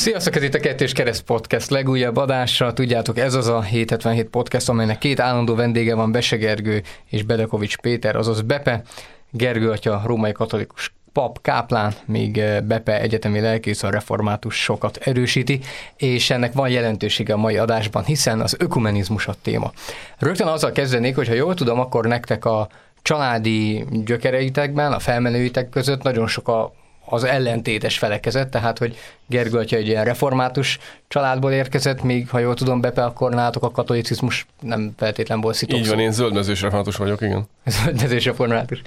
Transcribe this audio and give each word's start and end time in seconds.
Sziasztok, 0.00 0.36
ez 0.36 0.42
itt 0.42 0.54
a 0.54 0.60
Kettős 0.60 0.92
Kereszt 0.92 1.22
Podcast 1.22 1.70
legújabb 1.70 2.16
adásra. 2.16 2.72
Tudjátok, 2.72 3.18
ez 3.18 3.34
az 3.34 3.46
a 3.48 3.60
777 3.60 4.28
podcast, 4.28 4.68
amelynek 4.68 4.98
két 4.98 5.20
állandó 5.20 5.54
vendége 5.54 5.94
van, 5.94 6.12
Bese 6.12 6.36
Gergő 6.36 6.82
és 7.10 7.22
Bedekovics 7.22 7.76
Péter, 7.76 8.16
azaz 8.16 8.40
Bepe. 8.40 8.82
Gergő 9.30 9.70
atya, 9.70 10.02
római 10.06 10.32
katolikus 10.32 10.94
pap, 11.12 11.42
káplán, 11.42 11.94
még 12.04 12.38
eh, 12.38 12.60
Bepe 12.60 13.00
egyetemi 13.00 13.40
lelkész 13.40 13.82
a 13.82 13.90
református 13.90 14.62
sokat 14.62 14.96
erősíti, 14.96 15.60
és 15.96 16.30
ennek 16.30 16.52
van 16.52 16.68
jelentősége 16.68 17.32
a 17.32 17.36
mai 17.36 17.56
adásban, 17.56 18.04
hiszen 18.04 18.40
az 18.40 18.56
ökumenizmus 18.58 19.26
a 19.26 19.34
téma. 19.42 19.72
Rögtön 20.18 20.46
azzal 20.46 20.72
kezdenék, 20.72 21.14
hogy 21.14 21.28
ha 21.28 21.34
jól 21.34 21.54
tudom, 21.54 21.80
akkor 21.80 22.06
nektek 22.06 22.44
a 22.44 22.68
családi 23.02 23.84
gyökereitekben, 23.90 24.92
a 24.92 24.98
felmenőitek 24.98 25.68
között 25.68 26.02
nagyon 26.02 26.26
sok 26.26 26.48
a 26.48 26.72
az 27.04 27.24
ellentétes 27.24 27.98
felekezet, 27.98 28.48
tehát 28.48 28.78
hogy 28.78 28.96
Gergő 29.26 29.58
atya 29.58 29.76
egy 29.76 29.86
ilyen 29.86 30.04
református 30.04 30.78
családból 31.08 31.52
érkezett, 31.52 32.02
míg 32.02 32.28
ha 32.28 32.38
jól 32.38 32.54
tudom, 32.54 32.80
Bepe, 32.80 33.04
akkor 33.04 33.30
nálatok 33.30 33.62
a 33.62 33.70
katolicizmus 33.70 34.46
nem 34.60 34.92
feltétlen 34.96 35.40
volt 35.40 35.56
szitokszó. 35.56 35.82
Így 35.82 35.88
van, 35.88 35.98
én 35.98 36.12
zöldmezős 36.12 36.60
református 36.60 36.96
vagyok, 36.96 37.20
igen. 37.20 37.48
Zöldmezős 37.82 38.24
református. 38.24 38.82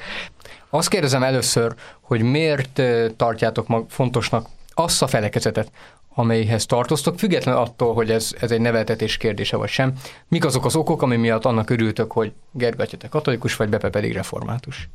Azt 0.69 0.89
kérdezem 0.89 1.23
először, 1.23 1.73
hogy 2.01 2.21
miért 2.21 2.81
tartjátok 3.15 3.67
mag 3.67 3.85
fontosnak 3.89 4.47
azt 4.73 5.01
a 5.01 5.07
felekezetet, 5.07 5.71
amelyhez 6.15 6.65
tartoztok, 6.65 7.19
független 7.19 7.55
attól, 7.55 7.93
hogy 7.93 8.11
ez, 8.11 8.35
ez 8.39 8.51
egy 8.51 8.61
neveltetés 8.61 9.17
kérdése 9.17 9.57
vagy 9.57 9.69
sem. 9.69 9.93
Mik 10.27 10.45
azok 10.45 10.65
az 10.65 10.75
okok, 10.75 11.01
ami 11.01 11.15
miatt 11.15 11.45
annak 11.45 11.69
örültök, 11.69 12.11
hogy 12.11 12.31
Gergő 12.51 12.85
te 12.85 13.07
katolikus, 13.07 13.55
vagy 13.55 13.69
Bepe 13.69 13.89
pedig 13.89 14.13
református? 14.13 14.89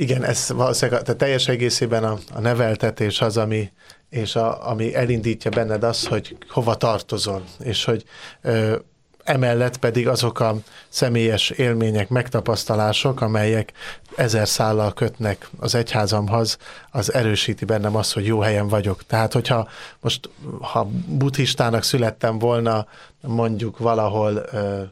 Igen, 0.00 0.24
ez 0.24 0.48
valószínűleg 0.48 1.02
tehát 1.02 1.20
teljes 1.20 1.48
egészében 1.48 2.04
a, 2.04 2.18
a 2.34 2.40
neveltetés 2.40 3.20
az, 3.20 3.36
ami, 3.36 3.70
és 4.10 4.36
a, 4.36 4.68
ami 4.68 4.94
elindítja 4.94 5.50
benned 5.50 5.82
azt, 5.84 6.06
hogy 6.06 6.36
hova 6.48 6.74
tartozol, 6.74 7.44
és 7.58 7.84
hogy 7.84 8.04
ö, 8.42 8.76
emellett 9.24 9.76
pedig 9.76 10.08
azok 10.08 10.40
a 10.40 10.54
személyes 10.88 11.50
élmények, 11.50 12.08
megtapasztalások, 12.08 13.20
amelyek 13.20 13.72
ezer 14.16 14.48
szállal 14.48 14.92
kötnek 14.92 15.48
az 15.58 15.74
egyházamhoz, 15.74 16.58
az 16.90 17.12
erősíti 17.12 17.64
bennem 17.64 17.96
azt, 17.96 18.12
hogy 18.12 18.26
jó 18.26 18.40
helyen 18.40 18.68
vagyok. 18.68 19.06
Tehát, 19.06 19.32
hogyha 19.32 19.68
most, 20.00 20.30
ha 20.60 20.88
buddhistának 21.06 21.82
születtem 21.82 22.38
volna, 22.38 22.86
mondjuk 23.20 23.78
valahol 23.78 24.42
ö, 24.52 24.82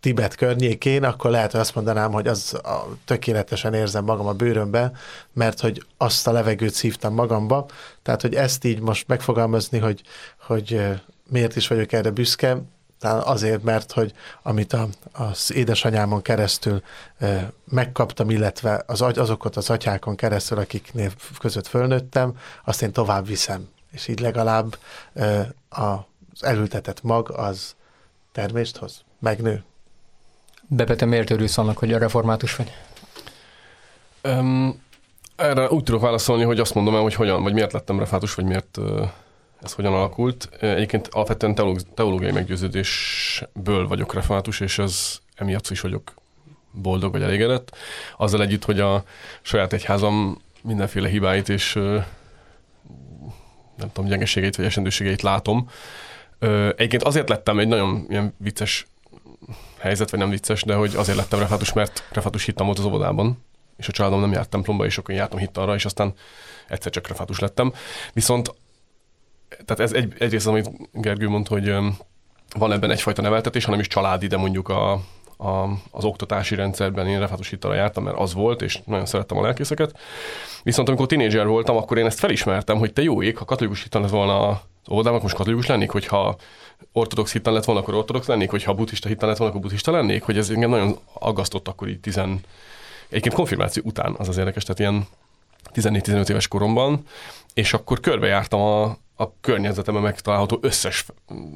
Tibet 0.00 0.34
környékén, 0.34 1.04
akkor 1.04 1.30
lehet, 1.30 1.50
hogy 1.50 1.60
azt 1.60 1.74
mondanám, 1.74 2.12
hogy 2.12 2.26
az 2.26 2.54
a, 2.54 2.86
tökéletesen 3.04 3.74
érzem 3.74 4.04
magam 4.04 4.26
a 4.26 4.32
bőrömbe, 4.32 4.92
mert 5.32 5.60
hogy 5.60 5.84
azt 5.96 6.26
a 6.26 6.32
levegőt 6.32 6.74
szívtam 6.74 7.14
magamba. 7.14 7.66
Tehát, 8.02 8.22
hogy 8.22 8.34
ezt 8.34 8.64
így 8.64 8.80
most 8.80 9.08
megfogalmazni, 9.08 9.78
hogy, 9.78 10.02
hogy 10.40 10.80
miért 11.30 11.56
is 11.56 11.68
vagyok 11.68 11.92
erre 11.92 12.10
büszke, 12.10 12.62
talán 12.98 13.22
azért, 13.22 13.62
mert 13.62 13.92
hogy 13.92 14.12
amit 14.42 14.72
a, 14.72 14.88
az 15.12 15.52
édesanyámon 15.52 16.22
keresztül 16.22 16.82
e, 17.18 17.52
megkaptam, 17.64 18.30
illetve 18.30 18.82
az, 18.86 19.00
azokat 19.02 19.56
az 19.56 19.70
atyákon 19.70 20.16
keresztül, 20.16 20.58
akiknél 20.58 21.10
között 21.38 21.66
fölnőttem, 21.66 22.36
azt 22.64 22.82
én 22.82 22.92
tovább 22.92 23.26
viszem. 23.26 23.68
És 23.92 24.08
így 24.08 24.20
legalább 24.20 24.78
e, 25.14 25.54
az 25.68 26.42
elültetett 26.42 27.02
mag 27.02 27.30
az 27.30 27.74
termést 28.32 28.76
hoz, 28.76 29.04
megnő. 29.20 29.64
Bepe, 30.68 30.94
te 30.94 31.04
miért 31.04 31.30
örülsz 31.30 31.58
annak, 31.58 31.78
hogy 31.78 31.92
a 31.92 31.98
református 31.98 32.56
vagy? 32.56 32.72
Um, 34.22 34.82
erre 35.36 35.70
úgy 35.70 35.82
tudok 35.82 36.00
válaszolni, 36.00 36.42
hogy 36.42 36.60
azt 36.60 36.74
mondom 36.74 36.94
el, 36.94 37.02
hogy 37.02 37.14
hogyan, 37.14 37.42
vagy 37.42 37.52
miért 37.52 37.72
lettem 37.72 37.98
református, 37.98 38.34
vagy 38.34 38.44
miért 38.44 38.78
ez 39.62 39.72
hogyan 39.72 39.92
alakult. 39.92 40.48
Egyébként 40.60 41.08
alapvetően 41.10 41.54
teológ, 41.54 41.78
teológiai 41.94 42.32
meggyőződésből 42.32 43.88
vagyok 43.88 44.14
református, 44.14 44.60
és 44.60 44.78
ez 44.78 45.18
emiatt 45.34 45.68
is 45.70 45.80
vagyok 45.80 46.14
boldog 46.70 47.12
vagy 47.12 47.22
elégedett. 47.22 47.76
Azzal 48.16 48.42
együtt, 48.42 48.64
hogy 48.64 48.80
a 48.80 49.04
saját 49.42 49.72
egyházam 49.72 50.40
mindenféle 50.62 51.08
hibáit 51.08 51.48
és 51.48 51.72
nem 53.76 53.92
tudom, 53.92 54.10
gyengeségeit 54.10 54.56
vagy 54.56 54.66
esendőségeit 54.66 55.22
látom. 55.22 55.70
Egyébként 56.76 57.02
azért 57.02 57.28
lettem 57.28 57.58
egy 57.58 57.68
nagyon 57.68 58.06
ilyen 58.08 58.34
vicces 58.36 58.86
helyzet, 59.78 60.10
vagy 60.10 60.20
nem 60.20 60.30
vicces, 60.30 60.62
de 60.62 60.74
hogy 60.74 60.94
azért 60.96 61.18
lettem 61.18 61.38
refátus, 61.38 61.72
mert 61.72 62.04
refátus 62.12 62.44
hittem 62.44 62.66
volt 62.66 62.78
az 62.78 62.84
óvodában, 62.84 63.44
és 63.76 63.88
a 63.88 63.92
családom 63.92 64.20
nem 64.20 64.32
járt 64.32 64.48
templomba, 64.48 64.84
és 64.84 64.98
akkor 64.98 65.14
jártam 65.14 65.38
hittalra, 65.38 65.74
és 65.74 65.84
aztán 65.84 66.14
egyszer 66.68 66.92
csak 66.92 67.08
refátus 67.08 67.38
lettem. 67.38 67.72
Viszont, 68.12 68.54
tehát 69.48 69.80
ez 69.80 69.92
egy, 69.92 70.12
egyrészt, 70.18 70.46
amit 70.46 70.70
Gergő 70.92 71.28
mondta, 71.28 71.52
hogy 71.54 71.74
van 72.58 72.72
ebben 72.72 72.90
egyfajta 72.90 73.22
neveltetés, 73.22 73.64
hanem 73.64 73.80
is 73.80 73.86
családi, 73.86 74.26
de 74.26 74.36
mondjuk 74.36 74.68
a, 74.68 74.92
a, 75.38 75.68
az 75.90 76.04
oktatási 76.04 76.54
rendszerben 76.54 77.06
én 77.06 77.18
refátus 77.18 77.48
hittalra 77.48 77.76
jártam, 77.76 78.04
mert 78.04 78.18
az 78.18 78.34
volt, 78.34 78.62
és 78.62 78.80
nagyon 78.84 79.06
szerettem 79.06 79.38
a 79.38 79.42
lelkészeket. 79.42 79.98
Viszont 80.62 80.88
amikor 80.88 81.06
tinédzser 81.06 81.46
voltam, 81.46 81.76
akkor 81.76 81.98
én 81.98 82.06
ezt 82.06 82.18
felismertem, 82.18 82.78
hogy 82.78 82.92
te 82.92 83.02
jó 83.02 83.22
ég, 83.22 83.36
ha 83.36 83.44
katolikus 83.44 83.82
hittal 83.82 84.00
lett 84.00 84.10
volna 84.10 84.48
az 84.48 84.58
óvodában, 84.90 85.20
most 85.22 85.34
katolikus 85.34 85.66
lennék, 85.66 85.90
hogyha 85.90 86.36
ortodox 86.98 87.32
hittan 87.32 87.52
lett 87.52 87.64
volna, 87.64 87.80
akkor 87.80 87.94
ortodox 87.94 88.26
lennék, 88.26 88.50
hogyha 88.50 88.74
buddhista 88.74 89.08
hittan 89.08 89.28
lett 89.28 89.38
volna, 89.38 89.52
akkor 89.52 89.64
buddhista 89.64 89.90
lennék, 89.92 90.22
hogy 90.22 90.38
ez 90.38 90.50
engem 90.50 90.70
nagyon 90.70 90.98
aggasztott 91.12 91.68
akkor 91.68 91.88
így 91.88 92.00
tizen... 92.00 92.40
Egyébként 93.08 93.34
konfirmáció 93.34 93.82
után 93.86 94.14
az 94.18 94.28
az 94.28 94.36
érdekes, 94.36 94.62
tehát 94.62 94.78
ilyen 94.78 95.06
14-15 95.74 96.28
éves 96.28 96.48
koromban, 96.48 97.02
és 97.54 97.72
akkor 97.72 98.00
körbejártam 98.00 98.60
a, 98.60 98.82
a 99.16 99.40
környezetemben 99.40 100.02
megtalálható 100.02 100.58
összes 100.60 101.06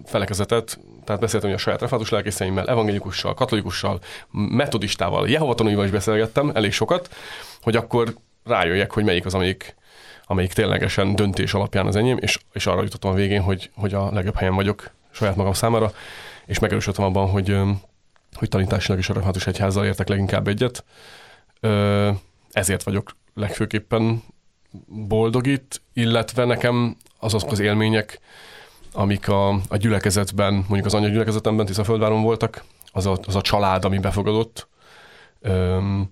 felekezetet, 0.04 0.78
tehát 1.04 1.20
beszéltem 1.20 1.52
a 1.52 1.56
saját 1.56 1.80
refátus 1.80 2.10
lelkészeimmel, 2.10 2.68
evangélikussal, 2.68 3.34
katolikussal, 3.34 4.00
metodistával, 4.30 5.28
Jehova 5.28 5.54
tanúival 5.54 5.84
is 5.84 5.90
beszélgettem 5.90 6.50
elég 6.54 6.72
sokat, 6.72 7.14
hogy 7.62 7.76
akkor 7.76 8.14
rájöjjek, 8.44 8.92
hogy 8.92 9.04
melyik 9.04 9.26
az, 9.26 9.34
amelyik, 9.34 9.76
amelyik 10.26 10.52
ténylegesen 10.52 11.14
döntés 11.14 11.54
alapján 11.54 11.86
az 11.86 11.96
enyém, 11.96 12.18
és, 12.20 12.38
és 12.52 12.66
arra 12.66 12.82
jutottam 12.82 13.10
a 13.10 13.14
végén, 13.14 13.42
hogy, 13.42 13.70
hogy 13.74 13.94
a 13.94 14.12
legjobb 14.12 14.36
helyen 14.36 14.54
vagyok 14.54 14.90
saját 15.12 15.36
magam 15.36 15.52
számára, 15.52 15.92
és 16.46 16.58
megerősödtem 16.58 17.04
abban, 17.04 17.30
hogy, 17.30 17.56
hogy 18.34 18.48
tanításilag 18.48 18.98
is 18.98 19.08
a 19.08 19.12
református 19.12 19.46
egyházzal 19.46 19.84
értek 19.84 20.08
leginkább 20.08 20.48
egyet. 20.48 20.84
Ezért 22.50 22.82
vagyok 22.82 23.16
legfőképpen 23.34 24.22
boldog 24.86 25.46
itt, 25.46 25.82
illetve 25.92 26.44
nekem 26.44 26.96
azok 27.18 27.50
az 27.50 27.58
élmények, 27.58 28.20
amik 28.92 29.28
a, 29.28 29.48
a 29.48 29.76
gyülekezetben, 29.76 30.52
mondjuk 30.52 30.86
az 30.86 30.94
anyagyülekezetemben, 30.94 31.66
Tiszaföldváron 31.66 32.22
voltak, 32.22 32.64
az 32.92 33.06
a, 33.06 33.18
az 33.26 33.36
a 33.36 33.40
család, 33.40 33.84
ami 33.84 33.98
befogadott. 33.98 34.68
Öm, 35.40 36.10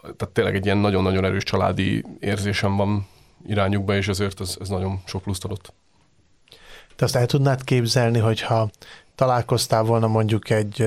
tehát 0.00 0.34
tényleg 0.34 0.54
egy 0.54 0.64
ilyen 0.64 0.78
nagyon-nagyon 0.78 1.24
erős 1.24 1.42
családi 1.42 2.04
érzésem 2.20 2.76
van 2.76 3.06
irányukba, 3.46 3.96
és 3.96 4.08
ezért 4.08 4.40
ez, 4.40 4.56
ez 4.60 4.68
nagyon 4.68 5.02
sok 5.04 5.22
pluszt 5.22 5.44
adott. 5.44 5.72
Te 6.96 7.04
azt 7.04 7.16
el 7.16 7.26
tudnád 7.26 7.64
képzelni, 7.64 8.18
hogyha 8.18 8.70
találkoztál 9.14 9.82
volna 9.82 10.06
mondjuk 10.06 10.50
egy, 10.50 10.80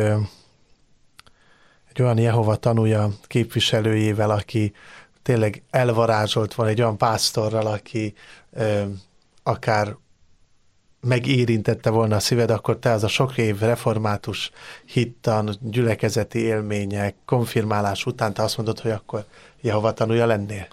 egy 1.89 2.01
olyan 2.01 2.17
Jehova 2.17 2.55
tanúja 2.55 3.09
képviselőjével, 3.23 4.29
aki 4.29 4.73
tényleg 5.23 5.63
elvarázsolt 5.69 6.53
van 6.53 6.67
egy 6.67 6.81
olyan 6.81 6.97
pásztorral, 6.97 7.67
aki 7.67 8.13
ö, 8.51 8.83
akár 9.43 9.95
megérintette 11.01 11.89
volna 11.89 12.15
a 12.15 12.19
szíved, 12.19 12.49
akkor 12.49 12.77
te 12.77 12.91
az 12.91 13.03
a 13.03 13.07
sok 13.07 13.37
év 13.37 13.59
református 13.59 14.51
hittan, 14.85 15.55
gyülekezeti 15.61 16.39
élmények, 16.39 17.15
konfirmálás 17.25 18.05
után 18.05 18.33
te 18.33 18.43
azt 18.43 18.57
mondod, 18.57 18.79
hogy 18.79 18.91
akkor 18.91 19.25
Jehova 19.61 19.93
tanúja 19.93 20.25
lennél? 20.25 20.67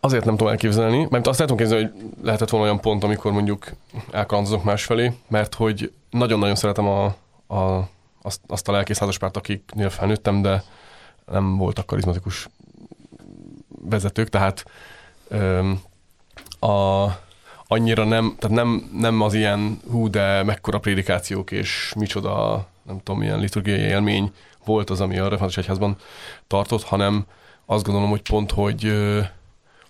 Azért 0.00 0.24
nem 0.24 0.36
tudom 0.36 0.52
elképzelni, 0.52 1.06
mert 1.10 1.26
azt 1.26 1.38
lehet 1.38 1.56
képzelni, 1.56 1.84
hogy 1.84 2.02
lehetett 2.22 2.48
volna 2.48 2.66
olyan 2.66 2.80
pont, 2.80 3.04
amikor 3.04 3.32
mondjuk 3.32 3.72
elkalandozok 4.10 4.64
másfelé, 4.64 5.12
mert 5.28 5.54
hogy 5.54 5.92
nagyon-nagyon 6.10 6.54
szeretem 6.54 6.86
a, 6.86 7.04
a, 7.54 7.88
azt, 8.22 8.40
azt 8.46 8.68
a 8.68 8.72
lelkész 8.72 8.98
házaspárt, 8.98 9.36
akiknél 9.36 9.90
felnőttem, 9.90 10.42
de 10.42 10.62
nem 11.26 11.56
voltak 11.56 11.86
karizmatikus 11.86 12.48
vezetők, 13.68 14.28
tehát 14.28 14.64
öm, 15.28 15.80
a, 16.60 17.06
annyira 17.66 18.04
nem, 18.04 18.34
tehát 18.38 18.56
nem, 18.56 18.90
nem 18.98 19.20
az 19.20 19.34
ilyen 19.34 19.80
hú, 19.90 20.10
de 20.10 20.42
mekkora 20.42 20.78
prédikációk 20.78 21.50
és 21.50 21.92
micsoda, 21.96 22.66
nem 22.82 22.98
tudom, 22.98 23.20
milyen 23.20 23.38
liturgiai 23.38 23.80
élmény 23.80 24.32
volt 24.64 24.90
az, 24.90 25.00
ami 25.00 25.18
a 25.18 25.22
református 25.22 25.56
egyházban 25.56 25.96
tartott, 26.46 26.82
hanem 26.82 27.26
azt 27.66 27.84
gondolom, 27.84 28.10
hogy 28.10 28.22
pont, 28.22 28.50
hogy 28.50 28.92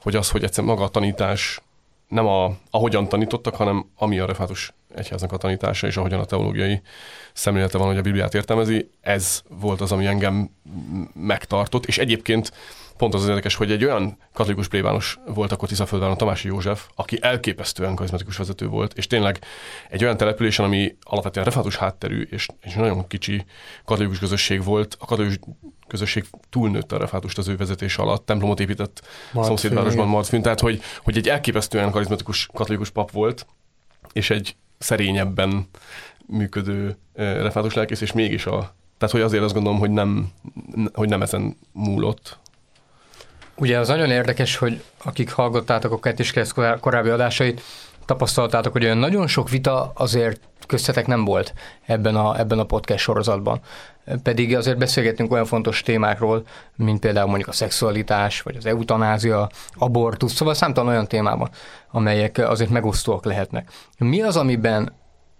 hogy 0.02 0.16
az, 0.16 0.30
hogy 0.30 0.44
egyszer 0.44 0.64
maga 0.64 0.84
a 0.84 0.88
tanítás 0.88 1.60
nem 2.08 2.26
a, 2.26 2.56
ahogyan 2.70 3.08
tanítottak, 3.08 3.54
hanem 3.54 3.90
ami 3.96 4.18
a 4.18 4.26
refátus 4.26 4.72
egyháznak 4.94 5.32
a 5.32 5.36
tanítása, 5.36 5.86
és 5.86 5.96
ahogyan 5.96 6.20
a 6.20 6.24
teológiai 6.24 6.80
szemlélete 7.32 7.78
van, 7.78 7.86
hogy 7.86 7.96
a 7.96 8.02
Bibliát 8.02 8.34
értelmezi, 8.34 8.90
ez 9.00 9.42
volt 9.48 9.80
az, 9.80 9.92
ami 9.92 10.06
engem 10.06 10.50
megtartott, 11.14 11.86
és 11.86 11.98
egyébként 11.98 12.52
pont 13.00 13.14
az 13.14 13.22
az 13.22 13.28
érdekes, 13.28 13.54
hogy 13.54 13.70
egy 13.70 13.84
olyan 13.84 14.18
katolikus 14.32 14.68
plébános 14.68 15.18
volt 15.26 15.52
akkor 15.52 15.68
Tiszaföldváron, 15.68 16.16
Tamási 16.16 16.48
József, 16.48 16.88
aki 16.94 17.18
elképesztően 17.20 17.94
karizmatikus 17.94 18.36
vezető 18.36 18.66
volt, 18.66 18.92
és 18.94 19.06
tényleg 19.06 19.38
egy 19.88 20.04
olyan 20.04 20.16
településen, 20.16 20.64
ami 20.64 20.96
alapvetően 21.00 21.44
református 21.44 21.76
hátterű, 21.76 22.22
és, 22.30 22.46
és 22.62 22.74
nagyon 22.74 23.06
kicsi 23.06 23.44
katolikus 23.84 24.18
közösség 24.18 24.64
volt, 24.64 24.96
a 24.98 25.04
katolikus 25.04 25.38
közösség 25.86 26.24
túlnőtte 26.50 26.94
a 26.94 26.98
refátust 26.98 27.38
az 27.38 27.48
ő 27.48 27.56
vezetés 27.56 27.96
alatt, 27.96 28.26
templomot 28.26 28.60
épített 28.60 29.02
szomszédvárosban 29.34 30.08
Martfűn, 30.08 30.42
tehát 30.42 30.60
hogy, 30.60 30.82
hogy 31.02 31.16
egy 31.16 31.28
elképesztően 31.28 31.90
karizmatikus 31.90 32.48
katolikus 32.52 32.90
pap 32.90 33.10
volt, 33.10 33.46
és 34.12 34.30
egy 34.30 34.56
szerényebben 34.80 35.68
működő 36.26 36.96
refátus 37.14 37.74
lelkész, 37.74 38.00
és 38.00 38.12
mégis 38.12 38.46
a 38.46 38.74
tehát, 39.00 39.14
hogy 39.14 39.24
azért 39.24 39.42
azt 39.42 39.54
gondolom, 39.54 39.78
hogy 39.78 39.90
nem, 39.90 40.30
hogy 40.92 41.08
nem 41.08 41.22
ezen 41.22 41.56
múlott. 41.72 42.38
Ugye 43.56 43.78
az 43.78 43.88
nagyon 43.88 44.10
érdekes, 44.10 44.56
hogy 44.56 44.82
akik 45.04 45.32
hallgattátok 45.32 45.92
a 45.92 46.00
Kettis 46.00 46.32
korábbi 46.80 47.08
adásait, 47.08 47.62
tapasztaltátok, 48.10 48.72
hogy 48.72 48.84
olyan 48.84 48.98
nagyon 48.98 49.26
sok 49.26 49.48
vita 49.50 49.92
azért 49.94 50.40
köztetek 50.66 51.06
nem 51.06 51.24
volt 51.24 51.54
ebben 51.86 52.16
a, 52.16 52.38
ebben 52.38 52.58
a 52.58 52.64
podcast 52.64 53.02
sorozatban. 53.02 53.60
Pedig 54.22 54.56
azért 54.56 54.78
beszélgettünk 54.78 55.32
olyan 55.32 55.44
fontos 55.44 55.82
témákról, 55.82 56.42
mint 56.76 57.00
például 57.00 57.26
mondjuk 57.26 57.48
a 57.48 57.52
szexualitás, 57.52 58.42
vagy 58.42 58.56
az 58.56 58.66
eutanázia, 58.66 59.48
abortusz, 59.74 60.32
szóval 60.34 60.54
számtalan 60.54 60.90
olyan 60.90 61.06
témában, 61.06 61.48
amelyek 61.90 62.38
azért 62.38 62.70
megosztóak 62.70 63.24
lehetnek. 63.24 63.70
Mi 63.98 64.22
az, 64.22 64.36
amiben 64.36 64.92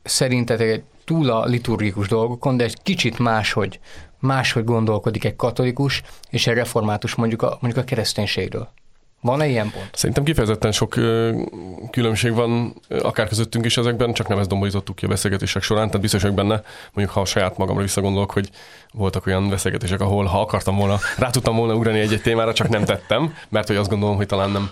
szerintetek 0.03 0.83
túl 1.05 1.31
a 1.31 1.45
liturgikus 1.45 2.09
dolgokon, 2.09 2.57
de 2.57 2.65
egy 2.65 2.83
kicsit 2.83 3.19
máshogy, 3.19 3.81
máshogy 4.19 4.65
gondolkodik 4.65 5.25
egy 5.25 5.37
katolikus 5.37 6.03
és 6.29 6.47
egy 6.47 6.55
református 6.55 7.15
mondjuk 7.15 7.43
a, 7.43 7.59
mondjuk 7.61 7.85
a 7.85 7.89
kereszténységről? 7.89 8.69
Van-e 9.21 9.47
ilyen 9.47 9.71
pont? 9.71 9.91
Szerintem 9.93 10.25
kifejezetten 10.25 10.73
sok 10.73 10.91
különbség 11.91 12.33
van, 12.35 12.75
akár 12.89 13.29
közöttünk 13.29 13.65
is 13.65 13.77
ezekben, 13.77 14.13
csak 14.13 14.29
nem 14.29 14.39
ezt 14.39 14.49
domborítottuk 14.49 14.97
ki 14.97 15.05
a 15.05 15.09
beszélgetések 15.09 15.63
során, 15.63 15.87
tehát 15.87 16.01
biztos 16.01 16.23
vagyok 16.23 16.37
benne, 16.37 16.63
mondjuk 16.93 17.17
ha 17.17 17.21
a 17.21 17.25
saját 17.25 17.57
magamra 17.57 17.83
visszagondolok, 17.83 18.31
hogy 18.31 18.51
voltak 18.93 19.27
olyan 19.27 19.49
beszélgetések, 19.49 20.01
ahol 20.01 20.25
ha 20.25 20.41
akartam 20.41 20.77
volna, 20.77 20.99
rá 21.19 21.31
tudtam 21.31 21.57
volna 21.57 21.75
ugrani 21.75 21.99
egy-egy 21.99 22.23
témára, 22.23 22.53
csak 22.53 22.69
nem 22.69 22.85
tettem, 22.85 23.35
mert 23.49 23.67
hogy 23.67 23.77
azt 23.77 23.91
gondolom, 23.91 24.17
hogy 24.17 24.27
talán 24.27 24.51
nem, 24.51 24.71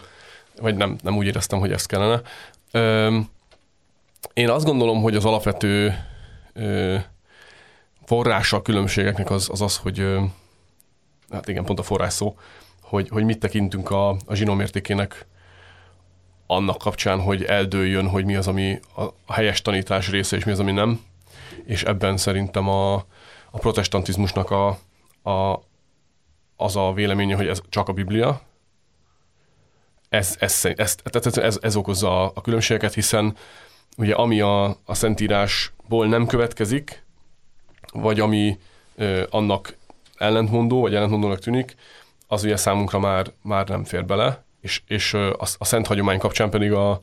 vagy 0.61 0.77
nem, 0.77 0.97
nem 1.03 1.17
úgy 1.17 1.27
éreztem, 1.27 1.59
hogy 1.59 1.73
ezt 1.73 1.87
kellene. 1.87 2.21
Én 4.33 4.49
azt 4.49 4.65
gondolom, 4.65 5.03
hogy 5.03 5.17
az 5.17 5.25
alapvető 5.25 6.05
forrása 8.05 8.57
a 8.57 8.63
különbségeknek 8.63 9.31
az 9.31 9.49
az, 9.53 9.61
az 9.61 9.77
hogy 9.77 10.07
hát 11.31 11.49
igen, 11.49 11.65
pont 11.65 11.79
a 11.79 11.83
forrás 11.83 12.13
szó, 12.13 12.37
hogy, 12.89 13.09
hogy 13.09 13.25
mit 13.25 13.39
tekintünk 13.39 13.91
a, 13.91 14.09
a 14.09 14.35
zsinómértékének 14.35 15.27
annak 16.47 16.79
kapcsán, 16.79 17.21
hogy 17.21 17.45
eldőljön, 17.45 18.09
hogy 18.09 18.25
mi 18.25 18.37
az, 18.37 18.49
ami 18.49 18.81
a 19.27 19.33
helyes 19.33 19.63
tanítás 19.63 20.11
része, 20.11 20.37
és 20.37 20.45
mi 20.45 20.53
az, 20.53 20.61
ami 20.61 20.73
nem. 20.73 21.01
És 21.65 21.83
ebben 21.83 22.17
szerintem 22.17 22.69
a, 22.69 22.95
a 23.51 23.59
protestantizmusnak 23.59 24.51
a, 24.51 24.69
a, 25.31 25.63
az 26.57 26.77
a 26.77 26.93
véleménye, 26.93 27.37
hogy 27.37 27.47
ez 27.47 27.61
csak 27.69 27.89
a 27.89 27.93
Biblia. 27.93 28.41
Ez, 30.09 30.37
ez, 30.39 30.65
ez, 30.77 30.97
ez, 31.13 31.37
ez, 31.37 31.59
ez 31.63 31.77
okozza 31.77 32.25
a, 32.25 32.33
a 32.35 32.41
különbségeket, 32.41 32.95
hiszen 32.95 33.37
ugye 33.97 34.15
ami 34.15 34.41
a, 34.41 34.65
a 34.65 34.95
Szentírásból 34.95 36.07
nem 36.07 36.27
következik, 36.27 37.05
vagy 37.93 38.21
ami 38.21 38.59
ö, 38.97 39.25
annak 39.31 39.77
ellentmondó, 40.17 40.81
vagy 40.81 40.95
ellentmondónak 40.95 41.39
tűnik, 41.39 41.77
az 42.29 42.45
ugye 42.45 42.57
számunkra 42.57 42.99
már, 42.99 43.33
már 43.43 43.69
nem 43.69 43.85
fér 43.85 44.05
bele, 44.05 44.45
és, 44.61 44.83
és 44.87 45.15
a, 45.15 45.33
a 45.59 45.65
szent 45.65 45.87
hagyomány 45.87 46.19
kapcsán 46.19 46.51
pedig 46.51 46.73
a, 46.73 47.01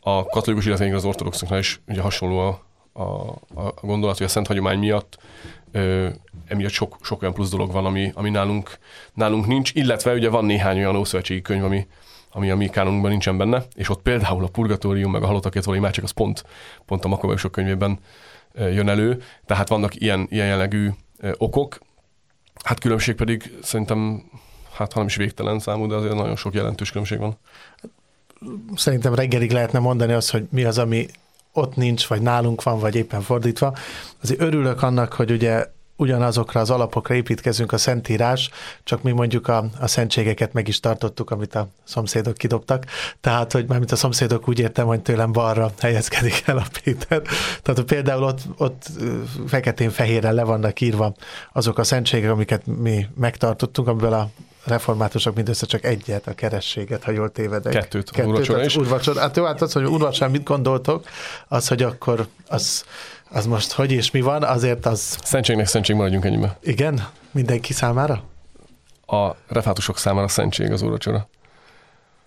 a 0.00 0.24
katolikus, 0.24 0.66
illetve 0.66 0.94
az 0.94 1.04
ortodoxoknál 1.04 1.58
is 1.58 1.80
ugye 1.88 2.00
hasonló 2.00 2.38
a, 2.38 2.64
a, 2.92 3.28
a 3.54 3.74
gondolat, 3.80 4.16
hogy 4.16 4.26
a 4.26 4.28
szent 4.28 4.46
hagyomány 4.46 4.78
miatt 4.78 5.18
ö, 5.72 6.08
emiatt 6.46 6.72
sok, 6.72 6.96
sok 7.02 7.22
olyan 7.22 7.34
plusz 7.34 7.50
dolog 7.50 7.72
van, 7.72 7.84
ami, 7.84 8.10
ami 8.14 8.30
nálunk, 8.30 8.78
nálunk 9.14 9.46
nincs, 9.46 9.72
illetve 9.74 10.12
ugye 10.12 10.28
van 10.28 10.44
néhány 10.44 10.78
olyan 10.78 10.96
ószövetségi 10.96 11.42
könyv, 11.42 11.64
ami, 11.64 11.86
ami 12.30 12.50
a 12.50 12.56
mi 12.56 12.68
kánonunkban 12.68 13.10
nincsen 13.10 13.36
benne, 13.36 13.64
és 13.74 13.88
ott 13.88 14.02
például 14.02 14.44
a 14.44 14.48
purgatórium, 14.48 15.10
meg 15.10 15.22
a 15.22 15.26
halottakért 15.26 15.64
való 15.64 15.78
imádság, 15.78 16.04
az 16.04 16.10
pont, 16.10 16.44
pont 16.86 17.04
a 17.04 17.08
Makabajosok 17.08 17.52
könyvében 17.52 17.98
jön 18.54 18.88
elő, 18.88 19.22
tehát 19.46 19.68
vannak 19.68 20.00
ilyen, 20.00 20.26
ilyen 20.30 20.46
jellegű 20.46 20.90
okok, 21.36 21.78
hát 22.64 22.80
különbség 22.80 23.14
pedig 23.14 23.52
szerintem, 23.62 24.30
hát 24.76 24.92
ha 24.92 24.98
nem 24.98 25.08
is 25.08 25.16
végtelen 25.16 25.58
számú, 25.58 25.86
de 25.86 25.94
azért 25.94 26.14
nagyon 26.14 26.36
sok 26.36 26.54
jelentős 26.54 26.88
különbség 26.88 27.18
van. 27.18 27.38
Szerintem 28.74 29.14
reggelig 29.14 29.50
lehetne 29.50 29.78
mondani 29.78 30.12
azt, 30.12 30.30
hogy 30.30 30.46
mi 30.50 30.64
az, 30.64 30.78
ami 30.78 31.06
ott 31.52 31.76
nincs, 31.76 32.06
vagy 32.06 32.22
nálunk 32.22 32.62
van, 32.62 32.78
vagy 32.78 32.94
éppen 32.94 33.20
fordítva. 33.20 33.74
Azért 34.22 34.40
örülök 34.40 34.82
annak, 34.82 35.12
hogy 35.12 35.30
ugye 35.30 35.66
ugyanazokra 35.96 36.60
az 36.60 36.70
alapokra 36.70 37.14
építkezünk 37.14 37.72
a 37.72 37.78
Szentírás, 37.78 38.50
csak 38.84 39.02
mi 39.02 39.10
mondjuk 39.10 39.48
a, 39.48 39.68
a 39.80 39.86
szentségeket 39.86 40.52
meg 40.52 40.68
is 40.68 40.80
tartottuk, 40.80 41.30
amit 41.30 41.54
a 41.54 41.68
szomszédok 41.84 42.34
kidobtak. 42.34 42.84
Tehát, 43.20 43.52
hogy 43.52 43.66
mármint 43.68 43.92
a 43.92 43.96
szomszédok 43.96 44.48
úgy 44.48 44.58
értem, 44.58 44.86
hogy 44.86 45.00
tőlem 45.00 45.32
balra 45.32 45.72
helyezkedik 45.80 46.42
el 46.46 46.56
a 46.56 46.66
Péter. 46.82 47.22
Tehát 47.62 47.82
például 47.82 48.22
ott, 48.22 48.40
ott 48.56 48.86
feketén-fehérre 49.46 50.30
le 50.30 50.44
vannak 50.44 50.80
írva 50.80 51.14
azok 51.52 51.78
a 51.78 51.84
szentségek, 51.84 52.30
amiket 52.30 52.66
mi 52.66 53.06
megtartottunk, 53.14 53.88
amiből 53.88 54.12
a 54.12 54.30
reformátusok 54.66 55.34
mindössze 55.34 55.66
csak 55.66 55.84
egyet, 55.84 56.26
a 56.26 56.34
kerességet, 56.34 57.04
ha 57.04 57.10
jól 57.10 57.30
tévedek. 57.30 57.72
Kettőt, 57.72 58.10
Kettőt 58.10 58.30
urvacsora 58.30 58.64
is. 58.64 58.76
Urvacsora. 58.76 59.20
Hát 59.20 59.36
jó, 59.36 59.44
hát 59.44 59.62
az, 59.62 59.72
hogy 59.72 59.84
urvacsora 59.84 60.30
mit 60.30 60.42
gondoltok, 60.42 61.04
az, 61.48 61.68
hogy 61.68 61.82
akkor 61.82 62.26
az 62.48 62.84
az 63.30 63.46
most 63.46 63.72
hogy 63.72 63.92
és 63.92 64.10
mi 64.10 64.20
van, 64.20 64.42
azért 64.42 64.86
az... 64.86 65.18
Szentségnek 65.22 65.66
szentség 65.66 65.96
maradjunk 65.96 66.24
ennyibe. 66.24 66.58
Igen? 66.62 67.08
Mindenki 67.30 67.72
számára? 67.72 68.22
A 69.06 69.30
refátusok 69.48 69.98
számára 69.98 70.28
szentség 70.28 70.72
az 70.72 70.82
úrvacsora. 70.82 71.28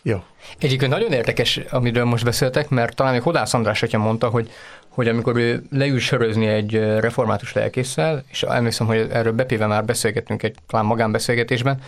Jó. 0.01 0.24
Egyébként 0.59 0.91
nagyon 0.91 1.12
érdekes, 1.12 1.57
amiről 1.69 2.06
most 2.06 2.24
beszéltek, 2.24 2.69
mert 2.69 2.95
talán 2.95 3.13
még 3.13 3.21
Hodász 3.21 3.53
András 3.53 3.83
atya 3.83 3.97
mondta, 3.97 4.30
hogy 4.30 4.51
hogy 4.89 5.07
amikor 5.07 5.38
ő 5.38 5.63
leül 5.71 6.00
sörözni 6.00 6.47
egy 6.47 6.74
református 7.00 7.53
lelkészsel, 7.53 8.24
és 8.31 8.44
emlékszem, 8.44 8.88
hogy 8.88 9.07
erről 9.12 9.33
Bepével 9.33 9.68
már 9.68 9.86
beszélgettünk 9.86 10.44
egy 10.44 10.56
talán 10.68 10.86
magánbeszélgetésben, 10.86 11.79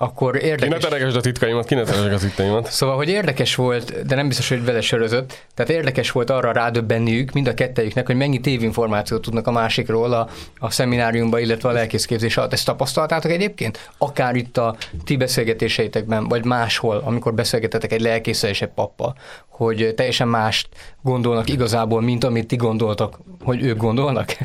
akkor 0.00 0.36
érdekes... 0.36 0.84
Ki 0.84 0.94
ne 0.94 1.06
a 1.06 1.20
titkaimat, 1.20 1.66
ki 1.66 1.74
ne 1.74 1.80
a 2.14 2.18
titkaimat. 2.18 2.70
Szóval, 2.70 2.96
hogy 2.96 3.08
érdekes 3.08 3.54
volt, 3.54 4.06
de 4.06 4.14
nem 4.14 4.26
biztos, 4.28 4.48
hogy 4.48 4.64
vele 4.64 4.80
sörözött, 4.80 5.46
tehát 5.54 5.70
érdekes 5.70 6.10
volt 6.10 6.30
arra 6.30 6.52
rádöbbenniük, 6.52 7.32
mind 7.32 7.46
a 7.46 7.54
kettejüknek, 7.54 8.06
hogy 8.06 8.16
mennyi 8.16 8.40
tévinformációt 8.40 9.22
tudnak 9.22 9.46
a 9.46 9.50
másikról 9.50 10.12
a, 10.12 10.28
a 10.58 10.70
szemináriumban, 10.70 11.40
illetve 11.40 11.68
a 11.68 11.72
lelkészképzés 11.72 12.36
alatt. 12.36 12.52
Ezt 12.52 12.64
tapasztaltátok 12.64 13.30
egyébként? 13.30 13.90
Akár 13.98 14.34
itt 14.34 14.56
a 14.56 14.76
ti 15.04 15.16
beszélgetéseitekben, 15.16 16.28
vagy 16.28 16.44
máshol, 16.44 17.02
amikor 17.04 17.34
beszélgetetek 17.34 17.92
egy 17.92 18.00
lelkészsel 18.00 18.50
és 18.50 18.62
egy 18.62 18.68
pappal, 18.74 19.16
hogy 19.48 19.92
teljesen 19.96 20.28
mást 20.28 20.68
gondolnak 21.08 21.48
igazából, 21.48 22.00
mint 22.00 22.24
amit 22.24 22.46
ti 22.46 22.56
gondoltak, 22.56 23.18
hogy 23.42 23.62
ők 23.62 23.76
gondolnak? 23.76 24.36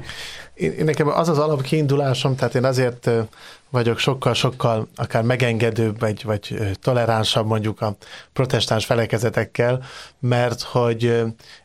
Én, 0.53 0.73
nekem 0.83 1.07
az 1.07 1.29
az 1.29 1.39
alapkiindulásom, 1.39 2.35
tehát 2.35 2.55
én 2.55 2.65
azért 2.65 3.09
vagyok 3.69 3.97
sokkal-sokkal 3.97 4.87
akár 4.95 5.23
megengedőbb, 5.23 5.99
vagy, 5.99 6.23
vagy 6.23 6.55
toleránsabb 6.81 7.47
mondjuk 7.47 7.81
a 7.81 7.95
protestáns 8.33 8.85
felekezetekkel, 8.85 9.83
mert 10.19 10.61
hogy 10.61 11.23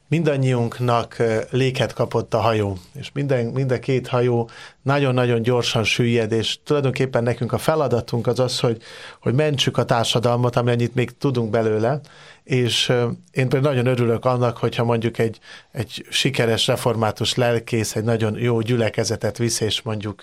mindannyiunknak 0.09 1.17
léket 1.51 1.93
kapott 1.93 2.35
a 2.35 2.39
hajó, 2.39 2.77
és 2.95 3.11
minden, 3.15 3.47
mind 3.47 3.71
a 3.71 3.79
két 3.79 4.09
hajó 4.09 4.51
nagyon-nagyon 4.83 5.43
gyorsan 5.43 5.85
süllyed, 5.85 6.33
és 6.33 6.59
tulajdonképpen 6.65 7.23
nekünk 7.23 7.53
a 7.53 7.59
feladatunk 7.59 8.27
az 8.27 8.39
az, 8.39 8.61
hogy, 8.61 8.83
hogy 9.21 9.35
mentsük 9.35 9.77
a 9.77 9.85
társadalmat, 9.85 10.57
amennyit 10.57 10.95
még 10.95 11.19
tudunk 11.19 11.51
belőle, 11.51 12.01
és 12.45 12.93
én 13.31 13.49
például 13.49 13.75
nagyon 13.75 13.87
örülök 13.87 14.25
annak, 14.25 14.57
hogyha 14.57 14.85
mondjuk 14.85 15.19
egy, 15.19 15.39
egy 15.73 16.07
sikeres 16.11 16.67
református 16.67 17.35
lelkész 17.35 17.97
egy 17.97 18.05
nagyon 18.05 18.39
jó 18.39 18.61
gyülekezetet 18.61 19.39
visz, 19.39 19.61
és 19.61 19.83
mondjuk 19.83 20.23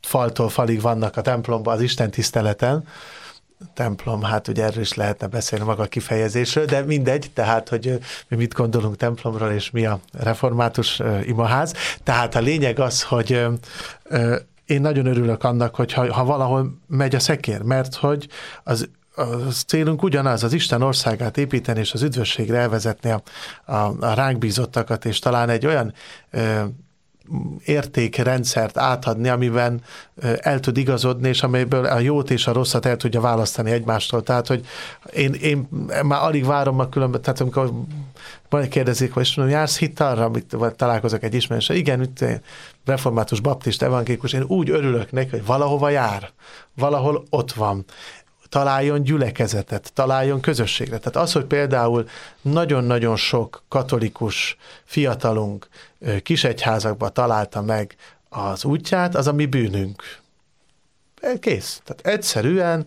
faltól 0.00 0.48
falig 0.48 0.80
vannak 0.80 1.16
a 1.16 1.20
templomban 1.20 1.74
az 1.74 1.80
Isten 1.80 2.10
tiszteleten, 2.10 2.84
templom, 3.74 4.22
hát 4.22 4.48
ugye 4.48 4.64
erről 4.64 4.82
is 4.82 4.94
lehetne 4.94 5.26
beszélni 5.26 5.64
maga 5.64 5.82
a 5.82 5.86
kifejezésről, 5.86 6.64
de 6.64 6.80
mindegy, 6.80 7.30
tehát, 7.34 7.68
hogy 7.68 7.98
mi 8.28 8.36
mit 8.36 8.54
gondolunk 8.54 8.96
templomról, 8.96 9.50
és 9.50 9.70
mi 9.70 9.86
a 9.86 10.00
református 10.12 11.02
imaház. 11.24 11.74
Tehát 12.02 12.34
a 12.34 12.40
lényeg 12.40 12.78
az, 12.78 13.02
hogy 13.02 13.46
én 14.66 14.80
nagyon 14.80 15.06
örülök 15.06 15.44
annak, 15.44 15.74
hogy 15.74 15.92
ha, 15.92 16.24
valahol 16.24 16.78
megy 16.86 17.14
a 17.14 17.18
szekér, 17.18 17.62
mert 17.62 17.94
hogy 17.94 18.28
az 18.64 18.88
a 19.14 19.24
célunk 19.66 20.02
ugyanaz, 20.02 20.44
az 20.44 20.52
Isten 20.52 20.82
országát 20.82 21.38
építeni, 21.38 21.80
és 21.80 21.92
az 21.92 22.02
üdvösségre 22.02 22.58
elvezetni 22.58 23.10
a, 23.10 23.22
a, 23.64 23.74
a 24.00 24.14
ránk 24.14 24.38
bízottakat, 24.38 25.04
és 25.04 25.18
talán 25.18 25.48
egy 25.48 25.66
olyan 25.66 25.92
ö, 26.30 26.62
értékrendszert 27.64 28.78
átadni, 28.78 29.28
amiben 29.28 29.82
el 30.40 30.60
tud 30.60 30.76
igazodni, 30.76 31.28
és 31.28 31.42
amelyből 31.42 31.84
a 31.84 31.98
jót 31.98 32.30
és 32.30 32.46
a 32.46 32.52
rosszat 32.52 32.86
el 32.86 32.96
tudja 32.96 33.20
választani 33.20 33.70
egymástól. 33.70 34.22
Tehát, 34.22 34.46
hogy 34.46 34.66
én, 35.12 35.32
én 35.32 35.68
már 36.02 36.22
alig 36.22 36.44
várom 36.44 36.78
a 36.78 36.88
különböző, 36.88 37.22
tehát 37.22 37.40
amikor 37.40 37.72
majd 38.48 38.68
kérdezik, 38.68 39.12
hogy 39.12 39.32
mondom, 39.36 39.54
jársz 39.54 39.78
hit 39.78 40.00
arra, 40.00 40.24
amit 40.24 40.56
találkozok 40.76 41.22
egy 41.22 41.34
ismerőssel, 41.34 41.76
igen, 41.76 42.02
itt 42.02 42.24
református, 42.84 43.40
baptista, 43.40 43.84
evangélikus, 43.84 44.32
én 44.32 44.42
úgy 44.42 44.70
örülök 44.70 45.10
neki, 45.10 45.30
hogy 45.30 45.46
valahova 45.46 45.88
jár, 45.88 46.30
valahol 46.74 47.24
ott 47.30 47.52
van 47.52 47.84
találjon 48.52 49.02
gyülekezetet, 49.02 49.90
találjon 49.94 50.40
közösségre. 50.40 50.98
Tehát 50.98 51.28
az, 51.28 51.32
hogy 51.32 51.44
például 51.44 52.08
nagyon-nagyon 52.42 53.16
sok 53.16 53.62
katolikus 53.68 54.56
fiatalunk 54.84 55.68
kisegyházakba 56.22 57.08
találta 57.08 57.62
meg 57.62 57.96
az 58.28 58.64
útját, 58.64 59.14
az 59.14 59.26
a 59.26 59.32
mi 59.32 59.46
bűnünk. 59.46 60.02
Kész. 61.40 61.80
Tehát 61.84 62.06
egyszerűen 62.06 62.86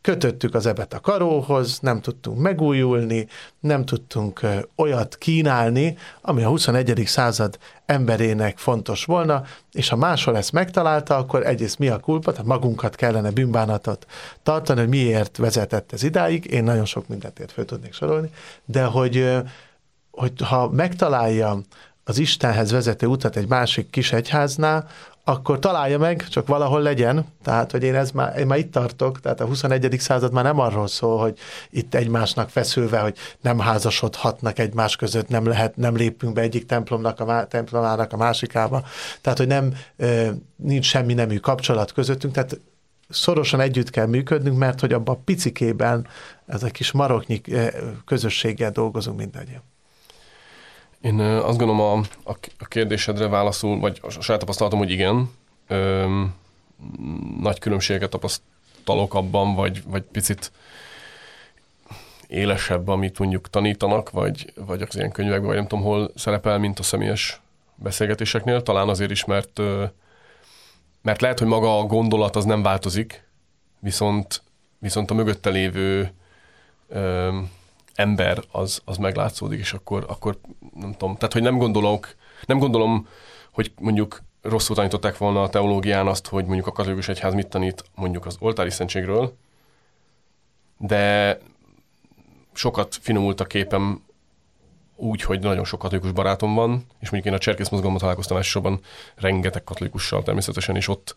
kötöttük 0.00 0.54
az 0.54 0.66
ebet 0.66 0.94
a 0.94 1.00
karóhoz, 1.00 1.78
nem 1.80 2.00
tudtunk 2.00 2.38
megújulni, 2.38 3.26
nem 3.60 3.84
tudtunk 3.84 4.40
olyat 4.76 5.16
kínálni, 5.16 5.96
ami 6.20 6.42
a 6.42 6.48
21. 6.48 7.02
század 7.06 7.58
emberének 7.88 8.58
fontos 8.58 9.04
volna, 9.04 9.42
és 9.72 9.88
ha 9.88 9.96
máshol 9.96 10.36
ezt 10.36 10.52
megtalálta, 10.52 11.16
akkor 11.16 11.46
egyrészt 11.46 11.78
mi 11.78 11.88
a 11.88 11.98
kulpa, 11.98 12.30
tehát 12.30 12.46
magunkat 12.46 12.94
kellene 12.94 13.30
bűnbánatot 13.30 14.06
tartani, 14.42 14.80
hogy 14.80 14.88
miért 14.88 15.36
vezetett 15.36 15.92
ez 15.92 16.02
idáig, 16.02 16.44
én 16.44 16.64
nagyon 16.64 16.84
sok 16.84 17.08
mindentért 17.08 17.52
föl 17.52 17.64
tudnék 17.64 17.92
sorolni, 17.92 18.30
de 18.64 18.84
hogy, 18.84 19.36
hogy 20.10 20.32
ha 20.44 20.68
megtalálja 20.70 21.60
az 22.08 22.18
Istenhez 22.18 22.70
vezető 22.70 23.06
utat 23.06 23.36
egy 23.36 23.48
másik 23.48 23.90
kis 23.90 24.12
egyháznál, 24.12 24.88
akkor 25.24 25.58
találja 25.58 25.98
meg, 25.98 26.28
csak 26.28 26.46
valahol 26.46 26.82
legyen. 26.82 27.26
Tehát, 27.42 27.70
hogy 27.70 27.82
én, 27.82 27.94
ez 27.94 28.10
már, 28.10 28.38
én 28.38 28.46
már 28.46 28.58
itt 28.58 28.72
tartok, 28.72 29.20
tehát 29.20 29.40
a 29.40 29.46
21. 29.46 29.96
század 29.98 30.32
már 30.32 30.44
nem 30.44 30.58
arról 30.58 30.86
szól, 30.86 31.18
hogy 31.18 31.38
itt 31.70 31.94
egymásnak 31.94 32.48
feszülve, 32.48 32.98
hogy 32.98 33.16
nem 33.40 33.58
házasodhatnak 33.58 34.58
egymás 34.58 34.96
között, 34.96 35.28
nem 35.28 35.46
lehet, 35.46 35.76
nem 35.76 35.96
lépünk 35.96 36.32
be 36.32 36.40
egyik 36.40 36.66
templomnak 36.66 37.20
a, 37.20 37.46
templomának 37.46 38.12
a 38.12 38.16
másikába. 38.16 38.84
Tehát, 39.20 39.38
hogy 39.38 39.46
nem, 39.46 39.74
nincs 40.56 40.86
semmi 40.86 41.14
nemű 41.14 41.36
kapcsolat 41.36 41.92
közöttünk, 41.92 42.34
tehát 42.34 42.60
szorosan 43.08 43.60
együtt 43.60 43.90
kell 43.90 44.06
működnünk, 44.06 44.58
mert 44.58 44.80
hogy 44.80 44.92
abban 44.92 45.14
a 45.14 45.20
picikében 45.24 46.06
ez 46.46 46.62
a 46.62 46.68
kis 46.68 46.92
maroknyi 46.92 47.40
közösséggel 48.04 48.70
dolgozunk 48.70 49.18
mindannyian. 49.18 49.62
Én 51.00 51.20
azt 51.20 51.58
gondolom 51.58 51.80
a, 51.80 51.92
a, 52.30 52.36
a 52.58 52.64
kérdésedre 52.64 53.28
válaszul, 53.28 53.78
vagy 53.78 53.98
a 54.02 54.10
saját 54.10 54.40
tapasztalatom, 54.40 54.78
hogy 54.78 54.90
igen. 54.90 55.30
Ö, 55.66 56.24
nagy 57.40 57.58
különbséget 57.58 58.10
tapasztalok 58.10 59.14
abban, 59.14 59.54
vagy, 59.54 59.82
vagy 59.86 60.02
picit 60.02 60.52
élesebb, 62.26 62.88
amit 62.88 63.18
mondjuk 63.18 63.50
tanítanak, 63.50 64.10
vagy, 64.10 64.52
vagy 64.54 64.82
az 64.82 64.96
ilyen 64.96 65.10
könyvekben, 65.12 65.46
vagy 65.46 65.56
nem 65.56 65.66
tudom 65.66 65.84
hol 65.84 66.10
szerepel, 66.14 66.58
mint 66.58 66.78
a 66.78 66.82
személyes 66.82 67.40
beszélgetéseknél. 67.74 68.62
Talán 68.62 68.88
azért 68.88 69.10
is, 69.10 69.24
mert, 69.24 69.60
mert 71.02 71.20
lehet, 71.20 71.38
hogy 71.38 71.48
maga 71.48 71.78
a 71.78 71.82
gondolat 71.84 72.36
az 72.36 72.44
nem 72.44 72.62
változik, 72.62 73.28
viszont, 73.78 74.42
viszont 74.78 75.10
a 75.10 75.14
mögötte 75.14 75.50
lévő 75.50 76.12
ember 77.98 78.42
az, 78.50 78.82
az 78.84 78.96
meglátszódik, 78.96 79.58
és 79.58 79.72
akkor, 79.72 80.04
akkor 80.08 80.38
nem 80.74 80.92
tudom, 80.92 81.16
tehát 81.16 81.32
hogy 81.32 81.42
nem 81.42 81.58
gondolok, 81.58 82.14
nem 82.46 82.58
gondolom, 82.58 83.08
hogy 83.50 83.72
mondjuk 83.80 84.22
rosszul 84.42 84.76
tanították 84.76 85.18
volna 85.18 85.42
a 85.42 85.48
teológián 85.48 86.06
azt, 86.06 86.26
hogy 86.26 86.44
mondjuk 86.44 86.66
a 86.66 86.72
katolikus 86.72 87.08
egyház 87.08 87.34
mit 87.34 87.46
tanít 87.46 87.84
mondjuk 87.94 88.26
az 88.26 88.36
oltári 88.40 88.70
szentségről, 88.70 89.36
de 90.76 91.38
sokat 92.52 92.98
finomult 93.00 93.40
a 93.40 93.44
képem 93.44 94.02
úgy, 95.00 95.22
hogy 95.22 95.40
nagyon 95.40 95.64
sok 95.64 95.78
katolikus 95.78 96.12
barátom 96.12 96.54
van, 96.54 96.86
és 97.00 97.10
mondjuk 97.10 97.24
én 97.24 97.38
a 97.38 97.42
cserkész 97.42 97.68
mozgalomban 97.68 98.00
találkoztam 98.00 98.36
elsősorban 98.36 98.80
rengeteg 99.14 99.64
katolikussal 99.64 100.22
természetesen, 100.22 100.76
és 100.76 100.88
ott, 100.88 101.16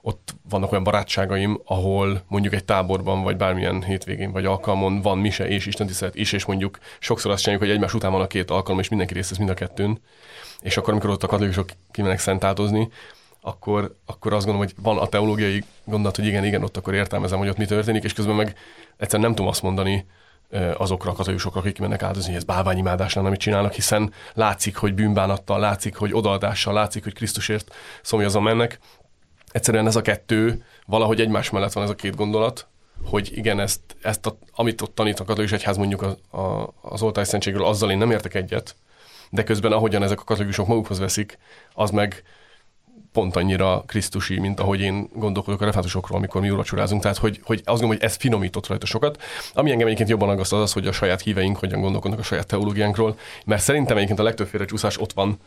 ott 0.00 0.34
vannak 0.48 0.72
olyan 0.72 0.84
barátságaim, 0.84 1.60
ahol 1.64 2.22
mondjuk 2.28 2.54
egy 2.54 2.64
táborban, 2.64 3.22
vagy 3.22 3.36
bármilyen 3.36 3.82
hétvégén, 3.82 4.32
vagy 4.32 4.44
alkalmon 4.44 5.00
van 5.00 5.18
mise 5.18 5.48
és 5.48 5.66
Isten 5.66 5.86
tisztelet 5.86 6.14
is, 6.14 6.32
és 6.32 6.44
mondjuk 6.44 6.78
sokszor 6.98 7.30
azt 7.30 7.42
csináljuk, 7.42 7.66
hogy 7.66 7.74
egymás 7.74 7.94
után 7.94 8.12
van 8.12 8.20
a 8.20 8.26
két 8.26 8.50
alkalom, 8.50 8.80
és 8.80 8.88
mindenki 8.88 9.14
részt 9.14 9.28
vesz 9.30 9.38
mind 9.38 9.50
a 9.50 9.54
kettőn. 9.54 10.00
És 10.60 10.76
akkor, 10.76 10.92
amikor 10.92 11.10
ott 11.10 11.22
a 11.22 11.26
katolikusok 11.26 11.68
kimenek 11.90 12.18
szentátozni, 12.18 12.88
akkor, 13.40 13.96
akkor 14.06 14.32
azt 14.32 14.46
gondolom, 14.46 14.68
hogy 14.68 14.82
van 14.84 14.98
a 14.98 15.06
teológiai 15.06 15.64
gondolat, 15.84 16.16
hogy 16.16 16.26
igen, 16.26 16.44
igen, 16.44 16.62
ott 16.62 16.76
akkor 16.76 16.94
értelmezem, 16.94 17.38
hogy 17.38 17.48
ott 17.48 17.56
mi 17.56 17.64
történik, 17.64 18.04
és 18.04 18.12
közben 18.12 18.34
meg 18.34 18.56
egyszerűen 18.96 19.28
nem 19.28 19.36
tudom 19.36 19.50
azt 19.50 19.62
mondani, 19.62 20.06
azokra 20.76 21.10
a 21.10 21.14
katolikusokra, 21.14 21.60
akik 21.60 21.78
mennek 21.78 22.02
áldozni, 22.02 22.34
ez 22.34 22.44
bálványimádás 22.44 23.14
lenne, 23.14 23.26
amit 23.26 23.40
csinálnak, 23.40 23.72
hiszen 23.72 24.12
látszik, 24.34 24.76
hogy 24.76 24.94
bűnbánattal, 24.94 25.60
látszik, 25.60 25.96
hogy 25.96 26.12
odaadással, 26.12 26.74
látszik, 26.74 27.02
hogy 27.02 27.14
Krisztusért 27.14 27.74
szomjazon 28.02 28.42
mennek. 28.42 28.78
Egyszerűen 29.52 29.86
ez 29.86 29.96
a 29.96 30.02
kettő, 30.02 30.64
valahogy 30.86 31.20
egymás 31.20 31.50
mellett 31.50 31.72
van 31.72 31.84
ez 31.84 31.90
a 31.90 31.94
két 31.94 32.16
gondolat, 32.16 32.66
hogy 33.04 33.30
igen, 33.34 33.60
ezt, 33.60 33.80
ezt 34.02 34.26
a, 34.26 34.38
amit 34.54 34.80
ott 34.80 34.94
tanít 34.94 35.20
a 35.20 35.24
katolikus 35.24 35.58
egyház 35.58 35.76
mondjuk 35.76 36.02
a, 36.02 36.38
a, 36.38 36.74
az 36.80 37.02
oltári 37.02 37.26
szentségről, 37.26 37.66
azzal 37.66 37.90
én 37.90 37.98
nem 37.98 38.10
értek 38.10 38.34
egyet, 38.34 38.76
de 39.30 39.44
közben 39.44 39.72
ahogyan 39.72 40.02
ezek 40.02 40.20
a 40.20 40.24
katolikusok 40.24 40.66
magukhoz 40.66 40.98
veszik, 40.98 41.38
az 41.74 41.90
meg 41.90 42.22
pont 43.12 43.36
annyira 43.36 43.82
krisztusi, 43.86 44.38
mint 44.38 44.60
ahogy 44.60 44.80
én 44.80 45.08
gondolkodok 45.14 45.60
a 45.60 45.64
refátusokról, 45.64 46.18
amikor 46.18 46.40
mi 46.40 46.50
úrvacsorázunk. 46.50 47.02
Tehát, 47.02 47.16
hogy, 47.16 47.40
hogy 47.44 47.56
azt 47.56 47.66
gondolom, 47.66 47.96
hogy 47.96 48.02
ez 48.02 48.16
finomított 48.16 48.66
rajta 48.66 48.86
sokat. 48.86 49.22
Ami 49.54 49.70
engem 49.70 49.86
egyébként 49.86 50.10
jobban 50.10 50.28
aggaszt 50.28 50.52
az, 50.52 50.60
az, 50.60 50.72
hogy 50.72 50.86
a 50.86 50.92
saját 50.92 51.20
híveink 51.20 51.56
hogyan 51.56 51.80
gondolkodnak 51.80 52.20
a 52.20 52.22
saját 52.22 52.46
teológiánkról, 52.46 53.18
mert 53.44 53.62
szerintem 53.62 53.96
egyébként 53.96 54.18
a 54.18 54.22
legtöbb 54.22 54.64
csúszás 54.66 54.98
ott 54.98 55.12
van, 55.12 55.38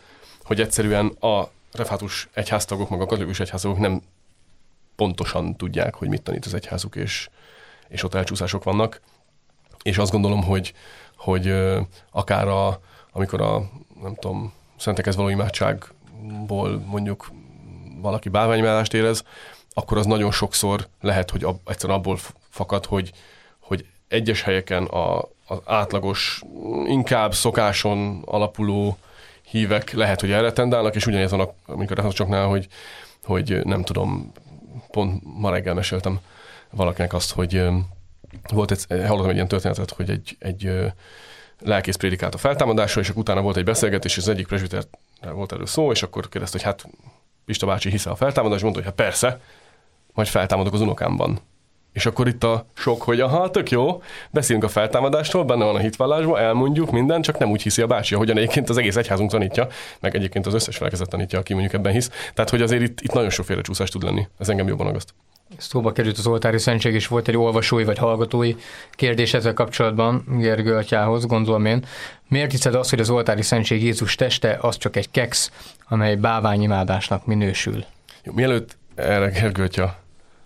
hogy 0.43 0.61
egyszerűen 0.61 1.07
a 1.07 1.49
refátus 1.71 2.29
egyháztagok, 2.33 2.89
meg 2.89 3.01
a 3.01 3.05
katolikus 3.05 3.39
egyháztagok 3.39 3.77
nem 3.77 4.01
pontosan 4.95 5.55
tudják, 5.55 5.95
hogy 5.95 6.07
mit 6.07 6.21
tanít 6.21 6.45
az 6.45 6.53
egyházuk, 6.53 6.95
és, 6.95 7.29
és 7.87 8.03
ott 8.03 8.13
elcsúszások 8.13 8.63
vannak. 8.63 9.01
És 9.83 9.97
azt 9.97 10.11
gondolom, 10.11 10.43
hogy, 10.43 10.73
hogy 11.17 11.53
akár 12.11 12.47
a, 12.47 12.79
amikor 13.11 13.41
a, 13.41 13.69
nem 14.01 14.15
tudom, 14.15 14.53
szentekhez 14.77 15.15
való 15.15 15.29
imádságból 15.29 16.83
mondjuk 16.85 17.31
valaki 18.05 18.29
bálványimállást 18.29 18.93
érez, 18.93 19.23
akkor 19.73 19.97
az 19.97 20.05
nagyon 20.05 20.31
sokszor 20.31 20.87
lehet, 21.01 21.29
hogy 21.29 21.43
ab, 21.43 21.59
egyszerűen 21.65 21.97
abból 21.97 22.17
fakad, 22.49 22.85
hogy, 22.85 23.11
hogy 23.59 23.85
egyes 24.07 24.41
helyeken 24.41 24.83
a, 24.83 25.21
az 25.47 25.57
átlagos, 25.65 26.41
inkább 26.85 27.33
szokáson 27.33 28.21
alapuló 28.25 28.97
hívek 29.41 29.91
lehet, 29.91 30.19
hogy 30.21 30.31
erre 30.31 30.51
tendálnak, 30.51 30.95
és 30.95 31.05
ugyanez 31.05 31.31
van, 31.31 31.53
amikor 31.65 31.99
a 31.99 32.13
csoknál, 32.13 32.47
hogy, 32.47 32.67
hogy 33.23 33.65
nem 33.65 33.83
tudom, 33.83 34.31
pont 34.91 35.21
ma 35.23 35.49
reggel 35.49 35.73
meséltem 35.73 36.19
valakinek 36.69 37.13
azt, 37.13 37.31
hogy 37.31 37.63
volt 38.53 38.71
egy, 38.71 38.85
hallottam 38.87 39.29
egy 39.29 39.35
ilyen 39.35 39.47
történetet, 39.47 39.91
hogy 39.91 40.09
egy, 40.09 40.35
egy 40.39 40.71
lelkész 41.59 41.95
prédikált 41.95 42.33
a 42.33 42.37
feltámadásra, 42.37 43.01
és 43.01 43.09
utána 43.09 43.41
volt 43.41 43.57
egy 43.57 43.63
beszélgetés, 43.63 44.11
és 44.11 44.21
az 44.21 44.29
egyik 44.29 44.47
presbiter 44.47 44.83
volt 45.33 45.51
erről 45.51 45.65
szó, 45.65 45.91
és 45.91 46.03
akkor 46.03 46.29
kérdezte, 46.29 46.57
hogy 46.57 46.65
hát 46.65 46.87
Pista 47.45 47.65
bácsi 47.65 47.89
hisze 47.89 48.09
a 48.09 48.15
feltámadás, 48.15 48.61
mondta, 48.61 48.79
hogy 48.79 48.89
hát 48.89 48.97
persze, 49.05 49.39
majd 50.13 50.27
feltámadok 50.27 50.73
az 50.73 50.81
unokámban. 50.81 51.39
És 51.93 52.05
akkor 52.05 52.27
itt 52.27 52.43
a 52.43 52.65
sok, 52.73 53.01
hogy 53.01 53.19
aha, 53.19 53.49
tök 53.49 53.69
jó, 53.69 54.01
beszélünk 54.31 54.63
a 54.63 54.67
feltámadástól, 54.67 55.43
benne 55.43 55.65
van 55.65 55.75
a 55.75 55.79
hitvallásban, 55.79 56.39
elmondjuk 56.39 56.91
minden, 56.91 57.21
csak 57.21 57.37
nem 57.37 57.49
úgy 57.49 57.61
hiszi 57.61 57.81
a 57.81 57.87
bácsi, 57.87 58.15
ahogyan 58.15 58.37
egyébként 58.37 58.69
az 58.69 58.77
egész 58.77 58.95
egyházunk 58.95 59.31
tanítja, 59.31 59.67
meg 59.99 60.15
egyébként 60.15 60.45
az 60.45 60.53
összes 60.53 60.77
felekezet 60.77 61.09
tanítja, 61.09 61.39
aki 61.39 61.53
mondjuk 61.53 61.73
ebben 61.73 61.91
hisz. 61.91 62.11
Tehát, 62.33 62.49
hogy 62.49 62.61
azért 62.61 62.81
itt, 62.81 63.01
itt 63.01 63.13
nagyon 63.13 63.29
sokféle 63.29 63.61
csúszás 63.61 63.89
tud 63.89 64.03
lenni. 64.03 64.27
Ez 64.39 64.49
engem 64.49 64.67
jobban 64.67 64.87
agaszt. 64.87 65.13
Szóba 65.57 65.91
került 65.91 66.17
az 66.17 66.27
oltári 66.27 66.57
szentség, 66.57 66.93
és 66.93 67.07
volt 67.07 67.27
egy 67.27 67.37
olvasói 67.37 67.83
vagy 67.83 67.97
hallgatói 67.97 68.55
kérdés 68.91 69.33
ezzel 69.33 69.53
kapcsolatban 69.53 70.23
Gergő 70.27 70.75
atyához, 70.75 71.25
gondolom 71.25 71.65
én. 71.65 71.85
Miért 72.27 72.51
hiszed 72.51 72.75
azt, 72.75 72.89
hogy 72.89 72.99
az 72.99 73.09
oltári 73.09 73.41
szentség 73.41 73.83
Jézus 73.83 74.15
teste 74.15 74.57
az 74.61 74.77
csak 74.77 74.95
egy 74.95 75.11
keksz, 75.11 75.51
amely 75.87 76.15
báványimádásnak 76.15 77.25
minősül? 77.25 77.85
Jó, 78.23 78.33
mielőtt 78.33 78.77
erre 78.95 79.29
Gergő 79.29 79.63
atya 79.63 79.99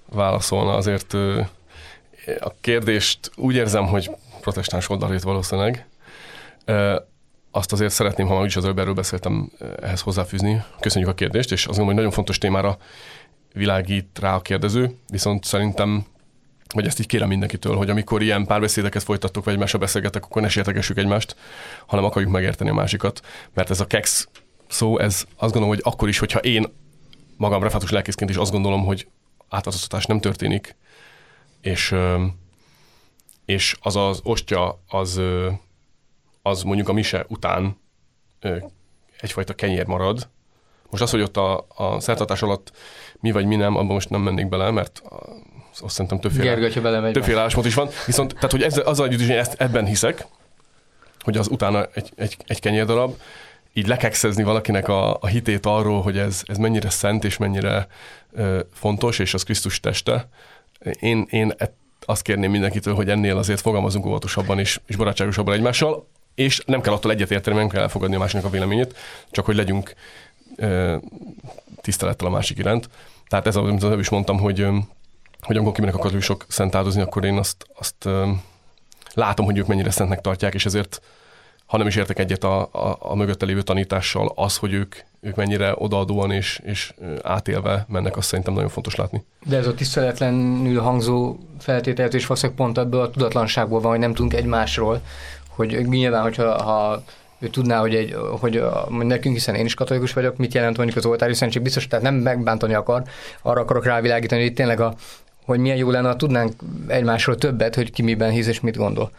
válaszolna, 0.05 0.73
azért 0.75 1.13
a 2.39 2.53
kérdést 2.61 3.31
úgy 3.35 3.55
érzem, 3.55 3.85
hogy 3.85 4.11
protestáns 4.41 4.89
oldalét 4.89 5.21
valószínűleg. 5.23 5.87
Azt 7.51 7.71
azért 7.71 7.93
szeretném, 7.93 8.27
ha 8.27 8.45
is 8.45 8.55
az 8.55 8.63
előbb 8.63 8.79
erről 8.79 8.93
beszéltem, 8.93 9.51
ehhez 9.81 10.01
hozzáfűzni. 10.01 10.63
Köszönjük 10.79 11.11
a 11.11 11.13
kérdést, 11.13 11.51
és 11.51 11.57
azt 11.57 11.65
gondolom, 11.65 11.85
hogy 11.85 11.95
nagyon 11.95 12.11
fontos 12.11 12.37
témára 12.37 12.77
világít 13.53 14.19
rá 14.19 14.35
a 14.35 14.41
kérdező, 14.41 14.95
viszont 15.09 15.43
szerintem 15.43 16.05
vagy 16.73 16.85
ezt 16.85 16.99
így 16.99 17.05
kérem 17.05 17.27
mindenkitől, 17.27 17.75
hogy 17.75 17.89
amikor 17.89 18.21
ilyen 18.21 18.45
párbeszédeket 18.45 19.03
folytattok, 19.03 19.43
vagy 19.43 19.77
beszélgetek, 19.79 20.23
akkor 20.23 20.41
ne 20.41 20.47
sértegessük 20.47 20.97
egymást, 20.97 21.35
hanem 21.85 22.05
akarjuk 22.05 22.31
megérteni 22.31 22.69
a 22.69 22.73
másikat. 22.73 23.21
Mert 23.53 23.69
ez 23.69 23.79
a 23.79 23.87
kex 23.87 24.27
szó, 24.67 24.97
ez 24.97 25.23
azt 25.35 25.53
gondolom, 25.53 25.67
hogy 25.67 25.81
akkor 25.83 26.07
is, 26.07 26.19
hogyha 26.19 26.39
én 26.39 26.65
magam 27.37 27.63
refátus 27.63 27.89
lelkészként 27.91 28.29
is 28.29 28.35
azt 28.35 28.51
gondolom, 28.51 28.85
hogy 28.85 29.07
átadoztatás 29.49 30.05
nem 30.05 30.19
történik, 30.19 30.75
és, 31.61 31.95
és 33.45 33.75
az 33.81 33.95
az 33.95 34.19
ostya, 34.23 34.83
az, 34.87 35.21
az 36.41 36.63
mondjuk 36.63 36.89
a 36.89 36.93
mise 36.93 37.25
után 37.27 37.77
egyfajta 39.19 39.53
kenyér 39.53 39.85
marad. 39.85 40.29
Most 40.89 41.03
az, 41.03 41.11
hogy 41.11 41.21
ott 41.21 41.37
a, 41.37 41.65
a 41.75 41.99
szertartás 41.99 42.41
alatt 42.41 42.71
mi 43.19 43.31
vagy 43.31 43.45
mi 43.45 43.55
nem, 43.55 43.75
abban 43.75 43.93
most 43.93 44.09
nem 44.09 44.21
mennék 44.21 44.49
bele, 44.49 44.71
mert 44.71 45.01
azt 45.81 45.93
szerintem 45.93 46.19
többféle, 46.19 46.55
Gergő, 46.55 47.11
többféle 47.11 47.39
álláspont 47.39 47.65
is 47.65 47.73
van. 47.73 47.89
Viszont 48.05 48.33
tehát, 48.33 48.51
hogy 48.51 48.63
ez, 48.63 48.81
az 48.85 48.99
együtt 48.99 49.19
is, 49.19 49.27
ezt, 49.27 49.61
ebben 49.61 49.85
hiszek, 49.85 50.25
hogy 51.19 51.37
az 51.37 51.47
utána 51.47 51.87
egy, 51.93 52.11
egy, 52.15 52.37
egy 52.47 52.59
kenyérdarab, 52.59 53.15
így 53.73 53.87
lekexezni 53.87 54.43
valakinek 54.43 54.87
a, 54.87 55.17
a 55.21 55.27
hitét 55.27 55.65
arról, 55.65 56.01
hogy 56.01 56.17
ez, 56.17 56.43
ez 56.45 56.57
mennyire 56.57 56.89
szent 56.89 57.23
és 57.23 57.37
mennyire 57.37 57.87
ö, 58.31 58.59
fontos, 58.73 59.19
és 59.19 59.33
az 59.33 59.43
Krisztus 59.43 59.79
teste. 59.79 60.29
Én, 60.99 61.27
én 61.29 61.53
azt 62.05 62.21
kérném 62.21 62.51
mindenkitől, 62.51 62.93
hogy 62.93 63.09
ennél 63.09 63.37
azért 63.37 63.61
fogalmazunk 63.61 64.05
óvatosabban 64.05 64.59
és, 64.59 64.79
és 64.85 64.95
barátságosabban 64.95 65.53
egymással, 65.53 66.07
és 66.35 66.61
nem 66.65 66.81
kell 66.81 66.93
attól 66.93 67.11
egyetérteni, 67.11 67.57
nem 67.57 67.69
kell 67.69 67.81
elfogadni 67.81 68.15
a 68.15 68.19
másiknak 68.19 68.45
a 68.45 68.49
véleményét, 68.49 68.97
csak 69.31 69.45
hogy 69.45 69.55
legyünk 69.55 69.93
tisztelettel 71.81 72.27
a 72.27 72.31
másik 72.31 72.57
iránt. 72.57 72.89
Tehát 73.27 73.47
ez, 73.47 73.55
amit 73.55 73.83
az 73.83 73.99
is 73.99 74.09
mondtam, 74.09 74.39
hogy, 74.39 74.67
hogy 75.41 75.55
amikor 75.55 75.73
kimenek 75.73 75.95
a 75.95 75.99
katolikusok 75.99 76.45
szent 76.47 76.75
áldozni, 76.75 77.01
akkor 77.01 77.25
én 77.25 77.37
azt, 77.37 77.65
azt 77.75 78.09
látom, 79.13 79.45
hogy 79.45 79.57
ők 79.57 79.67
mennyire 79.67 79.91
szentnek 79.91 80.21
tartják, 80.21 80.53
és 80.53 80.65
ezért 80.65 81.01
ha 81.69 81.77
nem 81.77 81.87
is 81.87 81.95
értek 81.95 82.19
egyet 82.19 82.43
a, 82.43 82.61
a, 82.61 82.97
a 82.99 83.15
mögötte 83.15 83.45
lévő 83.45 83.61
tanítással, 83.61 84.31
az, 84.35 84.57
hogy 84.57 84.73
ők, 84.73 84.95
ők 85.19 85.35
mennyire 85.35 85.73
odaadóan 85.75 86.31
és, 86.31 86.61
és 86.63 86.93
átélve 87.23 87.85
mennek, 87.87 88.17
azt 88.17 88.27
szerintem 88.27 88.53
nagyon 88.53 88.69
fontos 88.69 88.95
látni. 88.95 89.23
De 89.45 89.57
ez 89.57 89.67
a 89.67 89.73
tiszteletlenül 89.73 90.81
hangzó 90.81 91.37
feltételezés 91.59 92.25
valószínűleg 92.25 92.61
pont 92.61 92.77
ebből 92.77 93.01
a 93.01 93.09
tudatlanságból 93.09 93.79
van, 93.79 93.91
hogy 93.91 93.99
nem 93.99 94.13
tudunk 94.13 94.33
egymásról, 94.33 95.01
hogy 95.47 95.87
nyilván, 95.87 96.21
hogyha 96.21 96.63
ha 96.63 97.03
ő 97.39 97.47
tudná, 97.47 97.79
hogy, 97.79 97.95
egy, 97.95 98.15
hogy 98.39 98.63
nekünk, 98.89 99.35
hiszen 99.35 99.55
én 99.55 99.65
is 99.65 99.73
katolikus 99.73 100.13
vagyok, 100.13 100.37
mit 100.37 100.53
jelent 100.53 100.77
mondjuk 100.77 100.97
az 100.97 101.05
oltári 101.05 101.33
szentség, 101.33 101.61
biztos, 101.61 101.87
tehát 101.87 102.05
nem 102.05 102.15
megbántani 102.15 102.73
akar, 102.73 103.03
arra 103.41 103.61
akarok 103.61 103.85
rávilágítani, 103.85 104.41
hogy 104.41 104.53
tényleg 104.53 104.79
a, 104.79 104.95
hogy 105.45 105.59
milyen 105.59 105.77
jó 105.77 105.89
lenne, 105.91 106.07
ha 106.07 106.15
tudnánk 106.15 106.53
egymásról 106.87 107.35
többet, 107.35 107.75
hogy 107.75 107.91
ki 107.91 108.01
miben 108.01 108.31
hisz 108.31 108.47
és 108.47 108.59
mit 108.59 108.77
gondol 108.77 109.11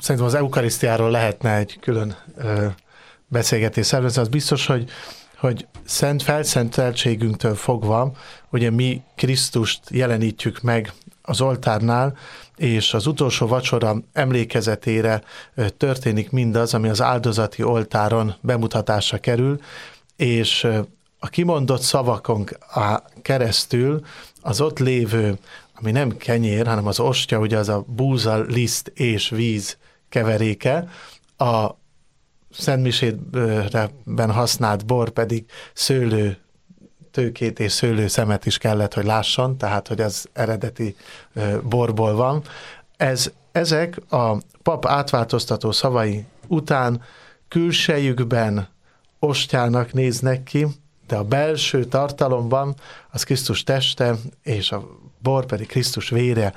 szerintem 0.00 0.26
az 0.26 0.34
eukarisztiáról 0.34 1.10
lehetne 1.10 1.56
egy 1.56 1.78
külön 1.80 2.16
ö, 2.36 2.66
beszélgetés 3.28 3.86
szervezni. 3.86 4.20
Az 4.20 4.28
biztos, 4.28 4.66
hogy, 4.66 4.90
hogy 5.36 5.66
szent 5.84 6.22
felszenteltségünktől 6.22 7.54
fogva, 7.54 8.12
ugye 8.50 8.70
mi 8.70 9.02
Krisztust 9.16 9.80
jelenítjük 9.90 10.60
meg 10.60 10.92
az 11.22 11.40
oltárnál, 11.40 12.16
és 12.56 12.94
az 12.94 13.06
utolsó 13.06 13.46
vacsora 13.46 13.96
emlékezetére 14.12 15.22
történik 15.76 16.30
mindaz, 16.30 16.74
ami 16.74 16.88
az 16.88 17.02
áldozati 17.02 17.62
oltáron 17.62 18.34
bemutatásra 18.40 19.18
kerül, 19.18 19.60
és 20.16 20.68
a 21.18 21.28
kimondott 21.28 21.80
szavakon 21.80 22.44
keresztül 23.22 24.00
az 24.40 24.60
ott 24.60 24.78
lévő, 24.78 25.38
ami 25.74 25.90
nem 25.90 26.16
kenyér, 26.16 26.66
hanem 26.66 26.86
az 26.86 27.00
ostya, 27.00 27.38
ugye 27.38 27.58
az 27.58 27.68
a 27.68 27.84
búza, 27.86 28.40
liszt 28.40 28.88
és 28.94 29.28
víz 29.28 29.76
keveréke, 30.08 30.88
a 31.36 31.70
Szentmisében 32.58 34.30
használt 34.30 34.86
bor 34.86 35.10
pedig 35.10 35.44
szőlő 35.72 36.43
tőkét 37.14 37.60
és 37.60 37.72
szőlő 37.72 38.06
szemet 38.06 38.46
is 38.46 38.58
kellett, 38.58 38.94
hogy 38.94 39.04
lásson, 39.04 39.56
tehát 39.56 39.88
hogy 39.88 40.00
az 40.00 40.28
eredeti 40.32 40.96
borból 41.62 42.14
van. 42.14 42.42
Ez, 42.96 43.32
ezek 43.52 44.12
a 44.12 44.36
pap 44.62 44.86
átváltoztató 44.86 45.72
szavai 45.72 46.24
után 46.46 47.02
külsejükben 47.48 48.68
ostyának 49.18 49.92
néznek 49.92 50.42
ki, 50.42 50.66
de 51.06 51.16
a 51.16 51.24
belső 51.24 51.84
tartalomban 51.84 52.74
az 53.10 53.22
Krisztus 53.22 53.62
teste, 53.62 54.14
és 54.42 54.72
a 54.72 54.88
bor 55.18 55.46
pedig 55.46 55.66
Krisztus 55.66 56.08
vére. 56.08 56.52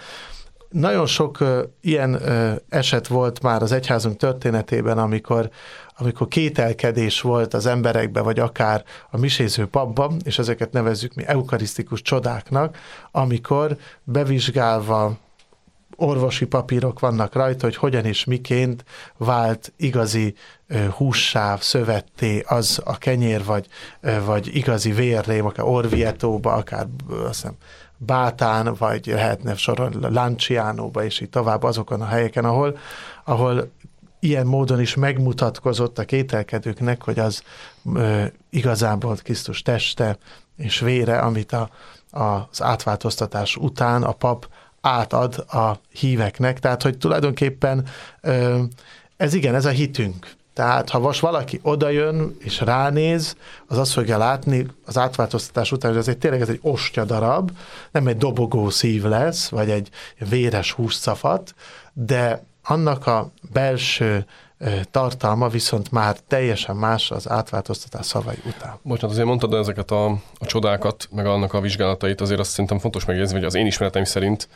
Nagyon 0.69 1.06
sok 1.06 1.43
ilyen 1.82 2.21
eset 2.69 3.08
volt 3.08 3.41
már 3.41 3.62
az 3.62 3.71
egyházunk 3.71 4.17
történetében, 4.17 4.97
amikor, 4.97 5.49
amikor 5.97 6.27
kételkedés 6.27 7.21
volt 7.21 7.53
az 7.53 7.65
emberekbe, 7.65 8.21
vagy 8.21 8.39
akár 8.39 8.84
a 9.12 9.17
miséző 9.17 9.65
papban, 9.65 10.17
és 10.23 10.39
ezeket 10.39 10.71
nevezzük 10.71 11.13
mi 11.13 11.23
eukarisztikus 11.25 12.01
csodáknak, 12.01 12.77
amikor 13.12 13.77
bevizsgálva 14.03 15.17
orvosi 15.97 16.45
papírok 16.45 16.99
vannak 16.99 17.34
rajta, 17.34 17.65
hogy 17.65 17.75
hogyan 17.75 18.06
és 18.06 18.23
miként 18.23 18.84
vált 19.17 19.73
igazi 19.77 20.36
hússáv, 20.91 21.62
szövetté 21.62 22.43
az 22.47 22.82
a 22.84 22.97
kenyér, 22.97 23.43
vagy, 23.43 23.67
vagy 24.25 24.56
igazi 24.56 24.91
vérrém, 24.91 25.45
akár 25.45 25.65
orvietóba, 25.65 26.53
akár 26.53 26.88
azt 27.10 27.41
hiszem, 27.41 27.56
Bátán, 27.98 28.74
vagy 28.74 29.06
lehetne 29.06 29.56
soron 29.56 29.94
Lanciánóba, 30.10 31.04
és 31.04 31.20
így 31.20 31.30
tovább 31.30 31.64
azokon 31.64 32.02
a 32.02 32.06
helyeken, 32.06 32.46
ahol, 32.46 32.78
ahol 33.24 33.72
ilyen 34.20 34.46
módon 34.46 34.82
is 34.82 34.96
megmutatkozott 34.96 36.00
a 36.00 36.06
kételkedőknek, 36.06 37.04
hogy 37.04 37.20
az 37.20 37.44
ö, 37.94 38.24
igazán 38.50 39.00
volt 39.00 39.22
Krisztus 39.22 39.62
teste 39.62 40.18
és 40.58 40.80
vére, 40.80 41.20
amit 41.20 41.52
a, 41.52 41.70
a, 42.12 42.24
az 42.24 42.62
átváltoztatás 42.62 43.56
után 43.56 44.04
a 44.04 44.12
pap 44.12 44.48
átad 44.82 45.46
a 45.48 45.80
híveknek. 45.92 46.60
Tehát, 46.60 46.82
hogy 46.82 46.98
tulajdonképpen 46.98 47.86
ö, 48.22 48.62
ez 49.18 49.34
igen, 49.34 49.56
ez 49.56 49.66
a 49.66 49.70
hitünk. 49.70 50.36
Tehát, 50.58 50.89
ha 50.89 51.00
most 51.00 51.20
valaki 51.20 51.60
odajön 51.63 52.36
és 52.39 52.60
ránéz, 52.60 53.36
az 53.67 53.78
azt 53.78 53.91
fogja 53.91 54.17
látni 54.17 54.67
az 54.86 54.98
átváltoztatás 54.98 55.72
után, 55.72 55.91
hogy 55.91 56.00
ez 56.00 56.08
egy, 56.08 56.17
tényleg 56.17 56.41
ez 56.41 56.50
egy 56.50 56.60
ostya 56.62 57.06
darab, 57.06 57.52
nem 57.91 58.08
egy 58.08 58.17
dobogó 58.17 58.70
szív 58.70 59.04
lesz, 59.04 59.50
vagy 59.50 59.70
egy 59.70 59.89
véres 60.30 60.72
húscafat, 60.72 61.54
de 61.93 62.43
annak 62.63 63.08
a 63.08 63.32
belső 63.54 64.26
tartalma 64.91 65.48
viszont 65.48 65.91
már 65.91 66.17
teljesen 66.28 66.76
más 66.76 67.12
az 67.12 67.30
átváltoztatás 67.30 68.06
szavai 68.06 68.41
után. 68.46 68.80
Bocsánat, 68.82 69.12
azért 69.12 69.28
mondtad 69.28 69.54
ezeket 69.54 69.91
a, 69.91 70.06
a 70.38 70.46
csodákat, 70.46 71.08
meg 71.12 71.26
annak 71.26 71.54
a 71.54 71.62
vizsgálatait, 71.62 72.22
azért 72.22 72.39
azt 72.39 72.50
szerintem 72.50 72.80
fontos 72.80 73.06
megjegyezni, 73.06 73.38
hogy 73.38 73.48
az 73.48 73.56
én 73.56 73.65
ismeretem 73.65 74.04
szerint 74.04 74.50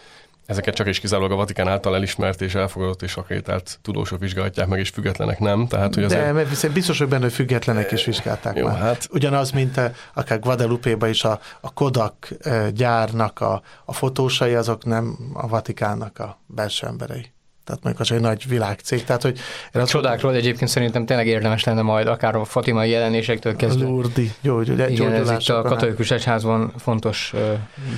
ezeket 0.46 0.76
csak 0.76 0.88
és 0.88 1.00
kizárólag 1.00 1.32
a 1.32 1.36
Vatikán 1.36 1.68
által 1.68 1.96
elismert 1.96 2.42
és 2.42 2.56
elfogadott 2.56 3.02
és 3.02 3.16
akreditált 3.16 3.80
tudósok 3.82 4.20
vizsgálják 4.20 4.68
meg, 4.68 4.80
és 4.80 4.90
függetlenek 4.90 5.40
nem. 5.40 5.68
Tehát, 5.68 5.96
hogy 5.96 6.04
azért... 6.04 6.24
De, 6.24 6.32
mert 6.32 6.72
biztos, 6.72 6.98
hogy 6.98 7.08
benne 7.08 7.30
függetlenek 7.30 7.92
is 7.92 8.06
vizsgálták 8.06 8.58
Jó, 8.58 8.68
már. 8.68 8.78
Hát... 8.78 9.08
Ugyanaz, 9.12 9.52
mint 9.52 9.78
a, 9.78 9.92
akár 10.14 10.40
Guadalupe-ba 10.40 11.08
is 11.08 11.24
a, 11.24 11.40
a 11.62 11.74
Kodak 11.74 12.28
gyárnak 12.74 13.40
a, 13.40 13.62
a 13.86 13.94
fotósai, 13.94 14.54
azok 14.54 14.86
nem 14.86 15.18
a 15.34 15.48
Vatikánnak 15.48 16.20
a 16.20 16.40
belső 16.48 16.88
emberei 16.88 17.32
tehát 17.72 17.84
mondjuk 17.84 18.00
az 18.10 18.12
egy 18.12 18.22
nagy 18.22 18.48
világcég. 18.48 19.04
Tehát, 19.04 19.22
hogy 19.22 19.40
azt 19.74 19.92
Csodákról 19.92 20.36
egyébként 20.36 20.70
szerintem 20.70 21.06
tényleg 21.06 21.28
érdemes 21.28 21.64
lenne 21.64 21.82
majd, 21.82 22.08
akár 22.08 22.36
a 22.36 22.44
fatimai 22.44 22.90
jelenésektől 22.90 23.56
kezdve. 23.56 23.86
Lurdi, 23.86 24.32
gyógyul, 24.42 24.80
Igen, 24.80 25.14
ez 25.14 25.30
itt 25.30 25.50
a 25.50 25.62
katolikus 25.62 26.12
egyházban 26.12 26.74
fontos 26.78 27.34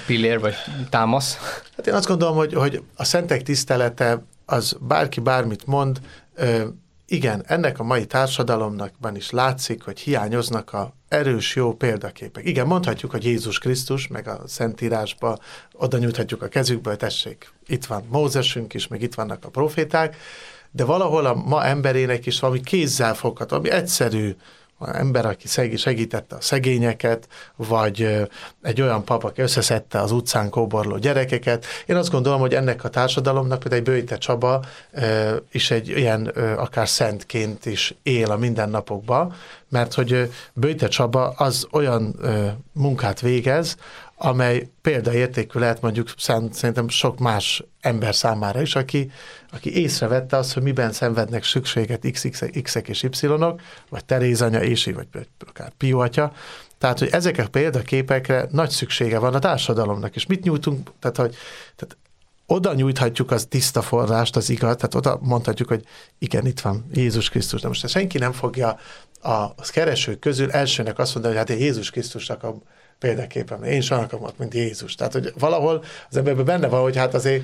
pillér, 0.06 0.40
vagy 0.40 0.54
támasz. 0.90 1.38
Hát 1.76 1.88
én 1.88 1.94
azt 1.94 2.08
gondolom, 2.08 2.36
hogy, 2.36 2.54
hogy 2.54 2.84
a 2.96 3.04
szentek 3.04 3.42
tisztelete, 3.42 4.24
az 4.46 4.78
bárki 4.80 5.20
bármit 5.20 5.66
mond, 5.66 6.00
igen, 7.14 7.44
ennek 7.48 7.80
a 7.80 7.84
mai 7.84 8.06
társadalomnak 8.06 8.94
is 9.16 9.30
látszik, 9.30 9.84
hogy 9.84 10.00
hiányoznak 10.00 10.74
a 10.74 10.94
erős, 11.08 11.56
jó 11.56 11.74
példaképek. 11.74 12.46
Igen, 12.46 12.68
mondhatjuk, 12.68 13.12
hogy 13.12 13.24
Jézus 13.24 13.60
Krisztus, 13.60 14.08
meg 14.08 14.28
a 14.28 14.42
Szentírásba 14.48 15.38
oda 15.74 15.98
nyújthatjuk 15.98 16.42
a 16.42 16.48
kezükbe, 16.48 16.90
hogy 16.90 17.00
tessék, 17.00 17.54
itt 17.68 17.86
van 17.86 18.04
Mózesünk 18.10 18.74
is, 18.74 18.88
meg 18.88 19.02
itt 19.02 19.14
vannak 19.14 19.46
a 19.46 19.50
proféták, 19.50 20.16
de 20.72 20.86
valahol 20.86 21.26
a 21.26 21.34
ma 21.34 21.66
emberének 21.66 22.26
is 22.26 22.40
valami 22.40 22.62
kézzel 22.62 23.14
fogható, 23.14 23.56
ami 23.56 23.70
egyszerű, 23.70 24.36
ember, 24.92 25.26
aki 25.26 25.48
segítette 25.78 26.36
a 26.36 26.42
szegényeket, 26.42 27.28
vagy 27.56 28.28
egy 28.62 28.82
olyan 28.82 29.04
pap, 29.04 29.24
aki 29.24 29.42
összeszedte 29.42 30.00
az 30.00 30.12
utcán 30.12 30.50
kóborló 30.50 30.98
gyerekeket. 30.98 31.66
Én 31.86 31.96
azt 31.96 32.12
gondolom, 32.12 32.40
hogy 32.40 32.54
ennek 32.54 32.84
a 32.84 32.90
társadalomnak 32.90 33.60
például 33.60 33.82
egy 33.82 33.88
Bőjte 33.88 34.18
Csaba 34.18 34.64
is 35.52 35.72
egy 35.72 35.88
ilyen 35.88 36.26
akár 36.58 36.90
szentként 36.90 37.66
is 37.66 37.96
él 38.04 38.32
a 38.32 38.38
mindennapokban, 38.38 39.34
mert 39.70 39.94
hogy 39.94 40.32
Böjte 40.54 40.88
Csaba 40.88 41.30
az 41.30 41.68
olyan 41.72 42.16
munkát 42.72 43.22
végez, 43.22 43.78
amely 44.16 44.70
példaértékű 44.82 45.60
lehet 45.60 45.82
mondjuk 45.82 46.14
szerintem 46.18 46.88
sok 46.88 47.20
más 47.20 47.64
ember 47.82 48.16
számára 48.16 48.62
is, 48.62 48.76
aki, 48.76 49.12
aki 49.54 49.82
észrevette 49.82 50.38
azt, 50.38 50.54
hogy 50.54 50.64
miben 50.64 50.92
szenvednek 50.92 51.44
szükséget 51.44 52.12
X-ek 52.62 52.88
és 52.88 53.04
Y-ok, 53.04 53.62
vagy 53.90 54.06
Teréz 54.06 54.42
anya, 54.42 54.62
és 54.62 54.92
vagy 54.96 55.08
akár 55.48 55.72
Pio 55.78 56.00
atya. 56.00 56.34
Tehát, 56.78 57.00
hogy 57.00 57.10
ezek 57.12 57.38
a 57.38 57.48
példaképekre 57.48 58.48
nagy 58.52 58.70
szüksége 58.70 59.20
van 59.20 59.34
a 59.34 59.40
társadalomnak, 59.40 60.16
és 60.16 60.26
mit 60.26 60.44
nyújtunk, 60.44 60.90
tehát, 61.00 61.18
hogy 61.18 61.36
tehát 61.76 61.98
oda 62.46 62.74
nyújthatjuk 62.74 63.32
az 63.32 63.46
tiszta 63.50 63.82
forrást, 63.82 64.36
az 64.36 64.50
igaz, 64.50 64.76
tehát 64.76 64.96
oda 64.96 65.20
mondhatjuk, 65.22 65.68
hogy 65.68 65.86
igen, 66.20 66.46
itt 66.46 66.60
van 66.60 66.86
Jézus 66.94 67.30
Krisztus. 67.30 67.62
De 67.62 67.68
most 67.68 67.88
senki 67.88 68.18
nem 68.18 68.32
fogja 68.32 68.80
a 69.22 69.54
keresők 69.72 70.20
közül 70.20 70.52
elsőnek 70.52 71.00
azt 71.00 71.14
mondani, 71.14 71.36
hogy 71.36 71.48
hát 71.48 71.58
én 71.58 71.64
Jézus 71.64 71.92
Krisztusnak 71.92 72.44
a 72.44 72.56
példaképpen, 73.00 73.64
én 73.64 73.82
sem 73.82 74.00
akarom 74.00 74.30
mint 74.38 74.54
Jézus. 74.54 74.96
Tehát, 74.96 75.14
hogy 75.14 75.34
valahol 75.40 75.84
az 76.10 76.18
emberben 76.18 76.46
benne 76.46 76.68
van, 76.68 76.82
hogy 76.82 76.98
hát 76.98 77.14
azért 77.14 77.44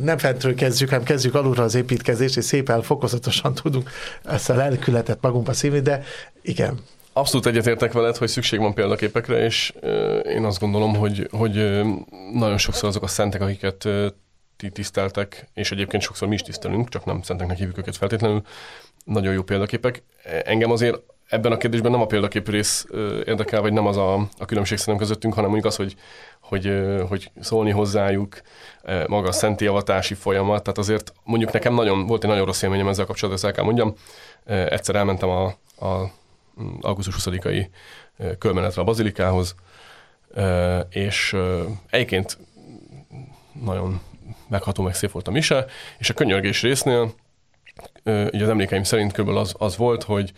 nem 0.00 0.18
fentről 0.18 0.54
kezdjük, 0.54 0.88
hanem 0.88 1.04
kezdjük 1.04 1.34
alulra 1.34 1.62
az 1.62 1.74
építkezést, 1.74 2.36
és 2.36 2.44
szépen 2.44 2.82
fokozatosan 2.82 3.54
tudunk 3.54 3.90
ezt 4.24 4.50
a 4.50 4.54
lelkületet 4.54 5.18
magunkba 5.20 5.52
szívni, 5.52 5.80
de 5.80 6.02
igen. 6.42 6.78
Abszolút 7.12 7.46
egyetértek 7.46 7.92
veled, 7.92 8.16
hogy 8.16 8.28
szükség 8.28 8.58
van 8.58 8.74
példaképekre, 8.74 9.44
és 9.44 9.72
én 10.24 10.44
azt 10.44 10.58
gondolom, 10.58 10.94
hogy, 10.94 11.28
hogy 11.30 11.54
nagyon 12.32 12.58
sokszor 12.58 12.88
azok 12.88 13.02
a 13.02 13.06
szentek, 13.06 13.40
akiket 13.40 13.88
ti 14.56 14.70
tiszteltek, 14.70 15.48
és 15.54 15.72
egyébként 15.72 16.02
sokszor 16.02 16.28
mi 16.28 16.34
is 16.34 16.42
tisztelünk, 16.42 16.88
csak 16.88 17.04
nem 17.04 17.22
szenteknek 17.22 17.56
hívjuk 17.56 17.78
őket 17.78 17.96
feltétlenül, 17.96 18.42
nagyon 19.04 19.32
jó 19.32 19.42
példaképek. 19.42 20.02
Engem 20.44 20.70
azért 20.70 21.00
ebben 21.32 21.52
a 21.52 21.56
kérdésben 21.56 21.90
nem 21.90 22.00
a 22.00 22.06
példakép 22.06 22.48
rész 22.48 22.86
érdekel, 23.24 23.60
vagy 23.60 23.72
nem 23.72 23.86
az 23.86 23.96
a, 23.96 24.14
a 24.14 24.44
különbség 24.46 24.78
szerintem 24.78 25.06
közöttünk, 25.06 25.34
hanem 25.34 25.50
mondjuk 25.50 25.72
az, 25.72 25.76
hogy, 25.76 25.96
hogy, 26.40 26.72
hogy 27.08 27.30
szólni 27.40 27.70
hozzájuk, 27.70 28.40
maga 29.06 29.28
a 29.28 29.32
szentiavatási 29.32 30.14
folyamat. 30.14 30.62
Tehát 30.62 30.78
azért 30.78 31.12
mondjuk 31.24 31.52
nekem 31.52 31.74
nagyon, 31.74 32.06
volt 32.06 32.22
egy 32.22 32.30
nagyon 32.30 32.44
rossz 32.44 32.62
élményem 32.62 32.88
ezzel 32.88 33.04
kapcsolatban, 33.04 33.34
ezt 33.34 33.44
el 33.44 33.52
kell 33.52 33.64
mondjam. 33.64 33.94
Egyszer 34.44 34.94
elmentem 34.94 35.28
a, 35.28 35.44
a 35.86 36.10
augusztus 36.80 37.14
20-ai 37.18 37.66
körmenetre 38.38 38.80
a 38.80 38.84
bazilikához, 38.84 39.54
és 40.90 41.36
egyébként 41.90 42.38
nagyon 43.64 44.00
megható, 44.48 44.82
meg 44.82 44.94
szép 44.94 45.10
volt 45.10 45.28
a 45.28 45.30
mise, 45.30 45.66
és 45.98 46.10
a 46.10 46.14
könyörgés 46.14 46.62
résznél, 46.62 47.14
ugye 48.04 48.42
az 48.42 48.48
emlékeim 48.48 48.82
szerint 48.82 49.12
kb. 49.12 49.28
az, 49.28 49.54
az 49.58 49.76
volt, 49.76 50.02
hogy 50.02 50.32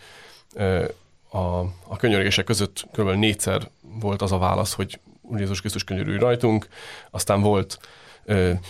a, 1.29 1.59
a 1.87 1.95
könyörgések 1.97 2.45
között 2.45 2.85
kb. 2.91 3.09
négyszer 3.09 3.69
volt 3.99 4.21
az 4.21 4.31
a 4.31 4.37
válasz, 4.37 4.73
hogy 4.73 4.99
Jézus 5.35 5.59
Krisztus 5.59 5.83
könyörülj 5.83 6.17
rajtunk, 6.17 6.67
aztán 7.11 7.41
volt 7.41 7.79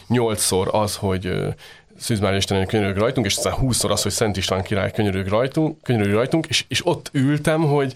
nyolcszor 0.08 0.70
az, 0.72 0.96
hogy 0.96 1.54
Szűz 1.98 2.20
Mária 2.20 2.38
Isten 2.38 2.66
könyörülj 2.66 3.00
rajtunk, 3.00 3.26
és 3.26 3.36
aztán 3.36 3.54
húszszor 3.54 3.92
az, 3.92 4.02
hogy 4.02 4.12
Szent 4.12 4.38
István 4.38 4.64
király 4.64 4.92
könyörülj 4.92 5.28
rajtunk, 5.28 5.82
könyörülj 5.82 6.14
rajtunk 6.14 6.46
és, 6.46 6.66
és 6.68 6.86
ott 6.86 7.10
ültem, 7.14 7.62
hogy 7.62 7.96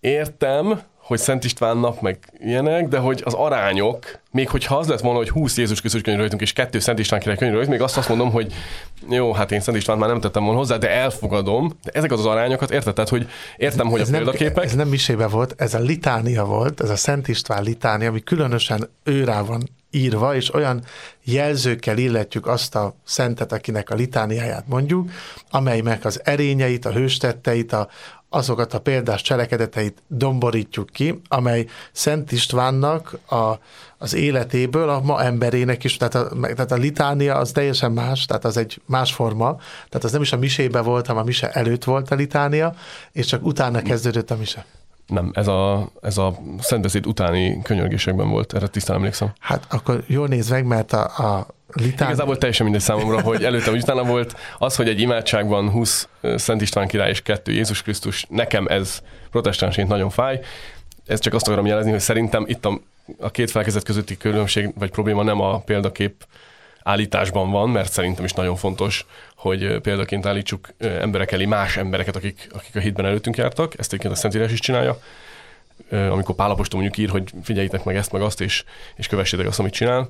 értem, 0.00 0.82
hogy 1.06 1.18
Szent 1.18 1.44
István 1.44 1.76
nap, 1.76 2.00
meg 2.00 2.18
ilyenek, 2.38 2.88
de 2.88 2.98
hogy 2.98 3.22
az 3.24 3.34
arányok, 3.34 4.18
még 4.30 4.48
hogyha 4.48 4.76
az 4.76 4.88
lett 4.88 5.00
volna, 5.00 5.18
hogy 5.18 5.28
20 5.28 5.56
Jézus 5.56 5.80
Krisztus 5.80 6.00
könyörültünk, 6.00 6.40
és 6.40 6.52
kettő 6.52 6.78
Szent 6.78 6.98
István 6.98 7.20
király 7.20 7.36
könyörültünk, 7.36 7.72
még 7.72 7.80
azt 7.80 7.96
azt 7.96 8.08
mondom, 8.08 8.30
hogy 8.30 8.52
jó, 9.08 9.32
hát 9.32 9.52
én 9.52 9.60
Szent 9.60 9.76
István 9.76 9.98
már 9.98 10.08
nem 10.08 10.20
tettem 10.20 10.42
volna 10.42 10.58
hozzá, 10.58 10.76
de 10.76 10.90
elfogadom. 10.90 11.72
De 11.84 11.90
ezek 11.92 12.12
az, 12.12 12.18
az 12.18 12.26
arányokat 12.26 12.70
érted? 12.70 12.94
Tehát, 12.94 13.10
hogy 13.10 13.28
értem, 13.56 13.86
hogy 13.86 14.00
ez 14.00 14.08
a 14.08 14.12
példaképek. 14.12 14.64
Ez 14.64 14.74
nem 14.74 14.88
misébe 14.88 15.26
volt, 15.26 15.54
ez 15.56 15.74
a 15.74 15.78
litánia 15.78 16.44
volt, 16.44 16.80
ez 16.80 16.90
a 16.90 16.96
Szent 16.96 17.28
István 17.28 17.62
litánia, 17.62 18.08
ami 18.08 18.20
különösen 18.20 18.88
őrá 19.04 19.42
van 19.42 19.62
írva, 19.90 20.34
és 20.34 20.54
olyan 20.54 20.82
jelzőkkel 21.24 21.98
illetjük 21.98 22.46
azt 22.46 22.74
a 22.74 22.94
szentet, 23.04 23.52
akinek 23.52 23.90
a 23.90 23.94
litániáját 23.94 24.64
mondjuk, 24.68 25.10
amelynek 25.50 26.04
az 26.04 26.20
erényeit, 26.24 26.84
a 26.84 26.92
hőstetteit, 26.92 27.72
a, 27.72 27.88
azokat 28.36 28.74
a 28.74 28.80
példás 28.80 29.22
cselekedeteit 29.22 30.02
domborítjuk 30.08 30.90
ki, 30.90 31.20
amely 31.28 31.66
Szent 31.92 32.32
Istvánnak 32.32 33.18
a, 33.28 33.52
az 33.98 34.14
életéből, 34.14 34.88
a 34.88 35.00
ma 35.00 35.22
emberének 35.22 35.84
is, 35.84 35.96
tehát 35.96 36.14
a, 36.14 36.28
tehát 36.40 36.72
a 36.72 36.76
litánia 36.76 37.34
az 37.34 37.52
teljesen 37.52 37.92
más, 37.92 38.24
tehát 38.24 38.44
az 38.44 38.56
egy 38.56 38.80
más 38.86 39.12
forma, 39.12 39.56
tehát 39.88 40.04
az 40.04 40.12
nem 40.12 40.22
is 40.22 40.32
a 40.32 40.36
misébe 40.36 40.80
volt, 40.80 41.06
hanem 41.06 41.22
a 41.22 41.24
mise 41.24 41.50
előtt 41.50 41.84
volt 41.84 42.10
a 42.10 42.14
litánia, 42.14 42.74
és 43.12 43.26
csak 43.26 43.46
utána 43.46 43.82
kezdődött 43.82 44.30
a 44.30 44.36
mise. 44.36 44.64
Nem, 45.06 45.30
ez 45.34 45.46
a, 45.46 45.90
ez 46.00 46.18
a 46.18 46.38
szentbeszéd 46.60 47.06
utáni 47.06 47.62
könyörgésekben 47.62 48.28
volt, 48.28 48.54
erre 48.54 48.66
tisztán 48.66 48.96
emlékszem. 48.96 49.32
Hát 49.40 49.66
akkor 49.70 50.04
jól 50.06 50.26
néz 50.28 50.48
meg, 50.50 50.64
mert 50.64 50.92
a, 50.92 51.04
a 51.04 51.46
litán... 51.72 52.08
Igazából 52.08 52.38
teljesen 52.38 52.64
mindegy 52.64 52.84
számomra, 52.84 53.20
hogy 53.20 53.44
előtte 53.44 53.70
vagy 53.70 53.82
utána 53.82 54.04
volt. 54.04 54.36
Az, 54.58 54.76
hogy 54.76 54.88
egy 54.88 55.00
imádságban 55.00 55.70
20 55.70 56.08
Szent 56.36 56.62
István 56.62 56.86
király 56.86 57.10
és 57.10 57.22
kettő 57.22 57.52
Jézus 57.52 57.82
Krisztus, 57.82 58.26
nekem 58.28 58.66
ez 58.66 59.02
protestánsként 59.30 59.88
nagyon 59.88 60.10
fáj. 60.10 60.40
Ez 61.06 61.20
csak 61.20 61.34
azt 61.34 61.46
akarom 61.46 61.66
jelezni, 61.66 61.90
hogy 61.90 62.00
szerintem 62.00 62.44
itt 62.46 62.64
a, 62.64 62.80
a 63.18 63.30
két 63.30 63.50
felkezet 63.50 63.84
közötti 63.84 64.16
különbség 64.16 64.72
vagy 64.78 64.90
probléma 64.90 65.22
nem 65.22 65.40
a 65.40 65.58
példakép 65.58 66.26
állításban 66.82 67.50
van, 67.50 67.70
mert 67.70 67.92
szerintem 67.92 68.24
is 68.24 68.32
nagyon 68.32 68.56
fontos, 68.56 69.06
hogy 69.36 69.80
példaként 69.80 70.26
állítsuk 70.26 70.68
emberek 70.78 71.32
elé 71.32 71.44
más 71.44 71.76
embereket, 71.76 72.16
akik, 72.16 72.48
akik 72.52 72.76
a 72.76 72.78
hitben 72.78 73.06
előttünk 73.06 73.36
jártak. 73.36 73.78
Ezt 73.78 73.88
egyébként 73.88 74.14
a 74.14 74.16
Szentírás 74.16 74.52
is 74.52 74.60
csinálja. 74.60 74.98
Amikor 75.90 76.34
Pálapostól 76.34 76.80
mondjuk 76.80 77.04
ír, 77.04 77.10
hogy 77.10 77.30
figyeljétek 77.42 77.84
meg 77.84 77.96
ezt, 77.96 78.12
meg 78.12 78.22
azt, 78.22 78.40
és, 78.40 78.64
és 78.96 79.06
kövessétek 79.06 79.46
azt, 79.46 79.58
amit 79.58 79.72
csinál 79.72 80.08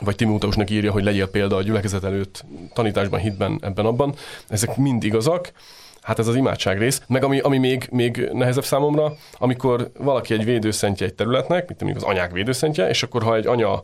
vagy 0.00 0.16
Timóteusnak 0.16 0.70
írja, 0.70 0.92
hogy 0.92 1.04
legyél 1.04 1.30
példa 1.30 1.56
a 1.56 1.62
gyülekezet 1.62 2.04
előtt 2.04 2.44
tanításban, 2.72 3.20
hitben, 3.20 3.58
ebben, 3.62 3.86
abban. 3.86 4.14
Ezek 4.48 4.76
mind 4.76 5.04
igazak. 5.04 5.52
Hát 6.00 6.18
ez 6.18 6.26
az 6.26 6.34
imádság 6.34 6.78
rész. 6.78 7.02
Meg 7.08 7.24
ami, 7.24 7.38
ami 7.38 7.58
még, 7.58 7.88
még 7.90 8.28
nehezebb 8.32 8.64
számomra, 8.64 9.12
amikor 9.38 9.90
valaki 9.98 10.34
egy 10.34 10.44
védőszentje 10.44 11.06
egy 11.06 11.14
területnek, 11.14 11.68
mint 11.68 11.80
mondjuk 11.80 12.02
az 12.04 12.10
anyák 12.10 12.32
védőszentje, 12.32 12.88
és 12.88 13.02
akkor 13.02 13.22
ha 13.22 13.36
egy 13.36 13.46
anya 13.46 13.82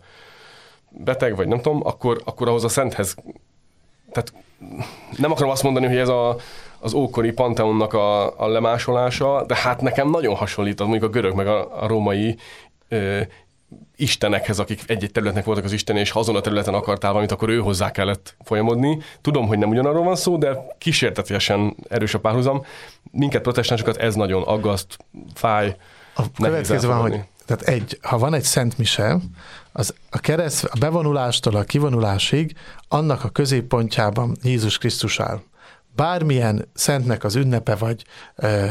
beteg, 0.90 1.37
vagy 1.37 1.49
nem 1.49 1.61
tudom, 1.61 1.81
akkor, 1.87 2.21
akkor 2.25 2.49
ahhoz 2.49 2.64
a 2.64 2.68
szenthez, 2.68 3.14
tehát 4.12 4.33
nem 5.16 5.31
akarom 5.31 5.51
azt 5.51 5.62
mondani, 5.62 5.87
hogy 5.87 5.97
ez 5.97 6.09
a, 6.09 6.37
az 6.79 6.94
ókori 6.94 7.33
panteonnak 7.33 7.92
a, 7.92 8.38
a 8.40 8.49
lemásolása, 8.49 9.44
de 9.47 9.57
hát 9.57 9.81
nekem 9.81 10.11
nagyon 10.11 10.35
hasonlít 10.35 10.79
mondjuk 10.79 11.03
a 11.03 11.09
görög 11.09 11.35
meg 11.35 11.47
a, 11.47 11.83
a 11.83 11.87
római 11.87 12.37
istenekhez, 13.97 14.59
akik 14.59 14.83
egy-egy 14.87 15.13
területnek 15.13 15.45
voltak 15.45 15.65
az 15.65 15.73
isten, 15.73 15.97
és 15.97 16.11
ha 16.11 16.21
azon 16.21 16.37
a 16.37 16.41
területen 16.41 16.75
akartál 16.75 17.11
valamit, 17.11 17.33
akkor 17.33 17.49
ő 17.49 17.59
hozzá 17.59 17.91
kellett 17.91 18.37
folyamodni. 18.45 18.99
Tudom, 19.21 19.47
hogy 19.47 19.59
nem 19.59 19.69
ugyanarról 19.69 20.05
van 20.05 20.17
szó, 20.17 20.37
de 20.37 20.57
kísértetiesen 20.79 21.77
erős 21.89 22.15
a 22.15 22.21
párhuzam. 22.21 22.65
Minket 23.11 23.43
protestánsokat 23.43 23.97
ez 23.97 24.15
nagyon 24.15 24.43
aggaszt, 24.43 24.99
fáj. 25.35 25.77
A 26.15 26.23
következő 26.43 26.87
van, 26.87 27.01
hogy 27.01 27.21
tehát 27.49 27.63
egy, 27.63 27.99
ha 28.03 28.19
van 28.19 28.35
egy 28.35 28.43
Szent 28.43 28.79
Mise, 28.79 29.17
az 29.73 29.95
a 30.11 30.19
kereszt, 30.19 30.65
a 30.65 30.79
bevonulástól 30.79 31.55
a 31.55 31.63
kivonulásig 31.63 32.57
annak 32.89 33.25
a 33.25 33.29
középpontjában 33.29 34.37
Jézus 34.43 34.79
Krisztus 34.79 35.21
áll. 35.21 35.41
Bármilyen 35.97 36.69
szentnek 36.75 37.25
az 37.25 37.35
ünnepe, 37.35 37.75
vagy 37.75 38.05
ö, 38.35 38.67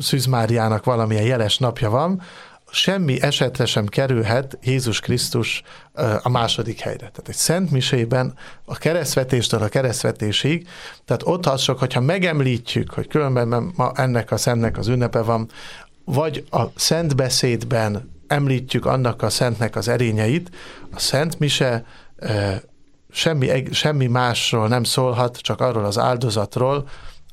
Szűzmáriának 0.00 0.84
valamilyen 0.84 1.24
jeles 1.24 1.58
napja 1.58 1.90
van, 1.90 2.22
semmi 2.72 3.22
esetre 3.22 3.64
sem 3.64 3.86
kerülhet 3.86 4.58
Jézus 4.62 5.00
Krisztus 5.00 5.62
a 6.22 6.28
második 6.28 6.80
helyre. 6.80 6.98
Tehát 6.98 7.28
egy 7.28 7.34
szent 7.34 7.70
misében 7.70 8.34
a 8.64 8.76
keresztvetéstől 8.76 9.62
a 9.62 9.68
keresztvetésig, 9.68 10.68
tehát 11.04 11.22
ott 11.24 11.46
az 11.46 11.60
sok, 11.60 11.78
hogyha 11.78 12.00
megemlítjük, 12.00 12.90
hogy 12.90 13.06
különben 13.06 13.72
ma 13.76 13.92
ennek 13.94 14.30
a 14.30 14.36
szentnek 14.36 14.78
az 14.78 14.88
ünnepe 14.88 15.22
van, 15.22 15.48
vagy 16.04 16.44
a 16.50 16.62
szent 16.74 17.16
beszédben 17.16 18.10
említjük 18.26 18.86
annak 18.86 19.22
a 19.22 19.30
szentnek 19.30 19.76
az 19.76 19.88
erényeit, 19.88 20.50
a 20.92 20.98
szent 20.98 21.38
mise 21.38 21.84
semmi, 23.10 23.62
semmi 23.70 24.06
másról 24.06 24.68
nem 24.68 24.84
szólhat, 24.84 25.36
csak 25.36 25.60
arról 25.60 25.84
az 25.84 25.98
áldozatról, 25.98 26.88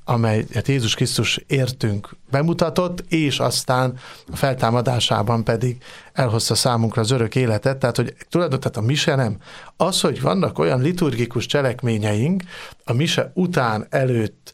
amelyet 0.10 0.68
Jézus 0.68 0.96
Krisztus 0.96 1.44
értünk 1.48 2.10
bemutatott, 2.32 3.04
és 3.10 3.40
aztán 3.40 4.00
a 4.32 4.36
feltámadásában 4.36 5.44
pedig 5.44 5.78
elhozta 6.14 6.56
számunkra 6.56 7.02
az 7.02 7.12
örök 7.12 7.36
életet, 7.36 7.78
tehát 7.78 7.96
hogy 7.96 8.14
tulajdonképpen 8.30 8.84
a 8.84 8.86
mise 8.86 9.16
nem. 9.16 9.38
Az, 9.78 10.02
hogy 10.02 10.22
vannak 10.22 10.60
olyan 10.60 10.82
liturgikus 10.82 11.46
cselekményeink, 11.46 12.44
a 12.84 12.94
mise 12.94 13.32
után, 13.34 13.88
előtt, 13.90 14.54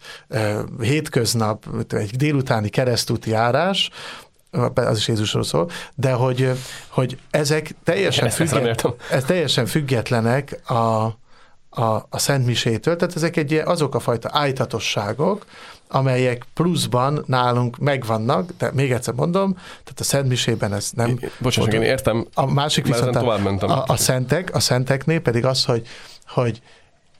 hétköznap, 0.81 1.65
egy 1.89 2.15
délutáni 2.15 2.69
keresztúti 2.69 3.29
járás, 3.29 3.89
az 4.73 4.97
is 4.97 5.07
Jézusról 5.07 5.43
szól, 5.43 5.69
de 5.95 6.11
hogy, 6.11 6.51
hogy 6.87 7.17
ezek 7.29 7.75
teljesen, 7.83 8.29
függet, 8.29 8.85
ez 9.11 9.23
teljesen 9.23 9.65
függetlenek 9.65 10.69
a, 10.69 11.17
a, 11.75 12.05
a 12.09 12.17
Szent 12.17 12.45
Misétől, 12.45 12.95
tehát 12.95 13.15
ezek 13.15 13.37
egy 13.37 13.53
azok 13.53 13.95
a 13.95 13.99
fajta 13.99 14.29
ájtatosságok, 14.31 15.45
amelyek 15.87 16.45
pluszban 16.53 17.23
nálunk 17.27 17.77
megvannak, 17.77 18.51
de 18.57 18.71
még 18.73 18.91
egyszer 18.91 19.13
mondom, 19.13 19.53
tehát 19.53 19.99
a 19.99 20.03
Szent 20.03 20.27
Misében 20.27 20.73
ez 20.73 20.91
nem... 20.93 21.19
Bocsánat, 21.39 21.73
én 21.73 21.81
értem, 21.81 22.27
a 22.33 22.45
másik 22.45 22.85
viszont 22.85 23.15
a, 23.15 23.33
a, 23.59 23.83
a, 23.87 23.97
szentek, 23.97 24.55
a 24.55 24.59
szenteknél 24.59 25.19
pedig 25.19 25.45
az, 25.45 25.65
hogy, 25.65 25.87
hogy 26.27 26.61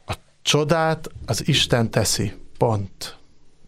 a 0.06 0.14
csodát 0.42 1.10
az 1.26 1.48
Isten 1.48 1.92
teszi, 1.92 2.34
pont. 2.58 3.18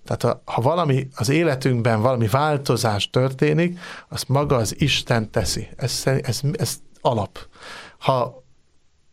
Tehát 0.05 0.21
ha, 0.21 0.51
ha 0.53 0.61
valami 0.61 1.07
az 1.15 1.29
életünkben, 1.29 2.01
valami 2.01 2.27
változás 2.27 3.09
történik, 3.09 3.79
azt 4.09 4.27
maga 4.27 4.55
az 4.55 4.75
Isten 4.77 5.31
teszi. 5.31 5.67
Ez, 5.75 6.01
ez, 6.05 6.41
ez 6.57 6.75
alap. 7.01 7.39
Ha 7.97 8.43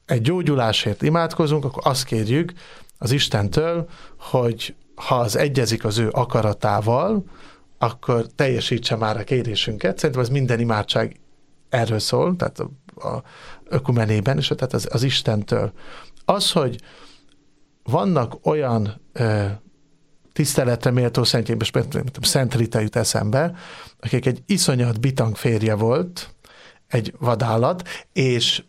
egy 0.07 0.21
gyógyulásért 0.21 1.03
imádkozunk, 1.03 1.65
akkor 1.65 1.83
azt 1.87 2.05
kérjük 2.05 2.53
az 2.99 3.11
Istentől, 3.11 3.89
hogy 4.19 4.75
ha 4.95 5.15
az 5.15 5.37
egyezik 5.37 5.85
az 5.85 5.99
ő 5.99 6.09
akaratával, 6.13 7.25
akkor 7.79 8.27
teljesítse 8.35 8.97
már 8.97 9.17
a 9.17 9.25
kérésünket. 9.25 9.99
Szerintem 9.99 10.25
ez 10.25 10.31
minden 10.31 10.61
imádság 10.61 11.21
erről 11.69 11.99
szól, 11.99 12.37
tehát 12.37 12.59
a, 12.59 12.71
a 13.09 13.23
ökumenében, 13.65 14.39
és 14.39 14.47
tehát 14.47 14.73
az, 14.73 14.89
az 14.91 15.03
Istentől. 15.03 15.73
Az, 16.25 16.53
hogy 16.53 16.81
vannak 17.83 18.47
olyan 18.47 19.01
ö, 19.13 19.45
tiszteletre 20.33 20.91
méltó 20.91 21.25
szentjén, 21.25 21.57
és 21.61 21.71
Szent 22.21 22.55
Rita 22.55 22.81
jut 22.81 22.97
eszembe, 22.97 23.55
akik 24.01 24.27
egy 24.27 24.43
iszonyat 24.47 25.01
bitang 25.01 25.37
férje 25.37 25.75
volt, 25.75 26.35
egy 26.89 27.15
vadállat, 27.19 27.89
és 28.13 28.63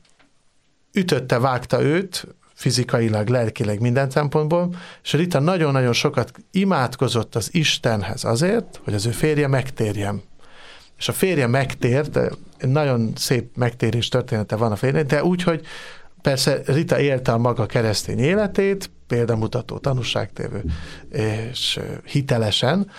ütötte, 0.96 1.40
vágta 1.40 1.82
őt, 1.82 2.28
fizikailag, 2.54 3.28
lelkileg, 3.28 3.80
minden 3.80 4.10
szempontból, 4.10 4.76
és 5.04 5.14
Rita 5.14 5.40
nagyon-nagyon 5.40 5.94
sokat 5.94 6.32
imádkozott 6.52 7.36
az 7.36 7.50
Istenhez 7.54 8.24
azért, 8.24 8.80
hogy 8.84 8.94
az 8.94 9.06
ő 9.06 9.12
férje 9.12 9.48
megtérjen. 9.48 10.22
És 10.98 11.08
a 11.08 11.14
férje 11.14 11.48
megtért, 11.48 12.20
nagyon 12.60 13.12
szép 13.16 13.56
megtérés 13.56 14.10
története 14.10 14.56
van 14.56 14.72
a 14.72 14.76
férje, 14.76 15.04
de 15.04 15.24
úgy, 15.24 15.44
hogy 15.44 15.66
persze 16.22 16.62
Rita 16.66 17.00
élte 17.00 17.32
a 17.32 17.38
maga 17.38 17.66
keresztény 17.66 18.20
életét, 18.20 18.92
példamutató, 19.08 19.78
tanúságtévő 19.78 20.64
és 21.12 21.80
hitelesen, 22.06 22.92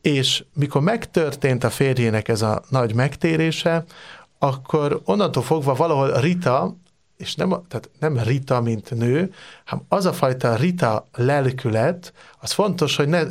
és 0.00 0.44
mikor 0.54 0.82
megtörtént 0.82 1.64
a 1.64 1.70
férjének 1.70 2.28
ez 2.28 2.42
a 2.42 2.62
nagy 2.68 2.94
megtérése, 2.94 3.84
akkor 4.38 5.00
onnantól 5.04 5.42
fogva 5.42 5.74
valahol 5.74 6.20
Rita 6.20 6.76
és 7.18 7.34
nem, 7.34 7.48
tehát 7.48 7.90
nem 7.98 8.18
Rita, 8.18 8.60
mint 8.60 8.90
nő, 8.90 9.32
hanem 9.64 9.84
az 9.88 10.06
a 10.06 10.12
fajta 10.12 10.56
Rita 10.56 11.06
lelkület, 11.14 12.12
az 12.40 12.52
fontos, 12.52 12.96
hogy 12.96 13.08
ne, 13.08 13.22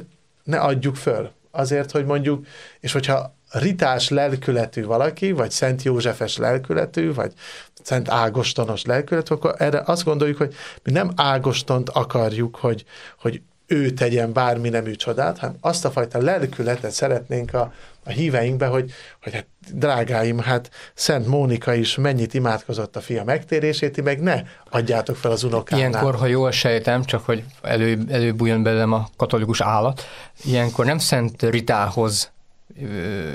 ne 0.44 0.60
adjuk 0.60 0.96
föl. 0.96 1.32
Azért, 1.52 1.92
hogy 1.92 2.06
mondjuk, 2.06 2.46
és 2.80 2.92
hogyha 2.92 3.36
ritás 3.52 4.10
lelkületű 4.10 4.86
valaki, 4.86 5.32
vagy 5.32 5.52
Szent 5.52 5.84
Józsefes 5.84 6.38
lelkületű, 6.38 7.14
vagy 7.14 7.34
Szent 7.82 8.10
Ágostonos 8.10 8.86
lelkületű, 8.86 9.34
akkor 9.34 9.56
erre 9.58 9.82
azt 9.86 10.04
gondoljuk, 10.04 10.38
hogy 10.38 10.56
mi 10.84 10.92
nem 10.92 11.12
Ágostont 11.16 11.90
akarjuk, 11.90 12.56
hogy, 12.56 12.86
hogy 13.20 13.42
ő 13.68 13.90
tegyen 13.90 14.34
bármi 14.34 14.70
nemű 14.70 14.92
csodát, 14.92 15.38
hanem 15.38 15.56
azt 15.62 15.86
a 15.86 15.92
fajta 15.92 16.22
lelkületet 16.22 16.92
szeretnénk 16.92 17.54
a, 17.54 17.74
a 18.04 18.10
híveinkbe, 18.10 18.66
hogy, 18.66 18.92
hogy 19.24 19.34
hát 19.34 19.46
drágáim, 19.74 20.40
hát 20.40 20.70
Szent 20.94 21.28
Mónika 21.28 21.74
is 21.74 21.96
mennyit 21.96 22.34
imádkozott 22.34 22.96
a 22.96 23.02
fia 23.02 23.24
megtérését, 23.24 23.92
ti 23.92 24.02
meg 24.02 24.20
ne 24.20 24.42
adjátok 24.70 25.16
fel 25.16 25.32
az 25.32 25.44
unokánál. 25.44 25.90
Ilyenkor, 25.90 26.16
ha 26.16 26.26
jól 26.26 26.52
sejtem, 26.52 27.04
csak 27.04 27.26
hogy 27.26 27.44
elő, 27.62 27.98
előbújjon 28.10 28.64
belőlem 28.64 28.94
a 28.94 29.08
katolikus 29.18 29.62
állat, 29.62 30.02
ilyenkor 30.44 30.86
nem 30.86 30.98
Szent 30.98 31.42
Ritához 31.42 32.32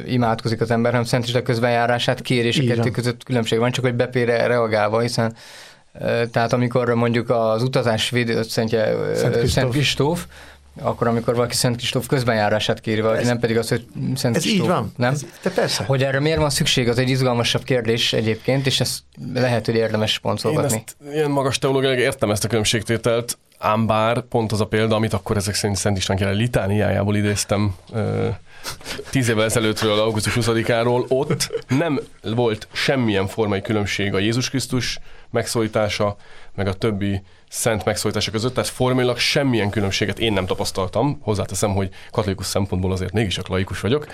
imádkozik 0.07 0.61
az 0.61 0.71
ember, 0.71 0.90
hanem 0.90 1.07
Szent 1.07 1.27
Rita 1.27 1.42
közbenjárását 1.42 2.23
kér, 2.23 2.45
és 2.45 2.59
a 2.59 2.75
kettő 2.75 2.90
között 2.90 3.23
különbség 3.23 3.59
van, 3.59 3.71
csak 3.71 3.85
hogy 3.85 3.95
bepére 3.95 4.47
reagálva, 4.47 5.01
hiszen 5.01 5.35
tehát 6.31 6.52
amikor 6.52 6.88
mondjuk 6.88 7.31
az 7.31 7.62
utazás 7.62 8.11
védő 8.11 8.42
Szentje, 8.42 8.94
Szent 9.46 9.70
Kristóf, 9.70 10.26
akkor 10.81 11.07
amikor 11.07 11.35
valaki 11.35 11.55
Szent 11.55 11.76
Kristóf 11.76 12.07
közbenjárását 12.07 12.81
kéri 12.81 13.00
valaki, 13.00 13.20
ez, 13.20 13.26
nem 13.26 13.38
pedig 13.38 13.59
az, 13.59 13.68
hogy 13.68 13.87
Szent 14.14 14.37
Ez 14.37 14.42
Kristóf, 14.42 14.66
így 14.66 14.72
van. 14.72 14.92
Nem? 14.96 15.12
Ez, 15.12 15.24
de 15.42 15.50
persze. 15.50 15.85
Hogy 15.85 16.02
erre 16.02 16.20
miért 16.20 16.38
van 16.38 16.50
szükség, 16.50 16.88
az 16.88 16.98
egy 16.98 17.09
izgalmasabb 17.09 17.62
kérdés 17.62 18.12
egyébként, 18.12 18.66
és 18.66 18.81
ezt 18.81 19.02
lehet, 19.35 19.66
hogy 19.66 19.74
érdemes 19.74 20.18
pontolgatni. 20.18 20.74
Én 20.74 20.83
ezt 20.87 21.14
ilyen 21.14 21.31
magas 21.31 21.59
teológiai 21.59 21.98
értem 21.98 22.31
ezt 22.31 22.44
a 22.44 22.48
különbségtételt, 22.48 23.38
ám 23.59 23.87
bár 23.87 24.20
pont 24.20 24.52
az 24.52 24.61
a 24.61 24.66
példa, 24.66 24.94
amit 24.94 25.12
akkor 25.12 25.37
ezek 25.37 25.55
szerint 25.55 25.78
Szent 25.78 25.96
István 25.96 26.16
király 26.16 26.35
litániájából 26.35 27.16
idéztem, 27.16 27.74
tíz 29.11 29.29
évvel 29.29 29.44
ezelőttről, 29.44 29.98
augusztus 29.98 30.33
20-áról, 30.37 31.09
ott 31.09 31.62
nem 31.68 32.01
volt 32.22 32.68
semmilyen 32.72 33.27
formai 33.27 33.61
különbség 33.61 34.14
a 34.14 34.18
Jézus 34.18 34.51
Krisztus 34.51 34.98
megszólítása, 35.31 36.16
meg 36.55 36.66
a 36.66 36.72
többi 36.72 37.22
szent 37.48 37.85
megszólítása 37.85 38.31
között, 38.31 38.55
tehát 38.55 38.70
formailag 38.70 39.18
semmilyen 39.18 39.70
különbséget 39.70 40.18
én 40.18 40.33
nem 40.33 40.46
tapasztaltam. 40.46 41.18
Hozzáteszem, 41.22 41.75
hogy 41.75 41.90
katolikus 42.11 42.46
szempontból 42.46 42.92
azért 42.92 43.12
mégis 43.12 43.35
csak 43.35 43.48
laikus 43.48 43.81
vagyok. 43.81 44.07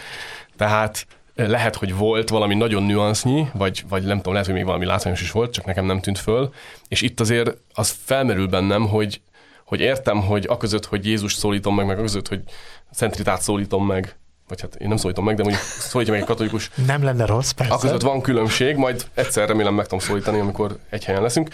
Tehát 0.57 1.07
lehet, 1.35 1.77
hogy 1.77 1.95
volt 1.95 2.29
valami 2.29 2.55
nagyon 2.55 2.83
nüansznyi, 2.83 3.49
vagy, 3.53 3.85
vagy 3.89 4.03
nem 4.03 4.17
tudom, 4.17 4.33
lehet, 4.33 4.47
hogy 4.47 4.57
még 4.57 4.65
valami 4.65 4.85
látványos 4.85 5.21
is 5.21 5.31
volt, 5.31 5.53
csak 5.53 5.65
nekem 5.65 5.85
nem 5.85 6.01
tűnt 6.01 6.19
föl. 6.19 6.53
És 6.89 7.03
itt 7.03 7.21
azért 7.21 7.57
az 7.75 7.97
felmerül 8.05 8.47
bennem, 8.47 8.89
hogy, 8.89 9.21
hogy 9.65 9.81
értem, 9.81 10.21
hogy 10.21 10.47
aközött, 10.49 10.85
hogy 10.87 11.07
Jézus 11.07 11.35
szólítom 11.35 11.75
meg, 11.75 11.87
meg 11.87 11.99
aközött, 11.99 12.29
hogy 12.29 12.43
Szent 12.91 13.17
Ritát 13.17 13.43
szólítom 13.43 13.87
meg, 13.87 14.17
vagy 14.49 14.61
hát 14.61 14.75
én 14.75 14.89
nem 14.89 14.97
szólítom 14.97 15.25
meg, 15.25 15.37
de 15.37 15.43
mondjuk 15.43 15.65
szólítja 15.65 16.13
meg 16.13 16.23
egy 16.23 16.29
katolikus. 16.29 16.71
Nem 16.87 17.03
lenne 17.03 17.27
rossz, 17.27 17.51
persze. 17.51 17.75
Aközött 17.75 18.01
van 18.01 18.21
különbség, 18.21 18.77
majd 18.77 19.07
egyszer 19.15 19.49
remélem 19.49 19.75
meg 19.75 19.85
tudom 19.85 19.99
szólítani, 19.99 20.39
amikor 20.39 20.79
egy 20.91 21.05
helyen 21.05 21.23
leszünk. 21.23 21.49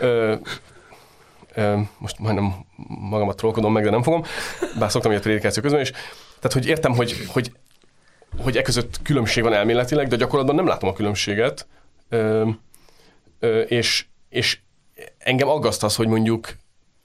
Ö, 0.00 0.34
ö, 1.54 1.78
most 1.98 2.18
majdnem 2.18 2.54
magamat 2.86 3.36
trollkodom 3.36 3.72
meg, 3.72 3.84
de 3.84 3.90
nem 3.90 4.02
fogom, 4.02 4.24
bár 4.78 4.90
szoktam 4.90 5.10
ilyet 5.10 5.22
prédikáció 5.22 5.62
közben 5.62 5.80
is. 5.80 5.90
Tehát, 6.40 6.52
hogy 6.52 6.66
értem, 6.66 6.94
hogy, 6.94 7.26
hogy, 7.26 7.52
hogy 8.38 8.56
e 8.56 8.62
között 8.62 9.02
különbség 9.02 9.42
van 9.42 9.52
elméletileg, 9.52 10.08
de 10.08 10.16
gyakorlatban 10.16 10.54
nem 10.54 10.66
látom 10.66 10.88
a 10.88 10.92
különbséget. 10.92 11.66
Ö, 12.08 12.48
ö, 13.38 13.60
és, 13.60 14.06
és 14.28 14.58
engem 15.18 15.48
aggaszt 15.48 15.82
az, 15.82 15.96
hogy 15.96 16.06
mondjuk 16.08 16.56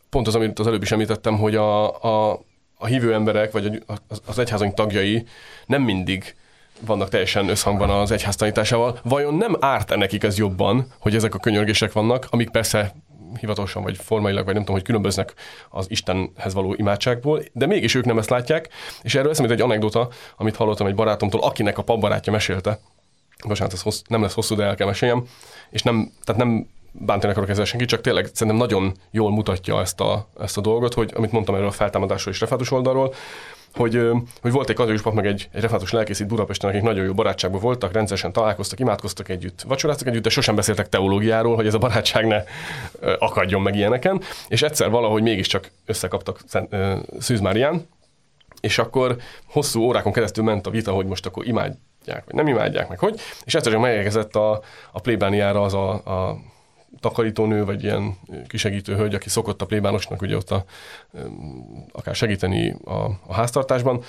pont 0.10 0.28
az, 0.28 0.36
amit 0.36 0.60
az 0.60 0.68
előbb 0.68 0.82
is 0.82 0.92
említettem, 0.92 1.38
hogy 1.38 1.56
a, 1.56 2.04
a 2.04 2.40
a 2.86 2.88
hívő 2.88 3.14
emberek, 3.14 3.52
vagy 3.52 3.84
az 4.26 4.40
egyházunk 4.40 4.74
tagjai 4.74 5.26
nem 5.66 5.82
mindig 5.82 6.36
vannak 6.80 7.10
teljesen 7.10 7.50
összhangban 7.50 7.90
az 7.90 8.12
egyház 8.12 8.36
tanításával. 8.36 9.00
Vajon 9.04 9.34
nem 9.34 9.56
árt-e 9.60 9.96
nekik 9.96 10.24
ez 10.24 10.38
jobban, 10.38 10.88
hogy 11.00 11.16
ezek 11.16 11.36
a 11.36 11.40
könyörgések 11.40 11.92
vannak, 11.92 12.28
amik 12.30 12.50
persze 12.50 12.96
hivatalosan 13.40 13.84
vagy 13.84 13.98
formailag, 13.98 14.46
vagy 14.46 14.54
nem 14.54 14.64
tudom, 14.64 14.76
hogy 14.76 14.86
különböznek 14.86 15.34
az 15.70 15.86
Istenhez 15.90 16.54
való 16.54 16.74
imádságból, 16.74 17.42
de 17.52 17.66
mégis 17.66 17.96
ők 17.96 18.06
nem 18.06 18.18
ezt 18.18 18.30
látják, 18.30 18.70
és 19.02 19.16
erről 19.16 19.32
eszemét 19.32 19.52
egy 19.52 19.62
anekdota, 19.62 20.10
amit 20.38 20.56
hallottam 20.56 20.88
egy 20.88 20.96
barátomtól, 20.96 21.42
akinek 21.42 21.78
a 21.78 21.84
papbarátja 21.84 22.32
mesélte, 22.32 22.80
bocsánat, 23.48 23.74
ez 23.74 23.82
hossz, 23.82 24.02
nem 24.08 24.22
lesz 24.22 24.34
hosszú, 24.34 24.56
de 24.56 24.64
el 24.64 24.76
kell 24.76 24.88
meséljem, 24.88 25.24
és 25.70 25.82
nem, 25.82 26.12
tehát 26.24 26.42
nem 26.42 26.68
bántani 27.00 27.32
akarok 27.32 27.50
ezzel 27.50 27.66
senki, 27.66 27.86
csak 27.86 28.02
tényleg 28.02 28.30
szerintem 28.34 28.68
nagyon 28.68 28.94
jól 29.12 29.32
mutatja 29.32 29.82
ezt 29.82 30.00
a, 30.00 30.28
ezt 30.40 30.58
a 30.58 30.62
dolgot, 30.62 30.94
hogy 30.94 31.12
amit 31.16 31.32
mondtam 31.32 31.56
erről 31.56 31.68
a 31.68 31.72
feltámadásról 31.72 32.34
és 32.34 32.40
refátus 32.40 32.72
oldalról, 32.72 33.14
hogy, 33.76 34.10
hogy 34.42 34.52
volt 34.52 34.70
egy 34.70 34.76
katolikus 34.76 35.04
pap, 35.04 35.14
meg 35.14 35.26
egy, 35.26 35.50
egy 35.52 35.62
refátus 35.62 35.92
lelkész 35.92 36.20
itt 36.20 36.28
Budapesten, 36.28 36.70
akik 36.70 36.82
nagyon 36.82 37.06
jó 37.06 37.14
barátságban 37.14 37.62
voltak, 37.62 37.92
rendszeresen 37.92 38.32
találkoztak, 38.32 38.80
imádkoztak 38.80 39.30
együtt, 39.30 39.62
vacsoráztak 39.62 40.08
együtt, 40.08 40.24
de 40.24 40.30
sosem 40.30 40.56
beszéltek 40.56 40.90
teológiáról, 40.90 41.56
hogy 41.56 41.68
ez 41.68 41.74
a 41.74 41.78
barátság 41.78 42.26
ne 42.26 42.44
akadjon 43.20 43.62
meg 43.62 43.76
ilyeneken, 43.76 44.22
és 44.48 44.62
egyszer 44.62 44.90
valahogy 44.90 45.22
mégiscsak 45.22 45.72
összekaptak 45.86 46.40
Szűz 47.20 47.40
Márián, 47.40 47.88
és 48.62 48.78
akkor 48.78 49.16
hosszú 49.46 49.82
órákon 49.82 50.12
keresztül 50.12 50.44
ment 50.44 50.68
a 50.68 50.70
vita, 50.70 50.92
hogy 50.92 51.06
most 51.06 51.26
akkor 51.26 51.48
imádják, 51.48 52.26
vagy 52.26 52.36
nem 52.36 52.48
imádják, 52.48 52.90
meg 52.90 53.00
hogy, 53.00 53.20
és 53.46 53.56
egyszer 53.56 53.72
csak 53.72 53.82
megérkezett 53.82 54.36
a, 54.36 54.62
a 54.92 55.00
plébániára 55.00 55.62
az 55.62 55.74
a, 55.74 55.90
a 55.94 56.38
takarítónő, 57.06 57.66
vagy 57.66 57.84
ilyen 57.84 58.18
kisegítő 58.48 58.96
hölgy, 58.96 59.16
aki 59.16 59.30
szokott 59.30 59.62
a 59.62 59.66
plébánosnak 59.66 60.22
ugye 60.22 60.36
ott 60.36 60.52
a, 60.52 60.66
akár 61.92 62.16
segíteni 62.16 62.76
a, 62.86 62.94
a 63.28 63.34
háztartásban, 63.34 64.04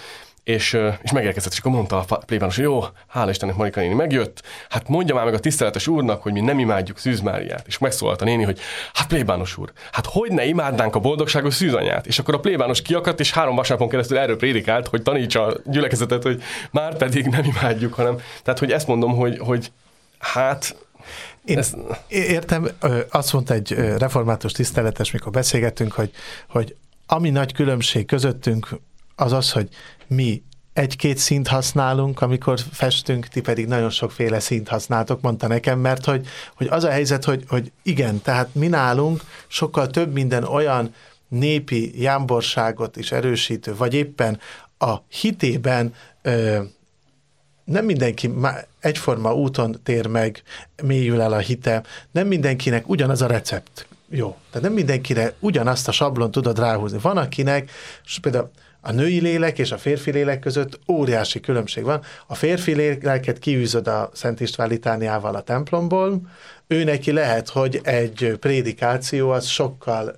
és, 0.44 0.78
és 1.02 1.12
megérkezett, 1.12 1.52
és 1.52 1.58
akkor 1.58 1.72
mondta 1.72 2.04
a 2.08 2.16
plébános, 2.16 2.54
hogy 2.54 2.64
jó, 2.64 2.84
hála 3.06 3.30
Istennek 3.30 3.56
Marika 3.56 3.80
néni 3.80 3.94
megjött, 3.94 4.42
hát 4.68 4.88
mondja 4.88 5.14
már 5.14 5.24
meg 5.24 5.34
a 5.34 5.38
tiszteletes 5.38 5.86
úrnak, 5.86 6.22
hogy 6.22 6.32
mi 6.32 6.40
nem 6.40 6.58
imádjuk 6.58 6.98
Szűz 6.98 7.20
Máriát. 7.20 7.66
És 7.66 7.78
megszólalt 7.78 8.22
a 8.22 8.24
néni, 8.24 8.42
hogy 8.44 8.58
hát 8.92 9.06
plébános 9.06 9.56
úr, 9.56 9.72
hát 9.92 10.06
hogy 10.06 10.30
ne 10.32 10.44
imádnánk 10.44 10.94
a 10.94 10.98
boldogságos 10.98 11.54
szűzanyát? 11.54 12.06
És 12.06 12.18
akkor 12.18 12.34
a 12.34 12.40
plébános 12.40 12.82
kiakadt, 12.82 13.20
és 13.20 13.32
három 13.32 13.54
vasárnapon 13.54 13.88
keresztül 13.88 14.18
erről 14.18 14.36
prédikált, 14.36 14.86
hogy 14.88 15.02
tanítsa 15.02 15.46
a 15.46 15.56
gyülekezetet, 15.64 16.22
hogy 16.22 16.42
már 16.70 16.96
pedig 16.96 17.26
nem 17.26 17.44
imádjuk, 17.44 17.94
hanem, 17.94 18.16
tehát 18.42 18.58
hogy 18.58 18.72
ezt 18.72 18.86
mondom, 18.86 19.16
hogy, 19.16 19.38
hogy 19.38 19.72
hát 20.18 20.76
Én 21.46 21.58
Ez... 21.58 21.74
értem, 22.08 22.68
azt 23.10 23.32
mondta 23.32 23.54
egy 23.54 23.72
református 23.98 24.52
tiszteletes, 24.52 25.10
mikor 25.10 25.32
beszélgettünk, 25.32 25.92
hogy, 25.92 26.10
hogy 26.48 26.76
ami 27.06 27.30
nagy 27.30 27.52
különbség 27.52 28.06
közöttünk 28.06 28.68
az 29.16 29.32
az, 29.32 29.52
hogy 29.52 29.68
mi 30.06 30.42
egy-két 30.72 31.18
szint 31.18 31.48
használunk, 31.48 32.20
amikor 32.20 32.60
festünk, 32.72 33.26
ti 33.26 33.40
pedig 33.40 33.66
nagyon 33.66 33.90
sokféle 33.90 34.40
szint 34.40 34.68
használtok, 34.68 35.20
mondta 35.20 35.46
nekem, 35.46 35.78
mert 35.78 36.04
hogy, 36.04 36.26
hogy 36.56 36.66
az 36.66 36.84
a 36.84 36.90
helyzet, 36.90 37.24
hogy, 37.24 37.44
hogy 37.48 37.72
igen, 37.82 38.22
tehát 38.22 38.54
mi 38.54 38.66
nálunk 38.66 39.22
sokkal 39.46 39.86
több 39.86 40.12
minden 40.12 40.44
olyan 40.44 40.94
népi 41.28 42.02
jámborságot 42.02 42.96
is 42.96 43.12
erősítő, 43.12 43.76
vagy 43.76 43.94
éppen 43.94 44.40
a 44.78 44.94
hitében 45.08 45.94
ö, 46.22 46.62
nem 47.64 47.84
mindenki 47.84 48.30
egyforma 48.86 49.34
úton 49.34 49.80
tér 49.82 50.06
meg, 50.06 50.42
mélyül 50.82 51.20
el 51.20 51.32
a 51.32 51.38
hite, 51.38 51.82
nem 52.10 52.26
mindenkinek 52.26 52.88
ugyanaz 52.88 53.22
a 53.22 53.26
recept 53.26 53.86
jó. 54.08 54.36
Tehát 54.50 54.66
nem 54.66 54.72
mindenkire 54.72 55.32
ugyanazt 55.38 55.88
a 55.88 55.92
sablon 55.92 56.30
tudod 56.30 56.58
ráhúzni. 56.58 56.98
Van 56.98 57.16
akinek, 57.16 57.70
és 58.04 58.18
például 58.18 58.50
a 58.80 58.92
női 58.92 59.20
lélek 59.20 59.58
és 59.58 59.72
a 59.72 59.78
férfi 59.78 60.10
lélek 60.10 60.38
között 60.38 60.78
óriási 60.88 61.40
különbség 61.40 61.84
van. 61.84 62.02
A 62.26 62.34
férfi 62.34 62.74
léleket 62.74 63.38
kiűzöd 63.38 63.88
a 63.88 64.10
Szent 64.12 64.40
István 64.40 64.68
litániával 64.68 65.34
a 65.34 65.40
templomból, 65.40 66.20
ő 66.68 66.84
neki 66.84 67.12
lehet, 67.12 67.48
hogy 67.48 67.80
egy 67.82 68.36
prédikáció 68.40 69.30
az 69.30 69.46
sokkal 69.46 70.16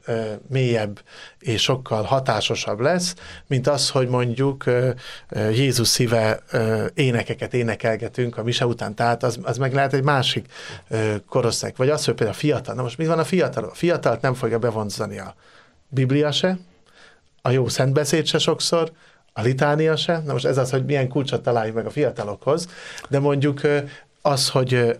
mélyebb 0.48 1.00
és 1.38 1.62
sokkal 1.62 2.02
hatásosabb 2.02 2.80
lesz, 2.80 3.14
mint 3.46 3.66
az, 3.66 3.90
hogy 3.90 4.08
mondjuk 4.08 4.64
Jézus 5.52 5.88
szíve 5.88 6.42
énekeket 6.94 7.54
énekelgetünk 7.54 8.37
a 8.37 8.42
mise 8.42 8.66
után. 8.66 8.94
Tehát 8.94 9.22
az, 9.22 9.38
az 9.42 9.58
meg 9.58 9.74
lehet 9.74 9.92
egy 9.92 10.02
másik 10.02 10.46
uh, 10.90 11.14
korosztály. 11.28 11.72
Vagy 11.76 11.88
az, 11.88 12.04
hogy 12.04 12.14
például 12.14 12.37
a 12.37 12.40
fiatal. 12.40 12.74
Na 12.74 12.82
most 12.82 12.98
mi 12.98 13.06
van 13.06 13.18
a 13.18 13.24
fiatal? 13.24 13.64
A 13.64 13.74
fiatalt 13.74 14.20
nem 14.20 14.34
fogja 14.34 14.58
bevonzani 14.58 15.18
a 15.18 15.34
Biblia 15.88 16.32
se, 16.32 16.58
a 17.42 17.50
jó 17.50 17.68
szentbeszéd 17.68 18.26
se 18.26 18.38
sokszor, 18.38 18.92
a 19.32 19.42
litánia 19.42 19.96
se. 19.96 20.22
Na 20.24 20.32
most 20.32 20.44
ez 20.44 20.58
az, 20.58 20.70
hogy 20.70 20.84
milyen 20.84 21.08
kulcsot 21.08 21.42
találjuk 21.42 21.74
meg 21.74 21.87
a 21.87 21.90
fiatalokhoz, 21.90 22.68
de 23.08 23.18
mondjuk 23.18 23.61
az, 24.22 24.48
hogy 24.48 24.98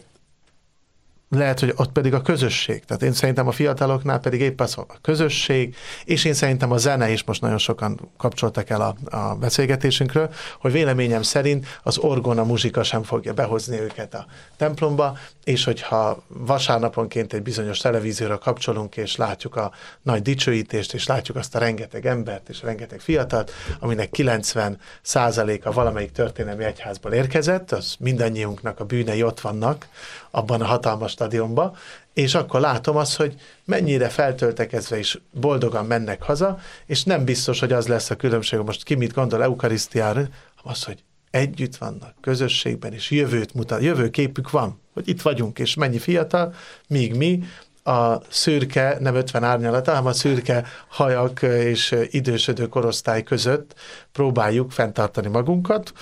lehet, 1.30 1.60
hogy 1.60 1.72
ott 1.76 1.92
pedig 1.92 2.14
a 2.14 2.22
közösség. 2.22 2.84
Tehát 2.84 3.02
én 3.02 3.12
szerintem 3.12 3.46
a 3.46 3.52
fiataloknál 3.52 4.20
pedig 4.20 4.40
épp 4.40 4.60
az 4.60 4.78
a 4.78 4.86
közösség, 5.02 5.76
és 6.04 6.24
én 6.24 6.34
szerintem 6.34 6.72
a 6.72 6.76
zene 6.76 7.10
is 7.10 7.24
most 7.24 7.40
nagyon 7.40 7.58
sokan 7.58 8.10
kapcsoltak 8.16 8.70
el 8.70 8.80
a, 8.80 9.16
a 9.16 9.34
beszélgetésünkről, 9.34 10.30
hogy 10.60 10.72
véleményem 10.72 11.22
szerint 11.22 11.66
az 11.82 11.98
orgona 11.98 12.44
muzsika 12.44 12.82
sem 12.82 13.02
fogja 13.02 13.32
behozni 13.32 13.80
őket 13.80 14.14
a 14.14 14.26
templomba, 14.56 15.18
és 15.44 15.64
hogyha 15.64 16.22
vasárnaponként 16.28 17.32
egy 17.32 17.42
bizonyos 17.42 17.78
televízióra 17.78 18.38
kapcsolunk, 18.38 18.96
és 18.96 19.16
látjuk 19.16 19.56
a 19.56 19.72
nagy 20.02 20.22
dicsőítést, 20.22 20.94
és 20.94 21.06
látjuk 21.06 21.36
azt 21.36 21.54
a 21.54 21.58
rengeteg 21.58 22.06
embert, 22.06 22.48
és 22.48 22.62
rengeteg 22.62 23.00
fiatalt, 23.00 23.52
aminek 23.80 24.10
90 24.10 24.78
százaléka 25.02 25.72
valamelyik 25.72 26.12
történelmi 26.12 26.64
egyházból 26.64 27.12
érkezett, 27.12 27.72
az 27.72 27.96
mindannyiunknak 27.98 28.80
a 28.80 28.84
bűnei 28.84 29.22
ott 29.22 29.40
vannak, 29.40 29.88
abban 30.30 30.60
a 30.60 30.64
hatalmas 30.64 31.10
stadionba, 31.10 31.76
és 32.12 32.34
akkor 32.34 32.60
látom 32.60 32.96
azt, 32.96 33.16
hogy 33.16 33.34
mennyire 33.64 34.08
feltöltekezve 34.08 34.98
is 34.98 35.18
boldogan 35.32 35.86
mennek 35.86 36.22
haza, 36.22 36.58
és 36.86 37.04
nem 37.04 37.24
biztos, 37.24 37.60
hogy 37.60 37.72
az 37.72 37.86
lesz 37.86 38.10
a 38.10 38.16
különbség, 38.16 38.58
most 38.58 38.82
ki 38.82 38.94
mit 38.94 39.12
gondol 39.12 39.42
Eukarisztiára, 39.42 40.28
az, 40.62 40.84
hogy 40.84 41.04
együtt 41.30 41.76
vannak, 41.76 42.14
közösségben, 42.20 42.92
és 42.92 43.10
jövőt 43.10 43.54
mutat, 43.54 43.82
jövőképük 43.82 44.50
van, 44.50 44.80
hogy 44.94 45.08
itt 45.08 45.22
vagyunk, 45.22 45.58
és 45.58 45.74
mennyi 45.74 45.98
fiatal, 45.98 46.54
míg 46.88 47.14
mi 47.14 47.42
a 47.88 48.20
szürke, 48.29 48.96
nem 49.01 49.14
50 49.14 49.44
árnyalata, 49.44 49.90
hanem 49.90 50.07
a 50.07 50.12
szürke 50.12 50.64
hajak 50.88 51.42
és 51.42 51.96
idősödő 52.11 52.66
korosztály 52.66 53.22
között 53.22 53.74
próbáljuk 54.12 54.70
fenntartani 54.70 55.29
magunkat. 55.29 55.92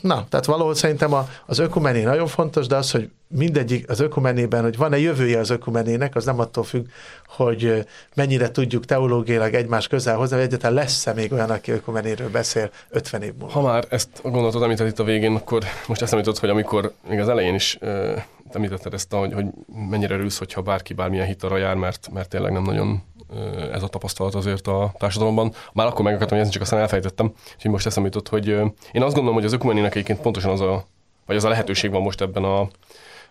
Na, 0.00 0.26
tehát 0.28 0.44
valahol 0.44 0.74
szerintem 0.74 1.14
az 1.46 1.58
ökumené 1.58 2.02
nagyon 2.02 2.26
fontos, 2.26 2.66
de 2.66 2.76
az, 2.76 2.90
hogy 2.90 3.10
mindegyik 3.28 3.90
az 3.90 4.00
ökumenében, 4.00 4.62
hogy 4.62 4.76
van-e 4.76 4.98
jövője 4.98 5.38
az 5.38 5.50
ökumenének, 5.50 6.14
az 6.14 6.24
nem 6.24 6.38
attól 6.38 6.64
függ, 6.64 6.86
hogy 7.26 7.86
mennyire 8.14 8.50
tudjuk 8.50 8.84
teológiailag 8.84 9.54
egymás 9.54 9.88
közel 9.88 10.16
hozni, 10.16 10.36
hogy 10.36 10.44
egyáltalán 10.44 10.76
lesz-e 10.76 11.12
még 11.12 11.32
olyan, 11.32 11.50
aki 11.50 11.70
ökumenéről 11.70 12.30
beszél 12.30 12.70
50 12.88 13.22
év 13.22 13.32
múlva. 13.38 13.52
Ha 13.52 13.62
már 13.62 13.84
ezt 13.88 14.08
a 14.22 14.28
gondolatot 14.28 14.62
említett 14.62 14.88
itt 14.88 14.98
a 14.98 15.04
végén, 15.04 15.34
akkor 15.34 15.62
most 15.86 16.02
ezt 16.02 16.12
említett, 16.12 16.38
hogy 16.38 16.48
amikor 16.48 16.92
még 17.08 17.20
az 17.20 17.28
elején 17.28 17.54
is 17.54 17.78
említetted 18.54 18.94
ezt, 18.94 19.12
hogy, 19.12 19.32
hogy 19.32 19.46
mennyire 19.90 20.16
rűsz, 20.16 20.38
hogyha 20.38 20.62
bárki 20.62 20.94
bármilyen 20.94 21.26
hitarra 21.26 21.56
jár, 21.56 21.74
mert, 21.74 22.08
mert 22.12 22.28
tényleg 22.28 22.52
nem 22.52 22.62
nagyon 22.62 23.02
ez 23.72 23.82
a 23.82 23.88
tapasztalat 23.88 24.34
azért 24.34 24.66
a 24.66 24.92
társadalomban. 24.98 25.52
Már 25.72 25.86
akkor 25.86 26.04
meg 26.04 26.14
akartam 26.14 26.36
jelezni, 26.36 26.54
csak 26.58 26.62
aztán 26.62 26.80
elfejtettem, 26.80 27.32
úgyhogy 27.54 27.70
most 27.70 27.86
eszembe 27.86 28.08
jutott, 28.08 28.28
hogy 28.28 28.48
én 28.92 29.02
azt 29.02 29.14
gondolom, 29.14 29.34
hogy 29.34 29.44
az 29.44 29.52
ökumenének 29.52 29.94
egyébként 29.94 30.20
pontosan 30.20 30.50
az 30.50 30.60
a, 30.60 30.84
vagy 31.26 31.36
az 31.36 31.44
a 31.44 31.48
lehetőség 31.48 31.90
van 31.90 32.02
most 32.02 32.20
ebben 32.20 32.44
a, 32.44 32.68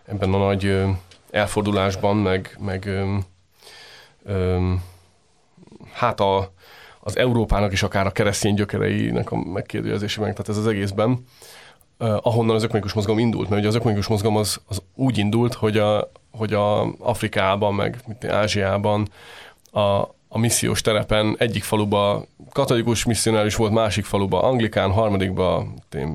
ebben 0.04 0.34
a 0.34 0.38
nagy 0.38 0.84
elfordulásban, 1.30 2.16
meg, 2.16 2.56
meg 2.60 2.86
öm, 4.24 4.82
hát 5.92 6.20
a, 6.20 6.52
az 7.00 7.16
Európának 7.16 7.72
is 7.72 7.82
akár 7.82 8.06
a 8.06 8.10
keresztény 8.10 8.54
gyökereinek 8.54 9.30
a 9.30 9.36
megkérdőjelezésében, 9.36 10.30
tehát 10.30 10.48
ez 10.48 10.56
az 10.56 10.66
egészben, 10.66 11.24
ahonnan 11.98 12.54
az 12.54 12.62
ökumenikus 12.62 12.92
mozgalom 12.92 13.20
indult, 13.20 13.48
mert 13.48 13.60
ugye 13.60 13.68
az 13.68 13.74
ökumenikus 13.74 14.06
mozgalom 14.06 14.36
az, 14.36 14.60
az 14.66 14.82
úgy 14.94 15.18
indult, 15.18 15.54
hogy 15.54 15.76
a, 15.76 16.10
hogy 16.30 16.52
a 16.52 16.94
Afrikában, 16.98 17.74
meg 17.74 18.04
Ázsiában 18.28 19.08
a, 19.70 19.80
a 20.28 20.38
missziós 20.38 20.80
terepen 20.80 21.36
egyik 21.38 21.62
faluba 21.62 22.24
katolikus 22.52 23.04
misszionárius 23.04 23.54
volt, 23.54 23.72
másik 23.72 24.04
faluba 24.04 24.42
anglikán, 24.42 24.90
harmadikba 24.90 25.66